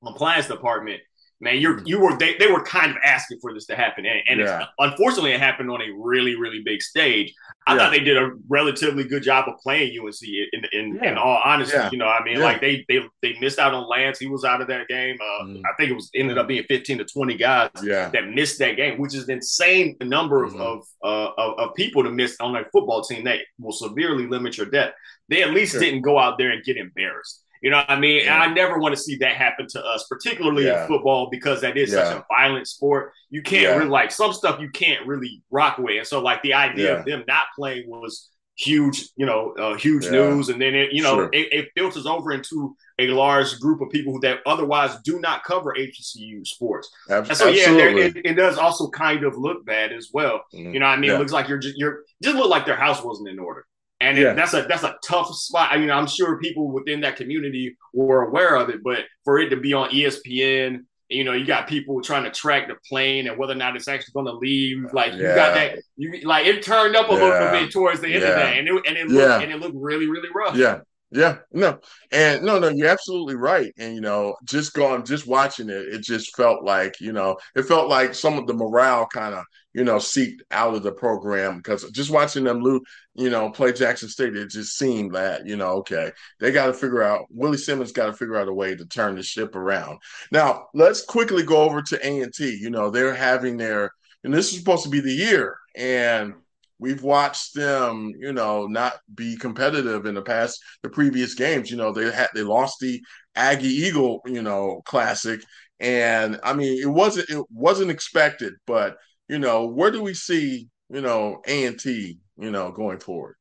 compliance 0.05 0.47
department, 0.47 1.01
man, 1.41 1.59
you're 1.59 1.83
you 1.85 2.01
were 2.01 2.17
they, 2.17 2.37
they 2.39 2.51
were 2.51 2.63
kind 2.63 2.91
of 2.91 2.97
asking 3.05 3.39
for 3.41 3.55
this 3.55 3.67
to 3.67 3.77
happen, 3.77 4.05
and, 4.07 4.21
and 4.29 4.41
yeah. 4.41 4.67
unfortunately, 4.79 5.33
it 5.33 5.41
happened 5.41 5.71
on 5.71 5.81
a 5.81 5.91
really 5.97 6.37
really 6.37 6.63
big 6.65 6.83
stage. 6.83 7.35
I 7.67 7.73
yeah. 7.73 7.79
thought 7.79 7.91
they 7.91 8.01
did 8.01 8.17
a 8.17 8.33
relatively 8.49 9.05
good 9.05 9.23
job 9.23 9.49
of 9.49 9.59
playing 9.59 9.99
UNC. 9.99 10.17
In 10.23 10.65
in, 10.73 10.95
yeah. 10.97 11.11
in 11.11 11.19
all 11.19 11.41
honesty, 11.45 11.77
you 11.93 11.99
know, 11.99 12.09
I 12.09 12.23
mean, 12.25 12.41
like 12.41 12.61
they 12.61 12.85
they 12.89 13.01
they 13.23 13.39
missed 13.41 13.59
out 13.59 13.75
on 13.75 13.89
Lance. 13.89 14.19
He 14.19 14.27
was 14.27 14.45
out 14.45 14.61
of 14.61 14.69
that 14.69 14.89
game. 14.89 15.17
Uh, 15.21 15.45
mm. 15.45 15.63
I 15.65 15.75
think 15.77 15.91
it 15.91 15.95
was 15.95 16.11
ended 16.15 16.39
up 16.39 16.49
being 16.49 16.65
fifteen 16.65 16.99
to 16.99 17.05
twenty 17.05 17.37
guys 17.37 17.71
that 17.75 18.31
missed 18.35 18.59
that 18.59 18.77
game, 18.77 18.99
which 18.99 19.15
is 19.15 19.25
an 19.25 19.37
insane 19.37 19.97
number 20.03 20.47
mm-hmm. 20.47 20.61
of 20.61 20.85
uh, 21.05 21.31
of, 21.37 21.59
of 21.59 21.75
people 21.75 22.03
to 22.03 22.11
miss 22.11 22.37
on 22.41 22.57
a 22.57 22.65
football 22.73 23.03
team 23.03 23.25
that 23.25 23.41
will 23.59 23.73
severely 23.73 24.27
limit 24.27 24.57
your 24.57 24.67
depth. 24.67 24.95
They 25.29 25.43
at 25.43 25.51
least 25.51 25.73
sure. 25.73 25.81
didn't 25.81 26.03
go 26.03 26.19
out 26.19 26.39
there 26.39 26.51
and 26.51 26.65
get 26.65 26.77
embarrassed. 26.77 27.45
You 27.63 27.71
know 27.71 27.79
what 27.79 27.91
I 27.91 27.99
mean? 27.99 28.25
Yeah. 28.25 28.35
And 28.35 28.51
I 28.51 28.55
never 28.55 28.79
want 28.79 28.95
to 28.95 29.01
see 29.01 29.17
that 29.17 29.35
happen 29.35 29.67
to 29.71 29.85
us, 29.85 30.07
particularly 30.09 30.67
yeah. 30.67 30.83
in 30.83 30.89
football, 30.89 31.29
because 31.31 31.61
that 31.63 31.77
is 31.77 31.93
yeah. 31.93 32.05
such 32.05 32.17
a 32.17 32.27
violent 32.29 32.67
sport. 32.69 33.13
You 33.31 33.43
can't 33.43 33.77
really 33.77 33.91
like 33.91 34.11
some 34.11 34.33
stuff 34.33 34.61
you 34.61 34.71
can't 34.71 35.07
really 35.07 35.43
rock 35.51 35.79
with. 35.79 35.99
And 35.99 36.07
so 36.07 36.21
like 36.21 36.43
the 36.43 36.55
idea 36.55 36.99
of 36.99 37.05
them 37.05 37.25
not 37.27 37.47
playing 37.57 37.89
was 37.89 38.31
huge, 38.57 39.09
you 39.17 39.25
know, 39.25 39.53
uh, 39.53 39.75
huge 39.77 40.11
news. 40.11 40.49
And 40.49 40.61
then 40.61 40.75
it, 40.75 40.93
you 40.93 41.03
know, 41.03 41.15
sure. 41.15 41.31
it, 41.33 41.53
it, 41.53 41.69
filters 41.77 42.07
over 42.07 42.33
into 42.33 42.77
a 42.99 43.07
large 43.09 43.59
group 43.61 43.81
of 43.81 43.89
people 43.91 44.19
that 44.21 44.41
otherwise 44.47 44.97
do 45.05 45.21
not 45.21 45.45
cover 45.45 45.75
HCU 45.79 46.47
sports. 46.47 46.91
Ab- 47.09 47.29
and 47.29 47.37
so 47.37 47.49
yeah, 47.49 47.71
it, 47.71 48.17
it, 48.25 48.35
does 48.35 48.59
also 48.59 48.89
kind 48.91 49.25
of 49.25 49.37
look 49.37 49.65
bad 49.65 49.93
as 49.93 50.11
well. 50.13 50.43
Mm-hmm. 50.53 50.75
You 50.75 50.81
know, 50.81 50.87
what 50.87 50.99
I 50.99 51.01
mean, 51.01 51.11
it 51.13 51.19
looks 51.19 51.33
like 51.33 51.49
you're 51.49 51.59
just 51.59 51.79
you're 51.79 52.03
just 52.21 52.37
look 52.37 52.51
like 52.51 52.67
their 52.67 52.77
house 52.77 53.03
wasn't 53.03 53.29
in 53.29 53.39
order 53.39 53.65
and 54.01 54.17
yeah. 54.17 54.33
that's 54.33 54.55
a 54.55 54.63
that's 54.63 54.85
a 54.85 54.97
tough 55.05 55.35
spot. 55.35 55.71
I 55.73 55.79
mean, 55.79 55.91
I'm 55.91 56.07
sure 56.07 56.39
people 56.39 56.71
within 56.71 57.01
that 57.01 57.17
community 57.17 57.77
were 57.93 58.23
aware 58.23 58.57
of 58.57 58.69
it, 58.69 58.83
but 58.83 59.01
for 59.25 59.39
it 59.39 59.51
to 59.51 59.57
be 59.57 59.73
on 59.73 59.91
ESPN, 59.91 60.85
you 61.09 61.25
know, 61.25 61.33
you 61.33 61.45
got 61.45 61.67
people 61.67 62.01
trying 62.01 62.25
to 62.25 62.31
track 62.31 62.69
the 62.69 62.77
plane 62.89 63.27
and 63.27 63.39
whether 63.39 63.55
or 63.55 63.57
not 63.57 63.77
it's 63.77 63.89
actually 63.89 64.13
going 64.13 64.27
to 64.27 64.39
leave. 64.39 64.85
Uh, 64.85 64.89
like 64.93 65.13
yeah. 65.13 65.19
you 65.19 65.35
got 65.35 65.55
that, 65.55 65.79
you 65.97 66.21
like 66.23 66.47
it 66.47 66.63
turned 66.63 66.95
up 66.95 67.09
a 67.11 67.15
yeah. 67.15 67.19
little 67.19 67.51
bit 67.51 67.71
towards 67.73 68.01
the 68.01 68.09
end 68.09 68.25
of 68.25 68.35
that, 68.35 68.59
and 68.59 68.69
it 68.69 68.75
and 68.87 68.97
it 68.97 69.09
looked 69.09 69.43
and 69.43 69.51
it 69.51 69.59
looked 69.59 69.77
really 69.77 70.09
really 70.09 70.29
rough. 70.35 70.55
Yeah, 70.55 70.81
yeah, 71.11 71.39
no, 71.53 71.79
and 72.13 72.43
no, 72.43 72.59
no, 72.59 72.69
you're 72.69 72.89
absolutely 72.89 73.35
right. 73.35 73.73
And 73.79 73.95
you 73.95 74.01
know, 74.01 74.37
just 74.45 74.75
going, 74.75 75.05
just 75.05 75.27
watching 75.27 75.71
it, 75.71 75.87
it 75.87 76.03
just 76.03 76.37
felt 76.37 76.63
like, 76.63 77.01
you 77.01 77.13
know, 77.13 77.37
it 77.57 77.63
felt 77.63 77.89
like 77.89 78.15
some 78.15 78.37
of 78.39 78.47
the 78.47 78.53
morale 78.53 79.07
kind 79.07 79.35
of, 79.35 79.45
you 79.73 79.85
know, 79.85 79.99
seeped 79.99 80.43
out 80.51 80.75
of 80.75 80.83
the 80.83 80.93
program 80.93 81.57
because 81.59 81.91
just 81.93 82.11
watching 82.11 82.45
them, 82.45 82.61
lose, 82.61 82.83
you 83.15 83.31
know, 83.31 83.51
play 83.51 83.73
Jackson 83.73 84.11
State, 84.11 84.37
it 84.37 84.51
just 84.51 84.77
seemed 84.77 85.15
that, 85.15 85.47
you 85.47 85.57
know, 85.57 85.77
okay, 85.77 86.13
they 86.41 86.53
got 86.53 86.67
to 86.67 86.75
figure 86.75 87.03
out. 87.03 87.25
Willie 87.31 87.57
Simmons 87.57 87.93
got 87.93 88.07
to 88.07 88.13
figure 88.13 88.37
out 88.37 88.49
a 88.49 88.53
way 88.53 88.77
to 88.77 88.85
turn 88.85 89.17
the 89.17 89.23
ship 89.23 89.57
around. 89.57 89.99
Now, 90.31 90.67
let's 90.75 91.05
quickly 91.05 91.43
go 91.43 91.63
over 91.63 91.81
to 91.81 92.07
A 92.07 92.21
and 92.21 92.35
T. 92.35 92.59
You 92.61 92.69
know, 92.69 92.91
they're 92.91 93.15
having 93.15 93.57
their, 93.57 93.93
and 94.25 94.35
this 94.35 94.53
is 94.53 94.59
supposed 94.59 94.85
to 94.85 94.91
be 94.91 95.01
the 95.01 95.13
year, 95.13 95.57
and 95.75 96.35
we've 96.79 97.03
watched 97.03 97.55
them, 97.55 98.13
you 98.19 98.33
know, 98.33 98.67
not 98.67 98.95
be 99.15 99.37
competitive 99.37 100.07
in 100.07 100.15
the 100.15 100.23
past, 100.23 100.61
the 100.83 100.89
previous 100.89 101.35
games. 101.35 101.71
You 101.71 101.77
know, 101.77 101.93
they 101.93 102.11
had 102.11 102.29
they 102.35 102.43
lost 102.43 102.79
the 102.81 103.01
Aggie 103.35 103.69
Eagle, 103.69 104.21
you 104.27 104.43
know, 104.43 104.83
classic, 104.85 105.43
and 105.81 106.41
I 106.43 106.55
mean, 106.55 106.81
it 106.81 106.91
wasn't 106.91 107.31
it 107.31 107.45
wasn't 107.51 107.91
expected, 107.91 108.55
but 108.67 108.97
you 109.29 109.39
know, 109.39 109.67
where 109.67 109.91
do 109.91 110.03
we 110.03 110.15
see, 110.15 110.69
you 110.91 111.01
know, 111.01 111.41
A 111.47 111.67
and 111.67 111.79
T, 111.79 112.19
you 112.39 112.51
know, 112.51 112.73
going 112.73 112.99
forward? 112.99 113.37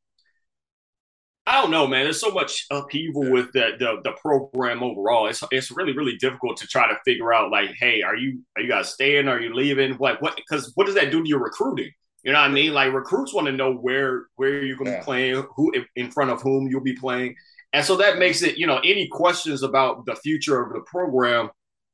I 1.47 1.62
don't 1.62 1.71
know, 1.71 1.88
man. 1.88 2.04
There's 2.04 2.19
so 2.19 2.32
much 2.32 2.65
upheaval 2.69 3.32
with 3.32 3.54
the, 3.54 3.71
the, 3.80 4.02
the 4.04 4.12
program 4.21 4.84
overall. 4.84 5.28
It's 5.28 5.41
it's 5.50 5.71
really 5.71 5.93
really 5.95 6.17
difficult 6.17 6.58
to 6.58 6.67
try 6.67 6.89
to 6.89 7.00
figure 7.06 7.34
out 7.34 7.52
like, 7.52 7.69
hey, 7.80 8.02
are 8.02 8.17
you 8.17 8.41
are 8.58 8.62
you 8.62 8.67
guys 8.67 8.89
staying? 8.93 9.30
Are 9.30 9.39
you 9.39 9.54
leaving? 9.54 9.97
Like 9.97 10.21
what? 10.21 10.36
Because 10.36 10.73
what 10.76 10.88
does 10.88 10.95
that 10.95 11.10
do 11.10 11.23
to 11.23 11.30
your 11.30 11.41
recruiting? 11.41 11.91
You 12.27 12.33
know 12.33 12.39
what 12.39 12.51
I 12.51 12.53
mean? 12.53 12.73
Like 12.73 12.91
recruits 12.91 13.33
want 13.33 13.47
to 13.47 13.53
know 13.53 13.73
where 13.73 14.25
where 14.35 14.61
you're 14.61 14.75
going 14.75 14.87
to 14.87 14.91
yeah. 14.91 14.99
be 14.99 15.05
playing, 15.05 15.47
who 15.55 15.71
in 15.95 16.11
front 16.11 16.29
of 16.29 16.41
whom 16.41 16.67
you'll 16.67 16.81
be 16.81 16.93
playing, 16.93 17.37
and 17.71 17.85
so 17.85 17.95
that 17.95 18.19
makes 18.19 18.41
it 18.41 18.57
you 18.57 18.67
know 18.67 18.79
any 18.79 19.07
questions 19.07 19.63
about 19.63 20.05
the 20.05 20.15
future 20.17 20.61
of 20.61 20.73
the 20.73 20.81
program 20.81 21.49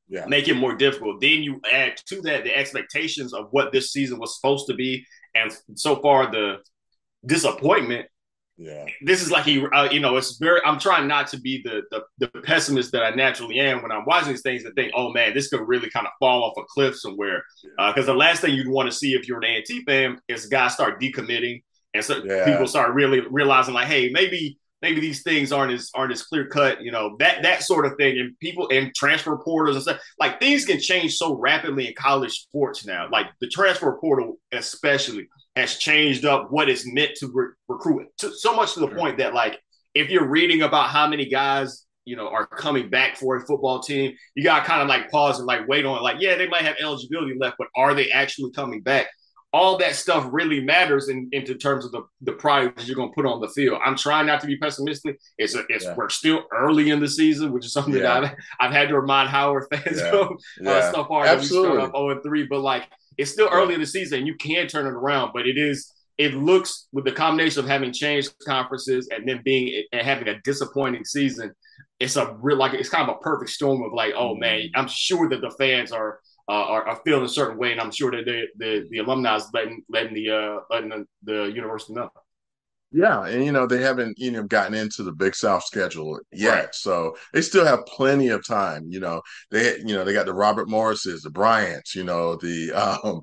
yeah. 0.07 0.25
make 0.25 0.47
it 0.47 0.55
more 0.55 0.73
difficult. 0.73 1.21
Then 1.21 1.43
you 1.43 1.61
add 1.71 1.97
to 2.07 2.19
that 2.21 2.45
the 2.45 2.57
expectations 2.57 3.31
of 3.31 3.49
what 3.51 3.71
this 3.71 3.91
season 3.91 4.17
was 4.17 4.35
supposed 4.35 4.65
to 4.69 4.73
be, 4.73 5.05
and 5.35 5.55
so 5.75 5.97
far 5.97 6.31
the 6.31 6.61
disappointment 7.23 8.07
yeah. 8.57 8.85
This 9.01 9.21
is 9.21 9.31
like 9.31 9.45
he, 9.45 9.65
uh, 9.65 9.89
you 9.91 9.99
know, 9.99 10.15
it's 10.17 10.37
very. 10.37 10.61
I'm 10.63 10.79
trying 10.79 11.07
not 11.07 11.27
to 11.27 11.39
be 11.39 11.61
the, 11.63 11.81
the, 11.91 12.03
the 12.19 12.41
pessimist 12.41 12.91
that 12.91 13.03
I 13.03 13.09
naturally 13.09 13.59
am 13.59 13.81
when 13.81 13.91
I'm 13.91 14.05
watching 14.05 14.29
these 14.29 14.41
things 14.41 14.63
and 14.63 14.75
think, 14.75 14.91
oh 14.95 15.11
man, 15.11 15.33
this 15.33 15.47
could 15.47 15.67
really 15.67 15.89
kind 15.89 16.05
of 16.05 16.13
fall 16.19 16.43
off 16.43 16.53
a 16.57 16.63
cliff 16.69 16.97
somewhere. 16.97 17.43
Because 17.77 17.95
yeah. 17.97 18.03
uh, 18.03 18.05
the 18.05 18.13
last 18.13 18.41
thing 18.41 18.53
you'd 18.53 18.67
want 18.67 18.89
to 18.89 18.95
see 18.95 19.13
if 19.13 19.27
you're 19.27 19.39
an 19.39 19.45
A&T 19.45 19.83
fan 19.85 20.19
is 20.27 20.45
guys 20.45 20.73
start 20.73 21.01
decommitting 21.01 21.61
and 21.93 22.03
so 22.03 22.23
yeah. 22.23 22.45
people 22.45 22.67
start 22.67 22.93
really 22.93 23.21
realizing 23.29 23.73
like, 23.73 23.87
hey, 23.87 24.09
maybe 24.11 24.57
maybe 24.83 24.99
these 24.99 25.23
things 25.23 25.51
aren't 25.51 25.71
as 25.71 25.89
aren't 25.95 26.11
as 26.11 26.21
clear 26.21 26.45
cut, 26.45 26.83
you 26.83 26.91
know, 26.91 27.15
that 27.17 27.41
that 27.41 27.63
sort 27.63 27.85
of 27.87 27.93
thing. 27.97 28.19
And 28.19 28.37
people 28.39 28.69
and 28.69 28.93
transfer 28.93 29.35
portals 29.37 29.77
and 29.77 29.83
stuff 29.83 30.01
like 30.19 30.39
things 30.39 30.65
can 30.65 30.79
change 30.79 31.15
so 31.15 31.35
rapidly 31.35 31.87
in 31.87 31.93
college 31.95 32.33
sports 32.33 32.85
now. 32.85 33.07
Like 33.09 33.27
the 33.41 33.47
transfer 33.47 33.97
portal, 33.99 34.37
especially 34.51 35.27
has 35.55 35.77
changed 35.77 36.25
up 36.25 36.51
what 36.51 36.69
is 36.69 36.85
meant 36.85 37.11
to 37.15 37.31
re- 37.33 37.53
recruit 37.67 38.07
to, 38.17 38.31
so 38.31 38.55
much 38.55 38.73
to 38.73 38.81
the 38.81 38.87
point 38.89 39.17
that 39.17 39.33
like 39.33 39.59
if 39.95 40.09
you're 40.09 40.27
reading 40.27 40.63
about 40.63 40.89
how 40.89 41.07
many 41.07 41.25
guys 41.27 41.85
you 42.05 42.15
know 42.15 42.27
are 42.27 42.45
coming 42.45 42.89
back 42.89 43.15
for 43.15 43.37
a 43.37 43.45
football 43.45 43.79
team 43.79 44.13
you 44.35 44.43
got 44.43 44.59
to 44.59 44.65
kind 44.65 44.81
of 44.81 44.87
like 44.87 45.09
pause 45.09 45.37
and 45.37 45.47
like 45.47 45.67
wait 45.67 45.85
on 45.85 46.01
like 46.01 46.17
yeah 46.19 46.35
they 46.35 46.47
might 46.47 46.63
have 46.63 46.75
eligibility 46.81 47.35
left 47.39 47.55
but 47.57 47.67
are 47.75 47.93
they 47.93 48.09
actually 48.11 48.51
coming 48.51 48.81
back 48.81 49.07
all 49.53 49.77
that 49.77 49.95
stuff 49.95 50.27
really 50.31 50.59
matters 50.59 51.09
in, 51.09 51.29
in 51.31 51.45
terms 51.45 51.85
of 51.85 51.91
the, 51.91 52.01
the 52.21 52.31
prize 52.31 52.71
you're 52.85 52.95
going 52.95 53.09
to 53.09 53.15
put 53.15 53.27
on 53.27 53.39
the 53.39 53.47
field. 53.49 53.79
I'm 53.85 53.95
trying 53.95 54.25
not 54.25 54.41
to 54.41 54.47
be 54.47 54.57
pessimistic. 54.57 55.19
It's, 55.37 55.53
a, 55.53 55.63
it's 55.69 55.85
yeah. 55.85 55.93
we're 55.95 56.09
still 56.09 56.45
early 56.51 56.89
in 56.89 56.99
the 56.99 57.07
season, 57.07 57.51
which 57.51 57.63
is 57.63 57.71
something 57.71 57.93
yeah. 57.93 58.01
that 58.01 58.23
I've, 58.23 58.35
I've 58.59 58.71
had 58.71 58.89
to 58.89 58.99
remind 58.99 59.29
Howard 59.29 59.67
fans 59.71 59.99
yeah. 59.99 60.11
of 60.11 60.27
uh, 60.65 60.91
stuff 60.91 61.07
far 61.07 61.25
as 61.25 61.41
we 61.41 61.47
start 61.47 61.79
off 61.79 61.91
0 61.91 62.09
and 62.09 62.23
3. 62.23 62.47
But 62.47 62.61
like 62.61 62.87
it's 63.17 63.31
still 63.31 63.49
early 63.51 63.75
in 63.75 63.79
the 63.79 63.85
season. 63.85 64.25
You 64.25 64.35
can 64.35 64.67
turn 64.67 64.87
it 64.87 64.93
around, 64.93 65.31
but 65.33 65.47
it 65.47 65.57
is 65.57 65.93
it 66.17 66.33
looks 66.33 66.87
with 66.91 67.05
the 67.05 67.11
combination 67.11 67.59
of 67.59 67.67
having 67.67 67.91
changed 67.91 68.33
conferences 68.45 69.09
and 69.11 69.27
then 69.27 69.41
being 69.43 69.83
and 69.91 70.01
having 70.01 70.27
a 70.27 70.39
disappointing 70.41 71.05
season. 71.05 71.53
It's 71.99 72.15
a 72.15 72.35
real 72.39 72.57
like 72.57 72.73
it's 72.73 72.89
kind 72.89 73.07
of 73.07 73.15
a 73.15 73.19
perfect 73.19 73.51
storm 73.51 73.83
of 73.83 73.93
like, 73.93 74.13
oh 74.15 74.35
man, 74.35 74.61
mm-hmm. 74.61 74.79
I'm 74.79 74.87
sure 74.87 75.29
that 75.29 75.41
the 75.41 75.51
fans 75.51 75.91
are 75.91 76.19
uh, 76.49 76.51
are, 76.51 76.87
are, 76.87 77.01
feeling 77.05 77.23
a 77.23 77.29
certain 77.29 77.57
way, 77.57 77.71
and 77.71 77.79
I'm 77.79 77.91
sure 77.91 78.11
that 78.11 78.25
the 78.25 78.47
the, 78.57 78.87
the 78.89 78.97
alumni 78.99 79.37
is 79.37 79.47
letting 79.53 79.83
letting 79.89 80.13
the 80.13 80.29
uh, 80.29 80.59
letting 80.69 80.89
the, 80.89 81.05
the 81.23 81.43
university 81.45 81.93
know. 81.93 82.09
Yeah, 82.91 83.25
and 83.25 83.43
you 83.43 83.51
know 83.51 83.65
they 83.65 83.81
haven't 83.81 84.19
you 84.19 84.31
know 84.31 84.43
gotten 84.43 84.75
into 84.75 85.03
the 85.03 85.13
Big 85.13 85.35
South 85.35 85.63
schedule 85.63 86.19
yet, 86.31 86.53
right. 86.53 86.75
so 86.75 87.15
they 87.33 87.41
still 87.41 87.65
have 87.65 87.85
plenty 87.87 88.27
of 88.27 88.45
time. 88.45 88.85
You 88.89 88.99
know 88.99 89.21
they 89.51 89.77
you 89.79 89.95
know 89.95 90.03
they 90.03 90.13
got 90.13 90.27
the 90.27 90.33
Robert 90.33 90.69
Morrises, 90.69 91.23
the 91.23 91.31
Bryants, 91.31 91.95
you 91.95 92.03
know 92.03 92.35
the 92.35 92.71
um, 93.03 93.21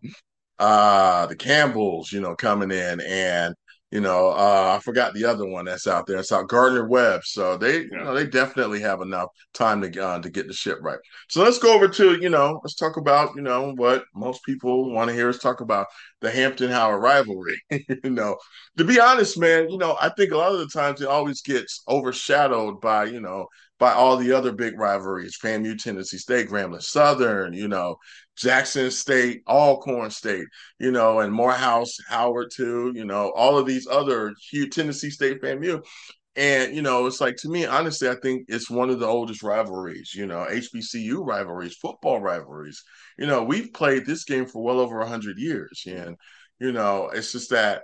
uh 0.58 1.26
the 1.26 1.36
Campbells, 1.36 2.10
you 2.10 2.20
know 2.20 2.34
coming 2.34 2.72
in, 2.72 3.00
and 3.00 3.54
you 3.90 4.00
know, 4.00 4.28
uh, 4.28 4.76
I 4.76 4.80
forgot 4.82 5.14
the 5.14 5.24
other 5.24 5.46
one 5.46 5.64
that's 5.64 5.88
out 5.88 6.06
there. 6.06 6.18
It's 6.18 6.30
out 6.30 6.48
Gardner 6.48 6.86
Webb. 6.86 7.22
So 7.24 7.56
they, 7.56 7.78
yeah. 7.78 7.86
you 7.90 7.96
know, 7.98 8.14
they 8.14 8.26
definitely 8.26 8.80
have 8.80 9.00
enough 9.00 9.28
time 9.52 9.82
to 9.82 10.00
uh, 10.00 10.20
to 10.20 10.30
get 10.30 10.46
the 10.46 10.52
ship 10.52 10.78
right. 10.80 10.98
So 11.28 11.42
let's 11.42 11.58
go 11.58 11.74
over 11.74 11.88
to, 11.88 12.20
you 12.20 12.28
know, 12.28 12.60
let's 12.62 12.76
talk 12.76 12.96
about, 12.96 13.34
you 13.34 13.42
know, 13.42 13.72
what 13.74 14.04
most 14.14 14.44
people 14.44 14.92
want 14.92 15.08
to 15.08 15.14
hear 15.14 15.28
us 15.28 15.38
talk 15.38 15.60
about 15.60 15.88
the 16.20 16.30
Hampton 16.30 16.70
Howard 16.70 17.02
rivalry. 17.02 17.60
you 17.70 18.10
know, 18.10 18.36
to 18.78 18.84
be 18.84 19.00
honest, 19.00 19.38
man, 19.38 19.68
you 19.68 19.78
know, 19.78 19.96
I 20.00 20.10
think 20.10 20.30
a 20.30 20.36
lot 20.36 20.52
of 20.52 20.60
the 20.60 20.68
times 20.68 21.00
it 21.00 21.08
always 21.08 21.42
gets 21.42 21.82
overshadowed 21.88 22.80
by, 22.80 23.06
you 23.06 23.20
know, 23.20 23.46
by 23.80 23.92
all 23.92 24.18
the 24.18 24.32
other 24.32 24.52
big 24.52 24.78
rivalries, 24.78 25.38
FAMU, 25.42 25.82
Tennessee 25.82 26.18
State, 26.18 26.48
Grambling 26.48 26.82
Southern, 26.82 27.54
you 27.54 27.66
know, 27.66 27.96
Jackson 28.40 28.90
State, 28.90 29.42
Alcorn 29.46 30.10
State, 30.10 30.46
you 30.78 30.90
know, 30.90 31.20
and 31.20 31.32
Morehouse, 31.32 31.96
Howard 32.08 32.50
too, 32.54 32.92
you 32.94 33.04
know, 33.04 33.30
all 33.36 33.58
of 33.58 33.66
these 33.66 33.86
other 33.86 34.34
huge 34.50 34.74
Tennessee 34.74 35.10
State, 35.10 35.40
FAMU. 35.42 35.82
And, 36.36 36.74
you 36.74 36.82
know, 36.82 37.06
it's 37.06 37.20
like 37.20 37.36
to 37.38 37.48
me, 37.48 37.66
honestly, 37.66 38.08
I 38.08 38.14
think 38.22 38.46
it's 38.48 38.70
one 38.70 38.88
of 38.88 39.00
the 39.00 39.06
oldest 39.06 39.42
rivalries, 39.42 40.14
you 40.14 40.26
know, 40.26 40.46
HBCU 40.48 41.26
rivalries, 41.26 41.76
football 41.76 42.20
rivalries. 42.20 42.82
You 43.18 43.26
know, 43.26 43.42
we've 43.42 43.72
played 43.72 44.06
this 44.06 44.24
game 44.24 44.46
for 44.46 44.62
well 44.62 44.80
over 44.80 44.98
100 45.00 45.38
years. 45.38 45.82
And, 45.86 46.16
you 46.60 46.72
know, 46.72 47.10
it's 47.12 47.32
just 47.32 47.50
that, 47.50 47.82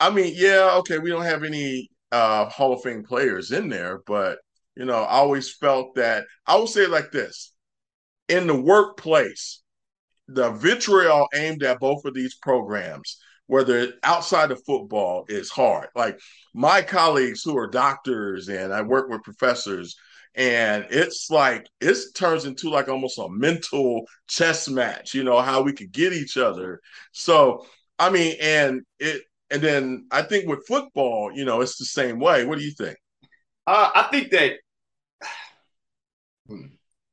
I 0.00 0.10
mean, 0.10 0.34
yeah, 0.36 0.76
okay, 0.80 0.98
we 0.98 1.10
don't 1.10 1.22
have 1.22 1.44
any 1.44 1.88
uh, 2.12 2.46
Hall 2.48 2.72
of 2.74 2.82
Fame 2.82 3.04
players 3.04 3.52
in 3.52 3.68
there, 3.68 4.00
but 4.06 4.38
you 4.76 4.84
know, 4.84 5.02
I 5.02 5.16
always 5.18 5.52
felt 5.54 5.94
that 5.96 6.24
I 6.46 6.56
will 6.56 6.66
say 6.66 6.82
it 6.84 6.90
like 6.90 7.10
this 7.12 7.52
in 8.28 8.46
the 8.46 8.60
workplace, 8.60 9.62
the 10.28 10.50
vitriol 10.52 11.28
aimed 11.34 11.62
at 11.62 11.80
both 11.80 12.04
of 12.04 12.14
these 12.14 12.34
programs, 12.36 13.18
whether 13.46 13.92
outside 14.02 14.50
of 14.50 14.64
football, 14.64 15.24
is 15.28 15.50
hard. 15.50 15.88
Like 15.94 16.18
my 16.54 16.82
colleagues 16.82 17.42
who 17.42 17.56
are 17.58 17.66
doctors 17.66 18.48
and 18.48 18.72
I 18.72 18.82
work 18.82 19.08
with 19.08 19.22
professors, 19.22 19.96
and 20.34 20.86
it's 20.90 21.30
like 21.30 21.66
it 21.80 21.96
turns 22.14 22.44
into 22.44 22.70
like 22.70 22.88
almost 22.88 23.18
a 23.18 23.28
mental 23.28 24.02
chess 24.28 24.68
match. 24.68 25.14
You 25.14 25.24
know 25.24 25.40
how 25.40 25.62
we 25.62 25.72
could 25.72 25.92
get 25.92 26.12
each 26.12 26.36
other. 26.36 26.80
So 27.12 27.66
I 27.98 28.10
mean, 28.10 28.36
and 28.40 28.82
it 28.98 29.22
and 29.50 29.62
then 29.62 30.06
I 30.10 30.22
think 30.22 30.48
with 30.48 30.66
football, 30.66 31.30
you 31.32 31.44
know, 31.44 31.60
it's 31.60 31.78
the 31.78 31.84
same 31.84 32.18
way. 32.18 32.44
What 32.44 32.58
do 32.58 32.64
you 32.64 32.72
think? 32.72 32.96
Uh, 33.66 33.90
I 33.94 34.02
think 34.10 34.30
that 34.32 34.56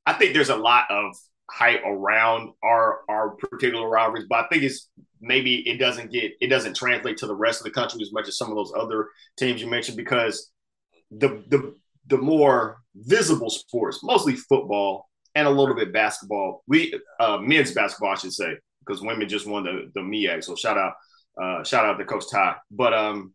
I 0.05 0.13
think 0.13 0.33
there's 0.33 0.49
a 0.49 0.57
lot 0.57 0.85
of 0.89 1.15
hype 1.51 1.81
around 1.85 2.51
our 2.63 3.01
our 3.09 3.31
particular 3.31 3.87
rivalries, 3.87 4.25
but 4.29 4.45
I 4.45 4.47
think 4.47 4.63
it's 4.63 4.89
maybe 5.19 5.67
it 5.67 5.77
doesn't 5.77 6.11
get 6.11 6.31
it 6.39 6.47
doesn't 6.47 6.75
translate 6.75 7.17
to 7.17 7.27
the 7.27 7.35
rest 7.35 7.61
of 7.61 7.65
the 7.65 7.71
country 7.71 8.01
as 8.01 8.11
much 8.11 8.27
as 8.27 8.37
some 8.37 8.49
of 8.49 8.55
those 8.55 8.73
other 8.75 9.09
teams 9.37 9.61
you 9.61 9.69
mentioned 9.69 9.97
because 9.97 10.51
the 11.11 11.43
the 11.49 11.75
the 12.07 12.17
more 12.17 12.77
visible 12.95 13.49
sports, 13.49 14.03
mostly 14.03 14.35
football 14.35 15.09
and 15.35 15.47
a 15.47 15.51
little 15.51 15.75
bit 15.75 15.93
basketball. 15.93 16.63
We 16.67 16.99
uh, 17.19 17.37
men's 17.37 17.73
basketball, 17.73 18.11
I 18.11 18.15
should 18.15 18.33
say, 18.33 18.57
because 18.85 19.01
women 19.01 19.29
just 19.29 19.47
won 19.47 19.63
the 19.63 19.91
the 19.93 20.01
MEAC. 20.01 20.43
So 20.43 20.55
shout 20.55 20.77
out 20.77 20.93
uh, 21.41 21.63
shout 21.63 21.85
out 21.85 21.97
to 21.97 22.05
Coach 22.05 22.25
Ty. 22.31 22.55
But 22.71 22.93
um, 22.93 23.33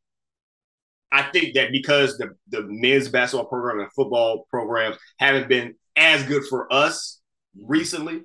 I 1.13 1.23
think 1.23 1.55
that 1.55 1.73
because 1.73 2.19
the 2.19 2.35
the 2.49 2.63
men's 2.63 3.09
basketball 3.09 3.47
program 3.49 3.81
and 3.81 3.93
football 3.93 4.47
programs 4.51 4.97
haven't 5.19 5.49
been 5.49 5.75
as 5.97 6.23
good 6.25 6.45
for 6.45 6.73
us 6.73 7.21
recently, 7.61 8.23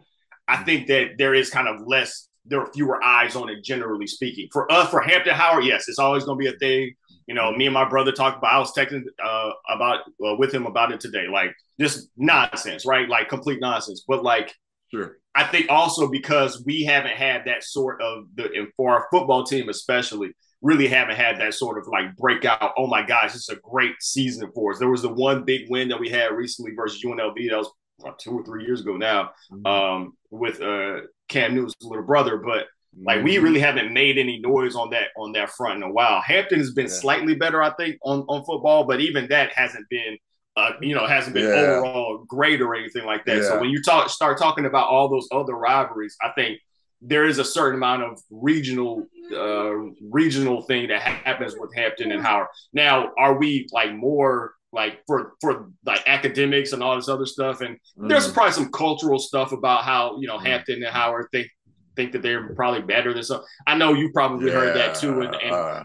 I 0.47 0.57
think 0.57 0.87
that 0.87 1.17
there 1.17 1.33
is 1.33 1.49
kind 1.49 1.67
of 1.67 1.81
less 1.85 2.27
there 2.45 2.59
are 2.59 2.71
fewer 2.73 3.03
eyes 3.03 3.35
on 3.35 3.49
it, 3.49 3.63
generally 3.63 4.07
speaking. 4.07 4.47
For 4.51 4.71
us, 4.71 4.89
for 4.89 4.99
Hampton 4.99 5.35
Howard, 5.35 5.65
yes, 5.65 5.87
it's 5.87 5.99
always 5.99 6.23
going 6.23 6.39
to 6.39 6.43
be 6.43 6.55
a 6.55 6.57
thing. 6.57 6.93
You 7.27 7.35
know, 7.35 7.51
me 7.51 7.65
and 7.65 7.73
my 7.73 7.87
brother 7.87 8.11
talked 8.11 8.39
about. 8.39 8.53
I 8.53 8.59
was 8.59 8.73
texting 8.73 9.03
uh, 9.23 9.51
about 9.69 9.99
uh, 10.25 10.35
with 10.37 10.53
him 10.53 10.65
about 10.65 10.91
it 10.91 10.99
today. 10.99 11.27
Like 11.31 11.53
just 11.79 12.09
nonsense, 12.17 12.85
right? 12.85 13.07
Like 13.07 13.29
complete 13.29 13.59
nonsense. 13.61 14.03
But 14.07 14.23
like, 14.23 14.53
sure. 14.91 15.17
I 15.35 15.43
think 15.43 15.67
also 15.69 16.09
because 16.09 16.63
we 16.65 16.83
haven't 16.83 17.15
had 17.15 17.45
that 17.45 17.63
sort 17.63 18.01
of 18.01 18.25
the 18.35 18.51
and 18.53 18.67
for 18.75 18.91
our 18.91 19.07
football 19.11 19.43
team 19.43 19.69
especially, 19.69 20.31
really 20.61 20.87
haven't 20.87 21.15
had 21.15 21.39
that 21.39 21.53
sort 21.53 21.77
of 21.77 21.87
like 21.87 22.15
breakout. 22.17 22.73
Oh 22.77 22.87
my 22.87 23.05
gosh, 23.05 23.35
it's 23.35 23.49
a 23.49 23.55
great 23.57 23.93
season 24.01 24.51
for 24.53 24.73
us. 24.73 24.79
There 24.79 24.89
was 24.89 25.03
the 25.03 25.13
one 25.13 25.45
big 25.45 25.69
win 25.69 25.89
that 25.89 25.99
we 25.99 26.09
had 26.09 26.33
recently 26.33 26.73
versus 26.75 27.03
UNLV. 27.05 27.49
That 27.49 27.57
was 27.57 27.71
two 28.17 28.39
or 28.39 28.43
three 28.43 28.65
years 28.65 28.81
ago 28.81 28.97
now, 28.97 29.31
mm-hmm. 29.51 29.65
um, 29.65 30.13
with 30.29 30.61
uh, 30.61 31.01
Cam 31.27 31.55
Newton's 31.55 31.75
little 31.81 32.05
brother. 32.05 32.37
But 32.37 32.67
like 33.03 33.23
we 33.23 33.35
mm-hmm. 33.35 33.43
really 33.43 33.59
haven't 33.59 33.93
made 33.93 34.17
any 34.17 34.39
noise 34.39 34.75
on 34.75 34.89
that 34.91 35.09
on 35.17 35.31
that 35.33 35.49
front 35.51 35.77
in 35.77 35.83
a 35.83 35.91
while. 35.91 36.21
Hampton 36.21 36.59
has 36.59 36.71
been 36.71 36.87
yeah. 36.87 36.93
slightly 36.93 37.35
better, 37.35 37.61
I 37.61 37.71
think, 37.71 37.97
on 38.03 38.21
on 38.27 38.43
football, 38.45 38.85
but 38.85 39.01
even 39.01 39.27
that 39.29 39.51
hasn't 39.53 39.87
been. 39.89 40.17
Uh, 40.57 40.71
you 40.81 40.93
know, 40.93 41.07
hasn't 41.07 41.33
been 41.33 41.45
yeah. 41.45 41.61
overall 41.61 42.25
great 42.27 42.59
or 42.59 42.75
anything 42.75 43.05
like 43.05 43.23
that. 43.23 43.37
Yeah. 43.37 43.43
So 43.43 43.61
when 43.61 43.69
you 43.69 43.81
talk, 43.81 44.09
start 44.09 44.37
talking 44.37 44.65
about 44.65 44.89
all 44.89 45.07
those 45.07 45.25
other 45.31 45.53
rivalries, 45.53 46.17
I 46.21 46.31
think 46.35 46.59
there 47.01 47.25
is 47.25 47.39
a 47.39 47.45
certain 47.45 47.75
amount 47.75 48.03
of 48.03 48.21
regional 48.29 49.07
uh, 49.33 49.75
regional 50.09 50.61
thing 50.63 50.89
that 50.89 51.01
happens 51.01 51.55
with 51.57 51.73
Hampton 51.73 52.11
and 52.11 52.21
Howard. 52.21 52.47
Now, 52.73 53.11
are 53.17 53.37
we 53.37 53.67
like 53.71 53.93
more 53.93 54.53
like 54.73 55.01
for 55.05 55.33
for 55.41 55.69
like 55.85 56.03
academics 56.07 56.73
and 56.73 56.81
all 56.81 56.95
this 56.95 57.09
other 57.09 57.25
stuff. 57.25 57.61
And 57.61 57.75
mm-hmm. 57.75 58.07
there's 58.07 58.31
probably 58.31 58.53
some 58.53 58.71
cultural 58.71 59.19
stuff 59.19 59.51
about 59.51 59.83
how 59.83 60.19
you 60.19 60.27
know 60.27 60.37
mm-hmm. 60.37 60.47
Hampton 60.47 60.83
and 60.83 60.93
Howard 60.93 61.27
think 61.31 61.47
think 61.95 62.13
that 62.13 62.21
they're 62.21 62.53
probably 62.53 62.81
better 62.81 63.13
than 63.13 63.23
some. 63.23 63.41
I 63.67 63.75
know 63.75 63.93
you 63.93 64.11
probably 64.11 64.47
yeah, 64.47 64.53
heard 64.53 64.75
that 64.75 64.95
too, 64.95 65.21
and, 65.21 65.35
and 65.35 65.51
uh, 65.53 65.83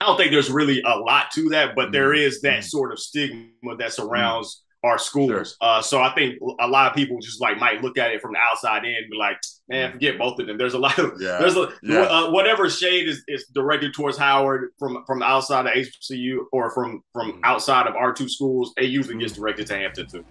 I 0.00 0.06
don't 0.06 0.16
think 0.16 0.32
there's 0.32 0.50
really 0.50 0.82
a 0.84 0.96
lot 0.98 1.30
to 1.34 1.48
that, 1.50 1.74
but 1.74 1.92
there 1.92 2.10
mm-hmm. 2.10 2.26
is 2.26 2.40
that 2.42 2.58
mm-hmm. 2.58 2.62
sort 2.62 2.92
of 2.92 2.98
stigma 2.98 3.76
that 3.78 3.92
surrounds 3.92 4.62
our 4.84 4.98
schools. 4.98 5.30
Sure. 5.30 5.44
Uh, 5.60 5.82
so 5.82 6.00
I 6.00 6.14
think 6.14 6.38
a 6.60 6.68
lot 6.68 6.88
of 6.88 6.94
people 6.94 7.18
just 7.20 7.40
like 7.40 7.58
might 7.58 7.82
look 7.82 7.98
at 7.98 8.10
it 8.10 8.20
from 8.20 8.32
the 8.32 8.38
outside 8.38 8.84
in 8.84 8.94
and 8.94 9.10
be 9.10 9.16
like, 9.16 9.38
man, 9.68 9.92
forget 9.92 10.18
both 10.18 10.38
of 10.38 10.46
them. 10.46 10.58
There's 10.58 10.74
a 10.74 10.78
lot 10.78 10.98
of 10.98 11.20
yeah. 11.20 11.38
there's 11.38 11.56
a 11.56 11.72
yeah. 11.82 12.02
uh, 12.02 12.30
whatever 12.30 12.68
shade 12.68 13.08
is, 13.08 13.22
is 13.26 13.46
directed 13.54 13.94
towards 13.94 14.16
Howard 14.18 14.70
from 14.78 15.02
from 15.06 15.22
outside 15.22 15.66
of 15.66 15.72
HBCU 15.72 16.44
or 16.52 16.70
from 16.70 17.02
from 17.12 17.32
mm-hmm. 17.32 17.40
outside 17.44 17.86
of 17.86 17.96
our 17.96 18.12
two 18.12 18.28
schools, 18.28 18.72
it 18.76 18.84
usually 18.84 19.18
gets 19.18 19.32
mm-hmm. 19.32 19.42
directed 19.42 19.66
to 19.68 19.76
Hampton 19.76 20.06
too. 20.06 20.24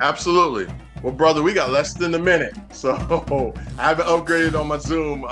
Absolutely. 0.00 0.72
Well, 1.02 1.12
brother, 1.12 1.42
we 1.42 1.54
got 1.54 1.70
less 1.70 1.94
than 1.94 2.14
a 2.14 2.18
minute, 2.18 2.54
so 2.72 2.92
I 3.78 3.82
haven't 3.82 4.06
upgraded 4.06 4.58
on 4.58 4.68
my 4.68 4.78
Zoom. 4.78 5.24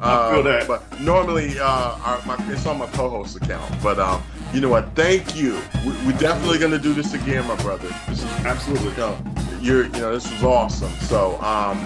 I 0.00 0.32
feel 0.32 0.42
that. 0.42 0.66
But 0.66 1.00
normally, 1.00 1.58
uh, 1.58 1.98
our, 2.02 2.22
my, 2.26 2.36
it's 2.52 2.66
on 2.66 2.78
my 2.78 2.86
co-host 2.88 3.36
account. 3.36 3.82
But 3.82 3.98
um, 3.98 4.22
you 4.54 4.60
know 4.60 4.68
what? 4.68 4.94
Thank 4.94 5.34
you. 5.34 5.60
We, 5.84 6.12
are 6.12 6.18
definitely 6.18 6.58
gonna 6.58 6.78
do 6.78 6.94
this 6.94 7.12
again, 7.12 7.46
my 7.48 7.56
brother. 7.56 7.88
This 8.08 8.22
is 8.22 8.30
absolutely. 8.46 8.96
Know, 8.96 9.18
you're, 9.60 9.86
you 9.86 9.92
know, 9.92 10.12
this 10.12 10.30
was 10.30 10.44
awesome. 10.44 10.92
So 11.00 11.40
um, 11.40 11.84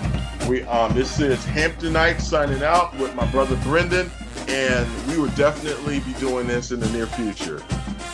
we 0.48 0.62
um, 0.64 0.94
this 0.94 1.18
is 1.18 1.42
Hamptonite 1.46 2.20
signing 2.20 2.62
out 2.62 2.96
with 2.98 3.14
my 3.14 3.24
brother 3.30 3.56
Brenden, 3.56 4.10
and 4.48 5.08
we 5.08 5.18
will 5.18 5.30
definitely 5.30 6.00
be 6.00 6.12
doing 6.14 6.46
this 6.46 6.70
in 6.70 6.80
the 6.80 6.88
near 6.90 7.06
future. 7.06 7.62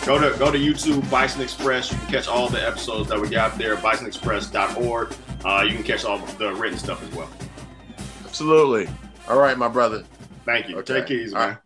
Go 0.06 0.20
to 0.20 0.38
go 0.38 0.52
to 0.52 0.58
YouTube, 0.58 1.08
Bison 1.10 1.40
Express. 1.40 1.90
You 1.90 1.98
can 1.98 2.06
catch 2.08 2.28
all 2.28 2.48
the 2.48 2.64
episodes 2.64 3.08
that 3.08 3.20
we 3.20 3.28
got 3.28 3.58
there. 3.58 3.74
BisonExpress.org. 3.76 5.14
Uh, 5.44 5.64
you 5.66 5.74
can 5.74 5.82
catch 5.82 6.04
all 6.04 6.18
the 6.18 6.54
written 6.54 6.78
stuff 6.78 7.02
as 7.02 7.12
well. 7.14 7.30
Absolutely. 8.24 8.88
All 9.28 9.38
right, 9.38 9.56
my 9.58 9.68
brother. 9.68 10.04
Thank 10.44 10.68
you. 10.68 10.76
Okay. 10.78 11.00
Take 11.00 11.10
it 11.10 11.22
easy, 11.22 11.34
man. 11.34 11.58